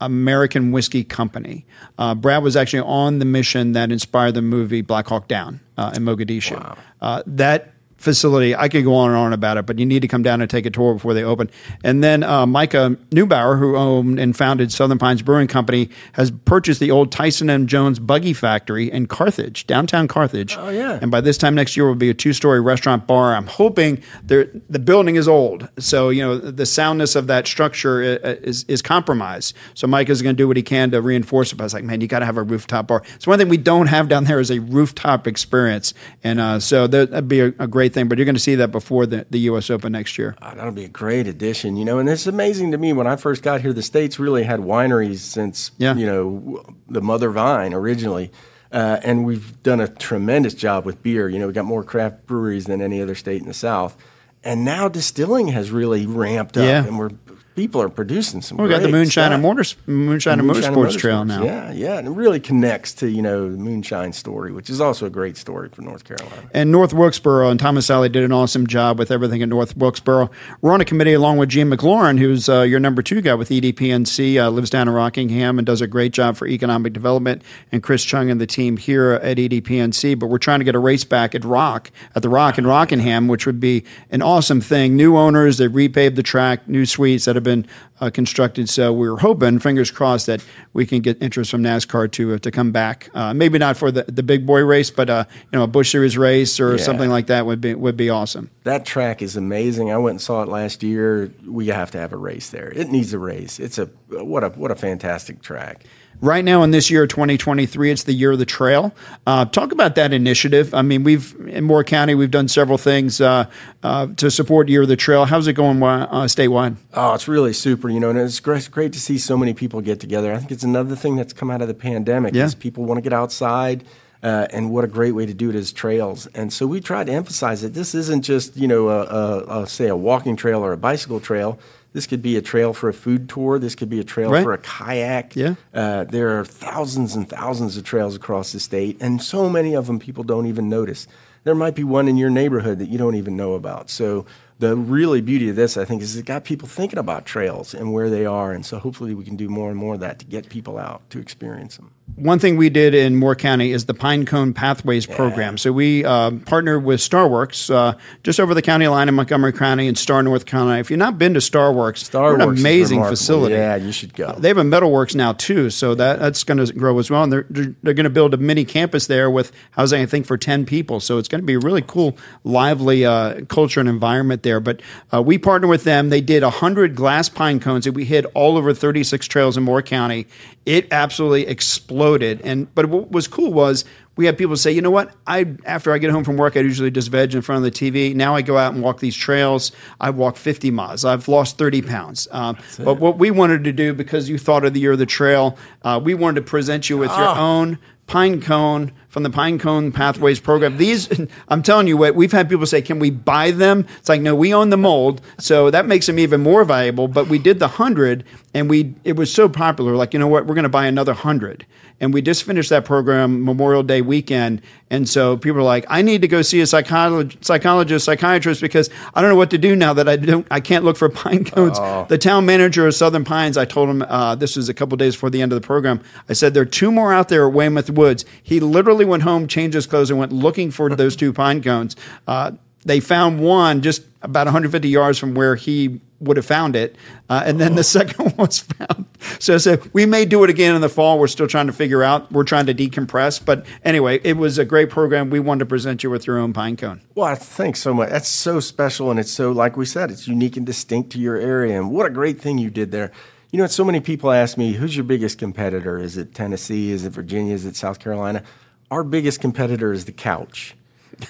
American 0.00 0.72
Whiskey 0.72 1.04
Company. 1.04 1.64
Uh, 1.98 2.14
Brad 2.14 2.42
was 2.42 2.56
actually 2.56 2.80
on 2.80 3.18
the 3.18 3.24
mission 3.24 3.72
that 3.72 3.90
inspired 3.90 4.32
the 4.32 4.42
movie 4.42 4.82
Black 4.82 5.06
Hawk 5.08 5.28
Down 5.28 5.60
uh, 5.76 5.92
in 5.94 6.02
Mogadishu. 6.04 6.76
Uh, 7.00 7.22
that 7.26 7.72
facility, 7.96 8.54
I 8.54 8.68
could 8.68 8.84
go 8.84 8.94
on 8.94 9.10
and 9.10 9.18
on 9.18 9.32
about 9.32 9.56
it, 9.56 9.66
but 9.66 9.78
you 9.78 9.86
need 9.86 10.00
to 10.02 10.08
come 10.08 10.22
down 10.22 10.40
and 10.40 10.50
take 10.50 10.66
a 10.66 10.70
tour 10.70 10.94
before 10.94 11.14
they 11.14 11.24
open. 11.24 11.50
And 11.82 12.04
then 12.04 12.22
uh, 12.22 12.46
Micah 12.46 12.96
Neubauer, 13.10 13.58
who 13.58 13.76
owned 13.76 14.18
and 14.20 14.36
founded 14.36 14.70
Southern 14.70 14.98
Pines 14.98 15.22
Brewing 15.22 15.46
Company, 15.48 15.88
has 16.12 16.30
purchased 16.30 16.78
the 16.80 16.90
old 16.90 17.10
Tyson 17.10 17.48
and 17.50 17.68
Jones 17.68 17.98
Buggy 17.98 18.32
Factory 18.32 18.90
in 18.90 19.06
Carthage, 19.06 19.66
downtown 19.66 20.08
Carthage. 20.08 20.56
Oh, 20.58 20.68
yeah. 20.68 20.98
And 21.00 21.10
by 21.10 21.20
this 21.20 21.38
time 21.38 21.54
next 21.54 21.76
year 21.76 21.86
it 21.86 21.88
will 21.88 21.94
be 21.96 22.10
a 22.10 22.14
two-story 22.14 22.60
restaurant 22.60 23.06
bar. 23.06 23.34
I'm 23.34 23.46
hoping 23.46 24.02
the 24.24 24.78
building 24.78 25.16
is 25.16 25.26
old, 25.28 25.68
so 25.78 26.10
you 26.10 26.22
know 26.22 26.36
the 26.38 26.66
soundness 26.66 27.16
of 27.16 27.26
that 27.28 27.46
structure 27.46 28.02
is 28.02 28.64
is 28.64 28.82
compromised. 28.82 29.54
So 29.74 29.86
Mike 29.86 30.08
is 30.08 30.22
going 30.22 30.34
to 30.36 30.40
do 30.42 30.46
what 30.48 30.56
he 30.56 30.62
can 30.62 30.90
to 30.90 31.00
reinforce 31.00 31.52
it. 31.52 31.56
But 31.56 31.64
I 31.64 31.66
was 31.66 31.74
like, 31.74 31.84
man, 31.84 32.00
you 32.00 32.06
got 32.08 32.20
to 32.20 32.26
have 32.26 32.36
a 32.36 32.42
rooftop 32.42 32.88
bar. 32.88 33.02
It's 33.14 33.26
one 33.26 33.38
thing 33.38 33.48
we 33.48 33.56
don't 33.56 33.86
have 33.86 34.08
down 34.08 34.24
there 34.24 34.40
is 34.40 34.50
a 34.50 34.60
rooftop 34.60 35.26
experience, 35.26 35.94
and 36.22 36.40
uh, 36.40 36.60
so 36.60 36.86
that- 36.86 37.10
that'd 37.10 37.28
be 37.28 37.40
a, 37.40 37.46
a 37.58 37.66
great 37.66 37.85
thing. 37.92 38.08
But 38.08 38.18
you're 38.18 38.24
going 38.24 38.34
to 38.36 38.40
see 38.40 38.54
that 38.56 38.70
before 38.72 39.06
the, 39.06 39.26
the 39.30 39.38
U.S. 39.40 39.70
Open 39.70 39.92
next 39.92 40.18
year. 40.18 40.36
Oh, 40.42 40.54
that'll 40.54 40.72
be 40.72 40.84
a 40.84 40.88
great 40.88 41.26
addition, 41.26 41.76
you 41.76 41.84
know. 41.84 41.98
And 41.98 42.08
it's 42.08 42.26
amazing 42.26 42.72
to 42.72 42.78
me 42.78 42.92
when 42.92 43.06
I 43.06 43.16
first 43.16 43.42
got 43.42 43.60
here. 43.60 43.72
The 43.72 43.82
states 43.82 44.18
really 44.18 44.44
had 44.44 44.60
wineries 44.60 45.18
since 45.18 45.70
Yeah. 45.78 45.94
you 45.94 46.06
know 46.06 46.64
the 46.88 47.00
mother 47.00 47.30
vine 47.30 47.72
originally, 47.74 48.30
uh, 48.72 48.98
and 49.02 49.24
we've 49.24 49.62
done 49.62 49.80
a 49.80 49.88
tremendous 49.88 50.54
job 50.54 50.84
with 50.84 51.02
beer. 51.02 51.28
You 51.28 51.38
know, 51.38 51.46
we 51.46 51.52
got 51.52 51.64
more 51.64 51.82
craft 51.84 52.26
breweries 52.26 52.64
than 52.66 52.80
any 52.80 53.00
other 53.02 53.14
state 53.14 53.40
in 53.40 53.46
the 53.48 53.54
South, 53.54 53.96
and 54.44 54.64
now 54.64 54.88
distilling 54.88 55.48
has 55.48 55.70
really 55.70 56.06
ramped 56.06 56.56
up, 56.56 56.64
Yeah. 56.64 56.84
and 56.84 56.98
we're 56.98 57.10
people 57.56 57.80
are 57.82 57.88
producing 57.88 58.42
some. 58.42 58.58
We 58.58 58.68
got 58.68 58.82
the 58.82 58.88
Moonshine 58.88 59.32
and 59.32 59.42
Motors, 59.42 59.74
Moonshine, 59.86 60.38
and 60.38 60.48
Motorsports 60.48 60.96
Trail 60.96 61.24
now. 61.24 61.42
Yeah, 61.42 61.72
yeah, 61.72 61.98
and 61.98 62.06
it 62.06 62.10
really 62.10 62.38
connects 62.38 62.92
to 62.94 63.08
you 63.08 63.22
know 63.22 63.50
the 63.50 63.56
Moonshine 63.56 64.12
story, 64.12 64.52
which 64.52 64.70
is 64.70 64.80
also 64.80 65.06
a 65.06 65.10
great 65.10 65.36
story 65.36 65.68
for 65.70 65.82
North 65.82 66.04
Carolina. 66.04 66.48
And 66.52 66.70
North 66.70 66.92
Wilkesboro 66.92 67.50
and 67.50 67.58
Thomas 67.58 67.90
Alley 67.90 68.10
did 68.10 68.22
an 68.22 68.32
awesome 68.32 68.66
job 68.66 68.98
with 68.98 69.10
everything 69.10 69.40
in 69.40 69.48
North 69.48 69.76
Wilkesboro. 69.76 70.30
We're 70.60 70.72
on 70.72 70.80
a 70.80 70.84
committee 70.84 71.14
along 71.14 71.38
with 71.38 71.48
Gene 71.48 71.68
McLaurin, 71.68 72.18
who's 72.18 72.48
uh, 72.48 72.62
your 72.62 72.78
number 72.78 73.02
two 73.02 73.22
guy 73.22 73.34
with 73.34 73.48
EDPNC, 73.48 74.40
uh, 74.40 74.50
lives 74.50 74.70
down 74.70 74.86
in 74.86 74.94
Rockingham 74.94 75.58
and 75.58 75.66
does 75.66 75.80
a 75.80 75.86
great 75.86 76.12
job 76.12 76.36
for 76.36 76.46
economic 76.46 76.92
development, 76.92 77.42
and 77.72 77.82
Chris 77.82 78.04
Chung 78.04 78.30
and 78.30 78.40
the 78.40 78.46
team 78.46 78.76
here 78.76 79.12
at 79.14 79.38
EDPNC. 79.38 80.18
But 80.18 80.26
we're 80.26 80.38
trying 80.38 80.60
to 80.60 80.64
get 80.64 80.74
a 80.74 80.78
race 80.78 81.04
back 81.04 81.34
at 81.34 81.44
Rock, 81.44 81.90
at 82.14 82.22
the 82.22 82.28
Rock 82.28 82.58
in 82.58 82.66
Rockingham, 82.66 83.28
which 83.28 83.46
would 83.46 83.60
be 83.60 83.84
an 84.10 84.20
awesome 84.20 84.60
thing. 84.60 84.94
New 84.94 85.16
owners, 85.16 85.56
they 85.56 85.68
repaved 85.68 86.16
the 86.16 86.22
track, 86.22 86.68
new 86.68 86.84
suites 86.84 87.24
that 87.24 87.34
have 87.36 87.45
been 87.46 87.66
uh, 88.00 88.10
constructed. 88.10 88.68
So 88.68 88.92
we 88.92 89.08
were 89.08 89.18
hoping, 89.18 89.58
fingers 89.60 89.90
crossed, 89.90 90.26
that 90.26 90.44
we 90.74 90.84
can 90.84 91.00
get 91.00 91.22
interest 91.22 91.50
from 91.50 91.62
NASCAR 91.62 92.10
to 92.12 92.34
uh, 92.34 92.38
to 92.40 92.50
come 92.50 92.72
back. 92.72 93.08
Uh, 93.14 93.32
maybe 93.32 93.58
not 93.58 93.76
for 93.78 93.90
the, 93.90 94.02
the 94.02 94.22
big 94.22 94.44
boy 94.44 94.60
race, 94.64 94.90
but 94.90 95.08
uh, 95.08 95.24
you 95.50 95.58
know 95.58 95.62
a 95.64 95.66
Busch 95.66 95.90
Series 95.90 96.18
race 96.18 96.60
or 96.60 96.72
Yeah. 96.76 96.82
something 96.82 97.08
like 97.08 97.28
that 97.28 97.46
would 97.46 97.60
be 97.60 97.74
would 97.74 97.96
be 97.96 98.10
awesome. 98.10 98.50
That 98.64 98.84
track 98.84 99.22
is 99.22 99.36
amazing. 99.36 99.90
I 99.90 99.96
went 99.98 100.14
and 100.14 100.20
saw 100.20 100.42
it 100.42 100.48
last 100.48 100.82
year. 100.82 101.32
We 101.46 101.68
have 101.68 101.90
to 101.92 101.98
have 101.98 102.12
a 102.12 102.16
race 102.18 102.50
there. 102.50 102.70
It 102.74 102.90
needs 102.90 103.14
a 103.14 103.18
race. 103.18 103.58
It's 103.60 103.78
a 103.78 103.86
what 104.10 104.44
a 104.44 104.48
what 104.50 104.70
a 104.70 104.74
fantastic 104.76 105.40
track. 105.40 105.84
Right 106.20 106.44
now, 106.44 106.62
in 106.62 106.70
this 106.70 106.90
year, 106.90 107.06
2023, 107.06 107.90
it's 107.90 108.04
the 108.04 108.12
year 108.12 108.32
of 108.32 108.38
the 108.38 108.46
trail. 108.46 108.94
Uh, 109.26 109.44
talk 109.44 109.72
about 109.72 109.96
that 109.96 110.12
initiative. 110.12 110.72
I 110.72 110.82
mean, 110.82 111.04
we've 111.04 111.34
in 111.46 111.64
Moore 111.64 111.84
County, 111.84 112.14
we've 112.14 112.30
done 112.30 112.48
several 112.48 112.78
things 112.78 113.20
uh, 113.20 113.46
uh, 113.82 114.06
to 114.16 114.30
support 114.30 114.68
Year 114.68 114.82
of 114.82 114.88
the 114.88 114.96
Trail. 114.96 115.26
How's 115.26 115.46
it 115.46 115.52
going 115.52 115.82
uh, 115.82 116.06
statewide? 116.24 116.76
Oh, 116.94 117.14
it's 117.14 117.28
really 117.28 117.52
super. 117.52 117.90
You 117.90 118.00
know, 118.00 118.10
and 118.10 118.18
it's 118.18 118.40
great, 118.40 118.70
great 118.70 118.92
to 118.94 119.00
see 119.00 119.18
so 119.18 119.36
many 119.36 119.52
people 119.52 119.80
get 119.82 120.00
together. 120.00 120.32
I 120.32 120.38
think 120.38 120.52
it's 120.52 120.64
another 120.64 120.96
thing 120.96 121.16
that's 121.16 121.32
come 121.32 121.50
out 121.50 121.60
of 121.60 121.68
the 121.68 121.74
pandemic 121.74 122.34
Yeah. 122.34 122.44
is 122.46 122.54
people 122.54 122.84
want 122.84 122.98
to 122.98 123.02
get 123.02 123.12
outside. 123.12 123.84
Uh, 124.22 124.46
and 124.50 124.70
what 124.70 124.82
a 124.82 124.88
great 124.88 125.12
way 125.12 125.26
to 125.26 125.34
do 125.34 125.50
it 125.50 125.54
is 125.54 125.72
trails. 125.72 126.26
And 126.28 126.50
so 126.52 126.66
we 126.66 126.80
try 126.80 127.04
to 127.04 127.12
emphasize 127.12 127.60
that 127.60 127.74
this 127.74 127.94
isn't 127.94 128.22
just, 128.22 128.56
you 128.56 128.66
know, 128.66 128.88
a, 128.88 129.02
a, 129.04 129.62
a, 129.62 129.66
say 129.66 129.86
a 129.88 129.94
walking 129.94 130.34
trail 130.34 130.64
or 130.64 130.72
a 130.72 130.76
bicycle 130.76 131.20
trail. 131.20 131.58
This 131.96 132.06
could 132.06 132.20
be 132.20 132.36
a 132.36 132.42
trail 132.42 132.74
for 132.74 132.90
a 132.90 132.92
food 132.92 133.26
tour. 133.26 133.58
This 133.58 133.74
could 133.74 133.88
be 133.88 133.98
a 133.98 134.04
trail 134.04 134.30
Right. 134.30 134.42
for 134.44 134.52
a 134.52 134.58
kayak. 134.58 135.34
Yeah. 135.34 135.54
Uh, 135.72 136.04
there 136.04 136.38
are 136.38 136.44
thousands 136.44 137.16
and 137.16 137.26
thousands 137.26 137.78
of 137.78 137.84
trails 137.84 138.14
across 138.14 138.52
the 138.52 138.60
state, 138.60 138.98
and 139.00 139.22
so 139.22 139.48
many 139.48 139.72
of 139.74 139.86
them 139.86 139.98
people 139.98 140.22
don't 140.22 140.44
even 140.44 140.68
notice. 140.68 141.06
There 141.44 141.54
might 141.54 141.74
be 141.74 141.84
one 141.84 142.06
in 142.06 142.18
your 142.18 142.28
neighborhood 142.28 142.80
that 142.80 142.90
you 142.90 142.98
don't 142.98 143.14
even 143.14 143.34
know 143.34 143.54
about. 143.54 143.88
So 143.88 144.26
the 144.58 144.76
really 144.76 145.22
beauty 145.22 145.48
of 145.48 145.56
this, 145.56 145.78
I 145.78 145.86
think, 145.86 146.02
is 146.02 146.14
it 146.18 146.26
got 146.26 146.44
people 146.44 146.68
thinking 146.68 146.98
about 146.98 147.24
trails 147.24 147.72
and 147.72 147.94
where 147.94 148.10
they 148.10 148.26
are, 148.26 148.52
and 148.52 148.66
so 148.66 148.78
hopefully 148.78 149.14
we 149.14 149.24
can 149.24 149.36
do 149.36 149.48
more 149.48 149.70
and 149.70 149.78
more 149.78 149.94
of 149.94 150.00
that 150.00 150.18
to 150.18 150.26
get 150.26 150.50
people 150.50 150.76
out 150.76 151.00
to 151.08 151.18
experience 151.18 151.78
them. 151.78 151.92
One 152.14 152.38
thing 152.38 152.56
we 152.56 152.70
did 152.70 152.94
in 152.94 153.16
Moore 153.16 153.34
County 153.34 153.72
is 153.72 153.86
the 153.86 153.92
Pine 153.92 154.24
Cone 154.26 154.54
Pathways 154.54 155.04
program. 155.06 155.58
So 155.58 155.72
we 155.72 156.04
uh, 156.04 156.30
partnered 156.46 156.84
with 156.84 157.00
Starworks 157.00 157.68
uh, 157.68 157.98
just 158.22 158.38
over 158.38 158.54
the 158.54 158.62
county 158.62 158.86
line 158.86 159.08
in 159.08 159.14
Montgomery 159.16 159.52
County 159.52 159.88
and 159.88 159.98
Star, 159.98 160.22
North 160.22 160.46
Carolina. 160.46 160.78
If 160.78 160.88
you've 160.88 161.00
not 161.00 161.18
been 161.18 161.34
to 161.34 161.40
Starworks, 161.40 162.08
Starworks 162.08 162.34
an 162.36 162.40
amazing 162.42 163.02
facility. 163.02 163.56
Yeah, 163.56 163.74
you 163.74 163.90
should 163.90 164.14
go. 164.14 164.32
They 164.38 164.48
have 164.48 164.56
a 164.56 164.62
metalworks 164.62 165.16
now 165.16 165.32
too, 165.32 165.68
so 165.68 165.96
that 165.96 166.20
that's 166.20 166.44
going 166.44 166.64
to 166.64 166.72
grow 166.72 166.98
as 167.00 167.10
well. 167.10 167.24
And 167.24 167.32
they're 167.32 167.46
they're, 167.50 167.74
they're 167.82 167.94
going 167.94 168.04
to 168.04 168.10
build 168.10 168.32
a 168.34 168.38
mini 168.38 168.64
campus 168.64 169.08
there 169.08 169.28
with 169.28 169.50
housing, 169.72 170.00
I 170.00 170.06
think, 170.06 170.26
for 170.26 170.38
ten 170.38 170.64
people. 170.64 171.00
So 171.00 171.18
it's 171.18 171.28
going 171.28 171.42
to 171.42 171.46
be 171.46 171.54
a 171.54 171.58
really 171.58 171.82
cool, 171.82 172.16
lively 172.44 173.04
uh, 173.04 173.42
culture 173.46 173.80
and 173.80 173.88
environment 173.88 174.44
there. 174.44 174.60
But 174.60 174.80
uh, 175.12 175.22
we 175.22 175.38
partnered 175.38 175.70
with 175.70 175.82
them. 175.82 176.10
They 176.10 176.20
did 176.22 176.44
hundred 176.44 176.94
glass 176.94 177.28
pine 177.28 177.58
cones 177.58 177.84
that 177.84 177.92
we 177.92 178.04
hid 178.04 178.26
all 178.32 178.56
over 178.56 178.72
thirty 178.72 179.02
six 179.02 179.26
trails 179.26 179.56
in 179.56 179.64
Moore 179.64 179.82
County. 179.82 180.28
It 180.64 180.88
absolutely 180.92 181.48
exploded. 181.48 181.95
Loaded 181.96 182.40
and 182.42 182.72
but 182.74 182.86
what 182.86 183.10
was 183.10 183.26
cool 183.26 183.52
was 183.52 183.84
we 184.16 184.26
had 184.26 184.38
people 184.38 184.56
say, 184.56 184.72
you 184.72 184.80
know 184.82 184.90
what? 184.90 185.12
I 185.26 185.56
after 185.64 185.92
I 185.92 185.98
get 185.98 186.10
home 186.10 186.24
from 186.24 186.36
work, 186.36 186.56
I 186.56 186.60
usually 186.60 186.90
just 186.90 187.10
veg 187.10 187.34
in 187.34 187.42
front 187.42 187.64
of 187.64 187.72
the 187.72 187.78
TV. 187.78 188.14
Now 188.14 188.34
I 188.34 188.42
go 188.42 188.56
out 188.56 188.74
and 188.74 188.82
walk 188.82 189.00
these 189.00 189.16
trails. 189.16 189.72
I 190.00 190.10
walk 190.10 190.36
50 190.36 190.70
miles. 190.70 191.04
I've 191.04 191.28
lost 191.28 191.58
30 191.58 191.82
pounds. 191.82 192.28
Um, 192.30 192.56
but 192.78 192.98
what 192.98 193.18
we 193.18 193.30
wanted 193.30 193.64
to 193.64 193.72
do, 193.72 193.92
because 193.92 194.28
you 194.28 194.38
thought 194.38 194.64
of 194.64 194.74
the 194.74 194.80
year 194.80 194.92
of 194.92 194.98
the 194.98 195.06
trail, 195.06 195.56
uh, 195.82 196.00
we 196.02 196.14
wanted 196.14 196.36
to 196.36 196.46
present 196.46 196.90
you 196.90 196.98
with 196.98 197.10
your 197.10 197.28
own 197.36 197.78
pine 198.06 198.40
cone 198.40 198.92
from 199.16 199.22
the 199.22 199.30
Pine 199.30 199.58
Cone 199.58 199.92
Pathways 199.92 200.40
program. 200.40 200.76
These, 200.76 201.08
I'm 201.48 201.62
telling 201.62 201.86
you 201.86 201.96
what, 201.96 202.14
we've 202.14 202.32
had 202.32 202.50
people 202.50 202.66
say, 202.66 202.82
can 202.82 202.98
we 202.98 203.08
buy 203.08 203.50
them? 203.50 203.86
It's 203.96 204.10
like, 204.10 204.20
no, 204.20 204.34
we 204.34 204.52
own 204.52 204.68
the 204.68 204.76
mold. 204.76 205.22
So 205.38 205.70
that 205.70 205.86
makes 205.86 206.04
them 206.04 206.18
even 206.18 206.42
more 206.42 206.66
valuable. 206.66 207.08
But 207.08 207.26
we 207.26 207.38
did 207.38 207.58
the 207.58 207.66
100 207.66 208.24
and 208.52 208.68
we, 208.68 208.94
it 209.04 209.16
was 209.16 209.32
so 209.32 209.48
popular. 209.48 209.96
Like, 209.96 210.12
you 210.12 210.18
know 210.18 210.28
what, 210.28 210.44
we're 210.44 210.54
going 210.54 210.64
to 210.64 210.68
buy 210.68 210.84
another 210.84 211.12
100. 211.12 211.64
And 211.98 212.12
we 212.12 212.20
just 212.20 212.42
finished 212.42 212.68
that 212.68 212.84
program 212.84 213.42
Memorial 213.42 213.82
Day 213.82 214.02
weekend. 214.02 214.60
And 214.90 215.08
so 215.08 215.38
people 215.38 215.60
are 215.60 215.64
like, 215.64 215.86
I 215.88 216.02
need 216.02 216.20
to 216.20 216.28
go 216.28 216.42
see 216.42 216.60
a 216.60 216.66
psychologist, 216.66 217.42
psychologist, 217.42 218.04
psychiatrist 218.04 218.60
because 218.60 218.90
I 219.14 219.22
don't 219.22 219.30
know 219.30 219.36
what 219.36 219.50
to 219.50 219.58
do 219.58 219.74
now 219.74 219.94
that 219.94 220.06
I 220.06 220.16
don't, 220.16 220.46
I 220.50 220.60
can't 220.60 220.84
look 220.84 220.98
for 220.98 221.08
pine 221.10 221.44
cones. 221.44 221.78
The 222.08 222.18
town 222.18 222.44
manager 222.44 222.86
of 222.86 222.94
Southern 222.94 223.24
Pines, 223.24 223.56
I 223.56 223.64
told 223.64 223.88
him, 223.88 224.02
uh, 224.02 224.34
this 224.34 224.56
was 224.56 224.68
a 224.68 224.74
couple 224.74 224.98
days 224.98 225.14
before 225.14 225.30
the 225.30 225.40
end 225.40 225.52
of 225.52 225.60
the 225.60 225.66
program. 225.66 226.02
I 226.28 226.34
said, 226.34 226.52
there 226.52 226.62
are 226.62 226.66
two 226.66 226.92
more 226.92 227.14
out 227.14 227.30
there 227.30 227.46
at 227.48 227.54
Weymouth 227.54 227.88
Woods. 227.88 228.26
He 228.42 228.60
literally 228.60 229.05
went 229.08 229.22
home, 229.22 229.46
changed 229.46 229.74
his 229.74 229.86
clothes, 229.86 230.10
and 230.10 230.18
went 230.18 230.32
looking 230.32 230.70
for 230.70 230.94
those 230.94 231.16
two 231.16 231.32
pine 231.32 231.62
cones. 231.62 231.96
Uh, 232.26 232.52
they 232.86 233.00
found 233.00 233.40
one 233.40 233.82
just 233.82 234.04
about 234.22 234.46
150 234.46 234.88
yards 234.88 235.18
from 235.18 235.34
where 235.34 235.56
he 235.56 236.00
would 236.20 236.36
have 236.36 236.46
found 236.46 236.76
it, 236.76 236.96
uh, 237.28 237.42
and 237.44 237.60
then 237.60 237.74
the 237.74 237.84
second 237.84 238.24
one 238.36 238.36
was 238.36 238.60
found. 238.60 239.06
So, 239.38 239.58
so 239.58 239.78
we 239.92 240.06
may 240.06 240.24
do 240.24 240.44
it 240.44 240.50
again 240.50 240.74
in 240.74 240.80
the 240.80 240.88
fall. 240.88 241.18
We're 241.18 241.26
still 241.26 241.48
trying 241.48 241.66
to 241.66 241.72
figure 241.72 242.02
out. 242.02 242.30
We're 242.32 242.44
trying 242.44 242.66
to 242.66 242.74
decompress, 242.74 243.44
but 243.44 243.66
anyway, 243.84 244.20
it 244.22 244.36
was 244.36 244.58
a 244.58 244.64
great 244.64 244.88
program. 244.88 245.30
We 245.30 245.40
wanted 245.40 245.60
to 245.60 245.66
present 245.66 246.02
you 246.02 246.10
with 246.10 246.26
your 246.26 246.38
own 246.38 246.52
pine 246.52 246.76
cone. 246.76 247.02
Well, 247.14 247.34
thanks 247.34 247.80
so 247.80 247.92
much. 247.92 248.08
That's 248.10 248.28
so 248.28 248.60
special, 248.60 249.10
and 249.10 249.20
it's 249.20 249.32
so, 249.32 249.52
like 249.52 249.76
we 249.76 249.84
said, 249.84 250.10
it's 250.10 250.28
unique 250.28 250.56
and 250.56 250.64
distinct 250.64 251.10
to 251.10 251.18
your 251.18 251.36
area. 251.36 251.78
And 251.78 251.90
what 251.90 252.06
a 252.06 252.10
great 252.10 252.40
thing 252.40 252.58
you 252.58 252.70
did 252.70 252.92
there. 252.92 253.12
You 253.50 253.58
know, 253.58 253.66
so 253.66 253.84
many 253.84 254.00
people 254.00 254.30
ask 254.30 254.56
me, 254.56 254.72
who's 254.72 254.96
your 254.96 255.04
biggest 255.04 255.38
competitor? 255.38 255.98
Is 255.98 256.16
it 256.16 256.34
Tennessee? 256.34 256.90
Is 256.90 257.04
it 257.04 257.10
Virginia? 257.10 257.54
Is 257.54 257.64
it 257.64 257.76
South 257.76 257.98
Carolina? 257.98 258.42
Our 258.90 259.04
biggest 259.04 259.40
competitor 259.40 259.92
is 259.92 260.04
the 260.04 260.12
couch. 260.12 260.76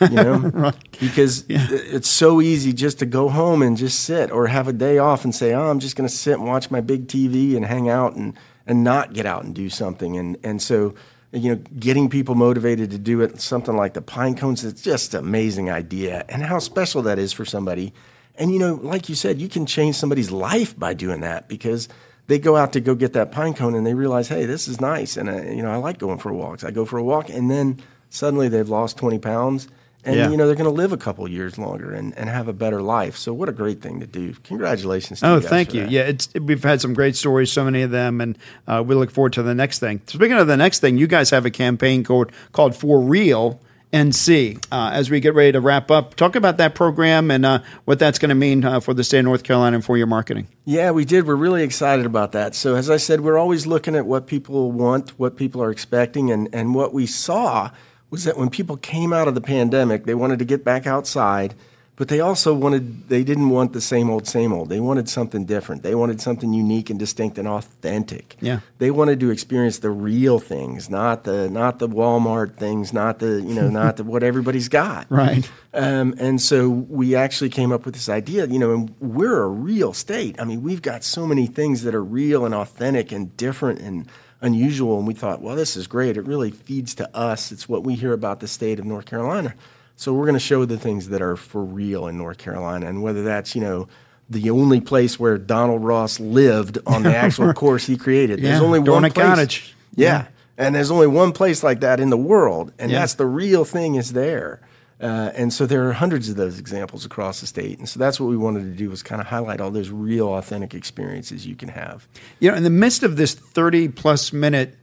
You 0.00 0.08
know, 0.10 0.72
because 1.00 1.44
it's 1.48 2.08
so 2.08 2.40
easy 2.40 2.72
just 2.72 2.98
to 2.98 3.06
go 3.06 3.28
home 3.28 3.62
and 3.62 3.76
just 3.76 4.00
sit, 4.00 4.30
or 4.32 4.48
have 4.48 4.66
a 4.66 4.72
day 4.72 4.98
off 4.98 5.24
and 5.24 5.34
say, 5.34 5.54
"Oh, 5.54 5.70
I'm 5.70 5.78
just 5.78 5.94
going 5.94 6.08
to 6.08 6.14
sit 6.14 6.34
and 6.34 6.46
watch 6.46 6.70
my 6.70 6.80
big 6.80 7.06
TV 7.06 7.56
and 7.56 7.64
hang 7.64 7.88
out 7.88 8.16
and 8.16 8.34
and 8.66 8.82
not 8.82 9.12
get 9.12 9.26
out 9.26 9.44
and 9.44 9.54
do 9.54 9.70
something." 9.70 10.16
And 10.16 10.36
and 10.42 10.60
so 10.60 10.94
you 11.32 11.54
know, 11.54 11.62
getting 11.78 12.08
people 12.08 12.34
motivated 12.34 12.90
to 12.90 12.98
do 12.98 13.20
it, 13.20 13.40
something 13.40 13.76
like 13.76 13.94
the 13.94 14.02
pine 14.02 14.34
cones, 14.34 14.64
it's 14.64 14.82
just 14.82 15.14
an 15.14 15.20
amazing 15.20 15.70
idea 15.70 16.24
and 16.28 16.42
how 16.42 16.58
special 16.58 17.02
that 17.02 17.18
is 17.18 17.32
for 17.32 17.44
somebody. 17.44 17.92
And, 18.36 18.52
you 18.52 18.58
know, 18.58 18.74
like 18.74 19.08
you 19.08 19.14
said, 19.14 19.40
you 19.40 19.48
can 19.48 19.66
change 19.66 19.96
somebody's 19.96 20.30
life 20.30 20.78
by 20.78 20.94
doing 20.94 21.20
that 21.20 21.48
because 21.48 21.88
they 22.28 22.38
go 22.38 22.56
out 22.56 22.72
to 22.72 22.80
go 22.80 22.94
get 22.94 23.12
that 23.14 23.30
pine 23.32 23.54
cone 23.54 23.74
and 23.74 23.86
they 23.86 23.94
realize, 23.94 24.28
hey, 24.28 24.46
this 24.46 24.66
is 24.68 24.80
nice. 24.80 25.16
And, 25.16 25.28
uh, 25.28 25.42
you 25.42 25.62
know, 25.62 25.70
I 25.70 25.76
like 25.76 25.98
going 25.98 26.18
for 26.18 26.32
walks. 26.32 26.64
I 26.64 26.70
go 26.70 26.84
for 26.84 26.98
a 26.98 27.02
walk 27.04 27.28
and 27.28 27.50
then 27.50 27.80
suddenly 28.10 28.48
they've 28.48 28.68
lost 28.68 28.96
20 28.96 29.18
pounds 29.18 29.68
and, 30.04 30.14
Yeah. 30.16 30.30
you 30.30 30.36
know, 30.36 30.46
they're 30.46 30.54
going 30.56 30.64
to 30.70 30.70
live 30.70 30.92
a 30.92 30.96
couple 30.96 31.26
years 31.28 31.58
longer 31.58 31.92
and, 31.92 32.16
and 32.16 32.28
have 32.28 32.46
a 32.48 32.52
better 32.52 32.80
life. 32.80 33.16
So, 33.16 33.32
what 33.34 33.48
a 33.48 33.52
great 33.52 33.80
thing 33.80 33.98
to 34.00 34.06
do. 34.06 34.34
Congratulations 34.44 35.20
to 35.20 35.26
Oh, 35.28 35.34
you 35.36 35.40
guys 35.40 35.50
thank 35.50 35.74
you. 35.74 35.82
that. 35.82 35.90
Yeah, 35.90 36.02
it's 36.02 36.28
we've 36.34 36.62
had 36.62 36.80
some 36.80 36.94
great 36.94 37.16
stories, 37.16 37.50
so 37.52 37.64
many 37.64 37.82
of 37.82 37.90
them, 37.90 38.20
and 38.20 38.38
uh, 38.68 38.82
we 38.86 38.94
look 38.94 39.10
forward 39.10 39.32
to 39.34 39.42
the 39.42 39.54
next 39.54 39.78
thing. 39.80 40.00
Speaking 40.06 40.32
of 40.36 40.46
the 40.46 40.56
next 40.56 40.78
thing, 40.80 40.96
you 40.98 41.06
guys 41.08 41.30
have 41.30 41.44
a 41.44 41.50
campaign 41.50 42.04
called 42.04 42.30
called 42.52 42.74
For 42.76 43.00
Real 43.00 43.60
NC. 43.92 44.64
Uh, 44.70 44.90
as 44.92 45.10
we 45.10 45.20
get 45.20 45.34
ready 45.34 45.52
to 45.52 45.60
wrap 45.60 45.90
up, 45.90 46.14
talk 46.14 46.36
about 46.36 46.56
that 46.58 46.74
program 46.74 47.30
and 47.30 47.46
uh, 47.46 47.60
what 47.84 47.98
that's 47.98 48.18
going 48.18 48.28
to 48.30 48.34
mean 48.34 48.64
uh, 48.64 48.80
for 48.80 48.94
the 48.94 49.04
state 49.04 49.20
of 49.20 49.24
North 49.24 49.42
Carolina 49.42 49.76
and 49.76 49.84
for 49.84 49.96
your 49.96 50.06
marketing. 50.06 50.48
Yeah, 50.64 50.90
we 50.90 51.04
did. 51.04 51.26
We're 51.26 51.36
really 51.36 51.62
excited 51.62 52.06
about 52.06 52.32
that. 52.32 52.54
So, 52.54 52.74
as 52.74 52.90
I 52.90 52.96
said, 52.96 53.20
we're 53.20 53.38
always 53.38 53.66
looking 53.66 53.94
at 53.94 54.06
what 54.06 54.26
people 54.26 54.72
want, 54.72 55.10
what 55.18 55.36
people 55.36 55.62
are 55.62 55.70
expecting, 55.70 56.30
and, 56.30 56.48
and 56.52 56.74
what 56.74 56.92
we 56.92 57.06
saw 57.06 57.70
was 58.10 58.24
that 58.24 58.36
when 58.36 58.50
people 58.50 58.76
came 58.76 59.12
out 59.12 59.28
of 59.28 59.34
the 59.34 59.40
pandemic, 59.40 60.04
they 60.04 60.14
wanted 60.14 60.38
to 60.38 60.44
get 60.44 60.64
back 60.64 60.86
outside, 60.86 61.54
but 61.96 62.08
they 62.08 62.20
also 62.20 62.52
wanted, 62.52 63.08
they 63.08 63.24
didn't 63.24 63.48
want 63.48 63.72
the 63.72 63.80
same 63.80 64.10
old, 64.10 64.26
same 64.26 64.52
old. 64.52 64.68
They 64.68 64.80
wanted 64.80 65.08
something 65.08 65.46
different. 65.46 65.82
They 65.82 65.94
wanted 65.94 66.20
something 66.20 66.52
unique 66.52 66.90
and 66.90 66.98
distinct 66.98 67.38
and 67.38 67.48
authentic. 67.48 68.36
Yeah. 68.40 68.60
They 68.78 68.90
wanted 68.90 69.18
to 69.20 69.30
experience 69.30 69.78
the 69.78 69.90
real 69.90 70.38
things, 70.38 70.90
not 70.90 71.24
the, 71.24 71.48
not 71.48 71.78
the 71.78 71.88
Walmart 71.88 72.56
things, 72.56 72.92
not 72.92 73.18
the, 73.18 73.40
you 73.40 73.54
know, 73.54 73.70
not 73.70 73.96
the, 73.96 74.04
what 74.04 74.22
everybody's 74.22 74.68
got. 74.68 75.06
Right. 75.16 75.50
Um, 75.72 76.14
and 76.18 76.42
so 76.42 76.68
we 76.68 77.14
actually 77.14 77.48
came 77.48 77.72
up 77.72 77.86
with 77.86 77.94
this 77.94 78.10
idea, 78.10 78.46
you 78.46 78.58
know, 78.58 78.74
and 78.74 78.94
we're 79.00 79.42
a 79.42 79.48
real 79.48 79.94
state. 79.94 80.38
I 80.38 80.44
mean, 80.44 80.62
we've 80.62 80.82
got 80.82 81.04
so 81.04 81.26
many 81.26 81.46
things 81.46 81.84
that 81.84 81.94
are 81.94 82.04
real 82.04 82.44
and 82.44 82.54
authentic 82.54 83.12
and 83.12 83.34
different 83.36 83.80
and 83.80 84.06
unusual. 84.42 84.98
And 84.98 85.06
we 85.06 85.14
thought, 85.14 85.40
well, 85.40 85.56
this 85.56 85.76
is 85.76 85.86
great. 85.86 86.16
It 86.16 86.26
really 86.26 86.50
feeds 86.50 86.94
to 86.96 87.16
us. 87.16 87.50
It's 87.50 87.68
what 87.68 87.82
we 87.82 87.94
hear 87.94 88.12
about 88.12 88.40
the 88.40 88.48
state 88.48 88.78
of 88.78 88.84
North 88.84 89.06
Carolina. 89.06 89.54
So 89.96 90.12
we're 90.12 90.26
going 90.26 90.34
to 90.34 90.38
show 90.40 90.64
the 90.64 90.78
things 90.78 91.08
that 91.08 91.22
are 91.22 91.36
for 91.36 91.64
real 91.64 92.06
in 92.06 92.18
North 92.18 92.38
Carolina. 92.38 92.86
And 92.86 93.02
whether 93.02 93.22
that's, 93.24 93.54
you 93.54 93.60
know, 93.62 93.88
the 94.28 94.50
only 94.50 94.80
place 94.80 95.18
where 95.18 95.38
Donald 95.38 95.82
Ross 95.84 96.20
lived 96.20 96.78
on 96.86 97.02
the 97.02 97.16
actual 97.16 97.52
course 97.54 97.86
he 97.86 97.96
created. 97.96 98.42
There's 98.42 98.60
Yeah, 98.60 98.64
only 98.66 98.78
one 98.80 99.02
place. 99.02 99.12
Cottage. 99.14 99.74
Yeah. 99.94 100.06
Yeah. 100.06 100.26
And 100.58 100.74
there's 100.74 100.90
only 100.90 101.06
one 101.06 101.32
place 101.32 101.62
like 101.62 101.80
that 101.80 102.00
in 102.00 102.10
the 102.10 102.16
world, 102.16 102.72
and 102.78 102.90
Yeah. 102.90 103.00
that's 103.00 103.14
the 103.14 103.26
real 103.26 103.64
thing 103.64 103.94
is 103.96 104.12
there. 104.14 104.60
Uh, 105.00 105.30
and 105.34 105.52
so 105.52 105.66
there 105.66 105.86
are 105.88 105.92
hundreds 105.92 106.30
of 106.30 106.36
those 106.36 106.58
examples 106.58 107.04
across 107.04 107.40
the 107.42 107.46
state. 107.46 107.78
And 107.78 107.86
so 107.86 107.98
that's 108.00 108.18
what 108.18 108.28
we 108.30 108.36
wanted 108.38 108.60
to 108.64 108.70
do 108.70 108.88
was 108.88 109.02
kind 109.02 109.20
of 109.20 109.26
highlight 109.26 109.60
all 109.60 109.70
those 109.70 109.90
real, 109.90 110.28
authentic 110.28 110.74
experiences 110.74 111.46
you 111.46 111.54
can 111.54 111.68
have. 111.68 112.08
You 112.40 112.50
know, 112.50 112.56
in 112.56 112.62
the 112.64 112.70
midst 112.70 113.02
of 113.02 113.16
this 113.18 113.34
30 113.34 113.88
plus 113.88 114.32
minute 114.32 114.76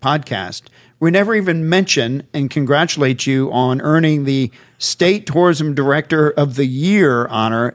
podcast, 0.00 0.62
we 1.02 1.10
never 1.10 1.34
even 1.34 1.68
mention 1.68 2.22
and 2.32 2.48
congratulate 2.48 3.26
you 3.26 3.50
on 3.50 3.80
earning 3.80 4.24
the 4.24 4.52
State 4.78 5.26
Tourism 5.26 5.74
Director 5.74 6.30
of 6.30 6.54
the 6.54 6.64
Year 6.64 7.26
honor 7.26 7.74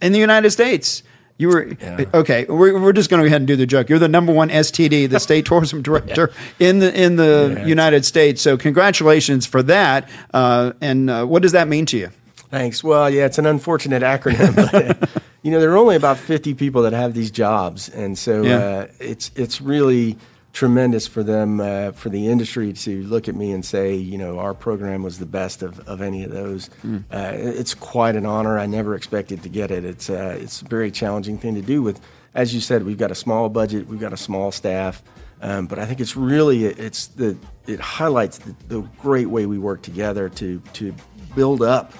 in 0.00 0.12
the 0.12 0.18
United 0.18 0.50
States. 0.50 1.02
You 1.36 1.48
were 1.48 1.76
okay. 2.14 2.46
We're, 2.48 2.80
we're 2.80 2.94
just 2.94 3.10
going 3.10 3.22
to 3.22 3.24
go 3.24 3.26
ahead 3.26 3.42
and 3.42 3.46
do 3.46 3.54
the 3.56 3.66
joke. 3.66 3.90
You're 3.90 3.98
the 3.98 4.08
number 4.08 4.32
one 4.32 4.48
STD, 4.48 5.10
the 5.10 5.20
State 5.28 5.44
Tourism 5.44 5.82
Director 5.82 6.30
in 6.58 6.78
the 6.78 6.98
in 6.98 7.16
the 7.16 7.64
United 7.66 8.06
States. 8.06 8.40
So 8.40 8.56
congratulations 8.56 9.44
for 9.44 9.62
that. 9.64 10.08
Uh, 10.32 10.72
and 10.80 11.10
uh, 11.10 11.26
what 11.26 11.42
does 11.42 11.52
that 11.52 11.68
mean 11.68 11.84
to 11.84 11.98
you? 11.98 12.08
Thanks. 12.48 12.82
Well, 12.82 13.10
yeah, 13.10 13.26
it's 13.26 13.36
an 13.36 13.44
unfortunate 13.44 14.02
acronym, 14.02 14.56
but 14.56 15.22
you 15.42 15.50
know, 15.50 15.60
there 15.60 15.70
are 15.70 15.76
only 15.76 15.96
about 15.96 16.16
50 16.16 16.54
people 16.54 16.80
that 16.84 16.94
have 16.94 17.12
these 17.12 17.30
jobs, 17.30 17.90
and 17.90 18.16
so 18.16 18.42
Yeah. 18.42 18.56
uh, 18.56 18.86
it's 19.00 19.32
it's 19.36 19.60
really 19.60 20.16
tremendous 20.54 21.06
for 21.08 21.24
them 21.24 21.60
uh, 21.60 21.90
for 21.90 22.08
the 22.08 22.28
industry 22.28 22.72
to 22.72 23.02
look 23.02 23.28
at 23.28 23.34
me 23.34 23.50
and 23.50 23.64
say, 23.64 23.94
you 23.94 24.16
know, 24.16 24.38
our 24.38 24.54
program 24.54 25.02
was 25.02 25.18
the 25.18 25.26
best 25.26 25.62
of, 25.62 25.80
of 25.88 26.00
any 26.00 26.22
of 26.22 26.30
those. 26.30 26.70
Uh, 27.12 27.32
it's 27.34 27.74
quite 27.74 28.14
an 28.14 28.24
honor. 28.24 28.56
I 28.58 28.66
never 28.66 28.94
expected 28.94 29.42
to 29.42 29.48
get 29.48 29.70
it. 29.72 29.84
It's 29.84 30.08
uh, 30.08 30.38
it's 30.40 30.62
a 30.62 30.64
very 30.64 30.90
challenging 30.90 31.36
thing 31.38 31.56
to 31.56 31.60
do. 31.60 31.82
With, 31.82 32.00
as 32.34 32.54
you 32.54 32.60
said, 32.60 32.84
we've 32.84 32.96
got 32.96 33.10
a 33.10 33.16
small 33.16 33.48
budget, 33.48 33.88
we've 33.88 34.00
got 34.00 34.12
a 34.12 34.16
small 34.16 34.52
staff, 34.52 35.02
um, 35.42 35.66
but 35.66 35.80
I 35.80 35.86
think 35.86 36.00
it's 36.00 36.16
really 36.16 36.64
it's 36.66 37.08
the 37.08 37.36
it 37.66 37.80
highlights 37.80 38.38
the, 38.38 38.54
the 38.68 38.80
great 38.98 39.26
way 39.26 39.46
we 39.46 39.58
work 39.58 39.82
together 39.82 40.28
to 40.30 40.60
to 40.74 40.94
build 41.34 41.62
up 41.62 41.92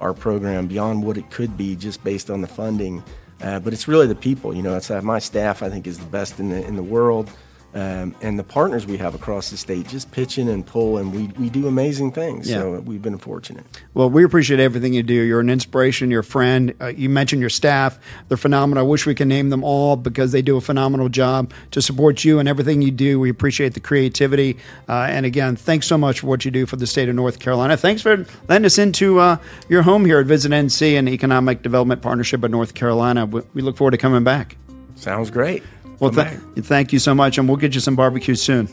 our 0.00 0.12
program 0.12 0.66
beyond 0.66 1.02
what 1.02 1.16
it 1.16 1.30
could 1.30 1.56
be 1.56 1.76
just 1.76 2.04
based 2.04 2.30
on 2.30 2.42
the 2.42 2.48
funding. 2.48 3.02
Uh, 3.40 3.58
but 3.58 3.72
it's 3.72 3.88
really 3.88 4.06
the 4.06 4.14
people. 4.14 4.54
You 4.54 4.62
know, 4.62 4.76
it's 4.76 4.90
uh, 4.90 5.00
my 5.00 5.18
staff. 5.18 5.62
I 5.62 5.70
think 5.70 5.86
is 5.86 5.98
the 5.98 6.04
best 6.06 6.38
in 6.38 6.50
the 6.50 6.62
in 6.64 6.76
the 6.76 6.82
world, 6.82 7.30
um, 7.74 8.14
and 8.20 8.38
the 8.38 8.44
partners 8.44 8.84
we 8.84 8.98
have 8.98 9.14
across 9.14 9.50
the 9.50 9.56
state 9.56 9.88
just 9.88 10.10
pitch 10.10 10.36
in 10.36 10.48
and 10.48 10.66
pull, 10.66 10.98
and 10.98 11.12
we 11.12 11.28
we 11.40 11.48
do 11.48 11.66
amazing 11.66 12.12
things. 12.12 12.48
Yeah. 12.48 12.58
So 12.58 12.80
we've 12.80 13.00
been 13.00 13.18
fortunate. 13.18 13.64
Well, 13.94 14.10
we 14.10 14.24
appreciate 14.24 14.60
everything 14.60 14.92
you 14.92 15.02
do. 15.02 15.14
You're 15.14 15.40
an 15.40 15.48
inspiration. 15.48 16.10
You're 16.10 16.20
a 16.20 16.24
friend. 16.24 16.74
Uh, 16.80 16.88
you 16.88 17.08
mentioned 17.08 17.40
your 17.40 17.50
staff; 17.50 17.98
they're 18.28 18.36
phenomenal. 18.36 18.84
I 18.84 18.86
wish 18.86 19.06
we 19.06 19.14
could 19.14 19.28
name 19.28 19.48
them 19.48 19.64
all 19.64 19.96
because 19.96 20.32
they 20.32 20.42
do 20.42 20.56
a 20.56 20.60
phenomenal 20.60 21.08
job 21.08 21.52
to 21.70 21.80
support 21.80 22.24
you 22.24 22.38
and 22.38 22.48
everything 22.48 22.82
you 22.82 22.90
do. 22.90 23.18
We 23.18 23.30
appreciate 23.30 23.72
the 23.72 23.80
creativity. 23.80 24.58
Uh, 24.88 25.06
and 25.08 25.24
again, 25.24 25.56
thanks 25.56 25.86
so 25.86 25.96
much 25.96 26.20
for 26.20 26.26
what 26.26 26.44
you 26.44 26.50
do 26.50 26.66
for 26.66 26.76
the 26.76 26.86
state 26.86 27.08
of 27.08 27.14
North 27.14 27.38
Carolina. 27.38 27.76
Thanks 27.76 28.02
for 28.02 28.26
letting 28.48 28.66
us 28.66 28.76
into 28.76 29.18
uh, 29.18 29.38
your 29.70 29.82
home 29.82 30.04
here 30.04 30.18
at 30.18 30.26
Visit 30.26 30.52
NC 30.52 30.98
and 30.98 31.08
Economic 31.08 31.62
Development 31.62 32.02
Partnership 32.02 32.44
of 32.44 32.50
North 32.50 32.74
Carolina. 32.74 33.24
We, 33.24 33.40
we 33.54 33.62
look 33.62 33.78
forward 33.78 33.92
to 33.92 33.98
coming 33.98 34.24
back. 34.24 34.56
Sounds 34.94 35.30
great. 35.30 35.62
Well, 36.02 36.10
th- 36.10 36.64
thank 36.66 36.92
you 36.92 36.98
so 36.98 37.14
much, 37.14 37.38
and 37.38 37.48
we'll 37.48 37.58
get 37.58 37.74
you 37.74 37.80
some 37.80 37.94
barbecue 37.94 38.34
soon 38.34 38.68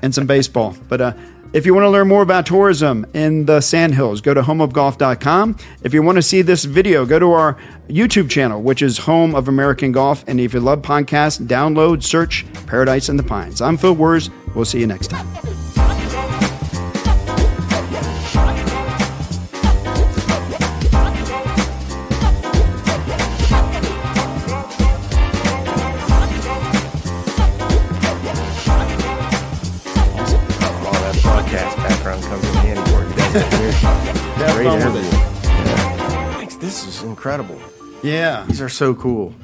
and 0.00 0.14
some 0.14 0.26
baseball. 0.26 0.76
But 0.88 1.00
uh, 1.00 1.12
if 1.52 1.66
you 1.66 1.74
want 1.74 1.84
to 1.86 1.90
learn 1.90 2.06
more 2.06 2.22
about 2.22 2.46
tourism 2.46 3.04
in 3.14 3.46
the 3.46 3.60
Sandhills, 3.60 4.20
go 4.20 4.32
to 4.32 4.42
homeofgolf.com. 4.42 5.56
If 5.82 5.92
you 5.92 6.02
want 6.02 6.16
to 6.16 6.22
see 6.22 6.42
this 6.42 6.64
video, 6.64 7.04
go 7.04 7.18
to 7.18 7.32
our 7.32 7.56
YouTube 7.88 8.30
channel, 8.30 8.62
which 8.62 8.82
is 8.82 8.98
Home 8.98 9.34
of 9.34 9.48
American 9.48 9.90
Golf. 9.90 10.24
And 10.28 10.38
if 10.38 10.54
you 10.54 10.60
love 10.60 10.82
podcasts, 10.82 11.44
download, 11.44 12.02
search 12.02 12.44
Paradise 12.66 13.08
in 13.08 13.16
the 13.16 13.24
Pines. 13.24 13.60
I'm 13.60 13.76
Phil 13.76 13.94
Werz. 13.94 14.30
We'll 14.54 14.64
see 14.64 14.78
you 14.78 14.86
next 14.86 15.08
time. 15.08 15.57
Incredible. 37.18 37.60
Yeah. 38.04 38.44
These 38.46 38.60
are 38.60 38.68
so 38.68 38.94
cool. 38.94 39.34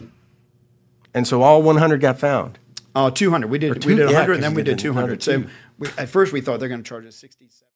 And 1.13 1.27
so 1.27 1.43
all 1.43 1.61
100 1.61 2.01
got 2.01 2.21
found. 2.21 2.59
Oh, 2.95 3.11
200. 3.11 3.51
We 3.51 3.59
did, 3.59 3.83
two- 3.83 3.89
we 3.89 3.95
did 3.97 4.11
yeah, 4.11 4.19
100, 4.19 4.35
and 4.35 4.43
then 4.45 4.55
we 4.55 4.63
did 4.63 4.77
did 4.77 4.83
200. 4.83 5.23
So 5.23 5.45
we, 5.79 5.89
at 5.99 6.09
first 6.09 6.33
we 6.33 6.41
thought 6.41 6.61
they're 6.61 6.69
going 6.69 6.83
to 6.83 6.89
charge 6.89 7.05
us 7.05 7.17
67 7.17 7.67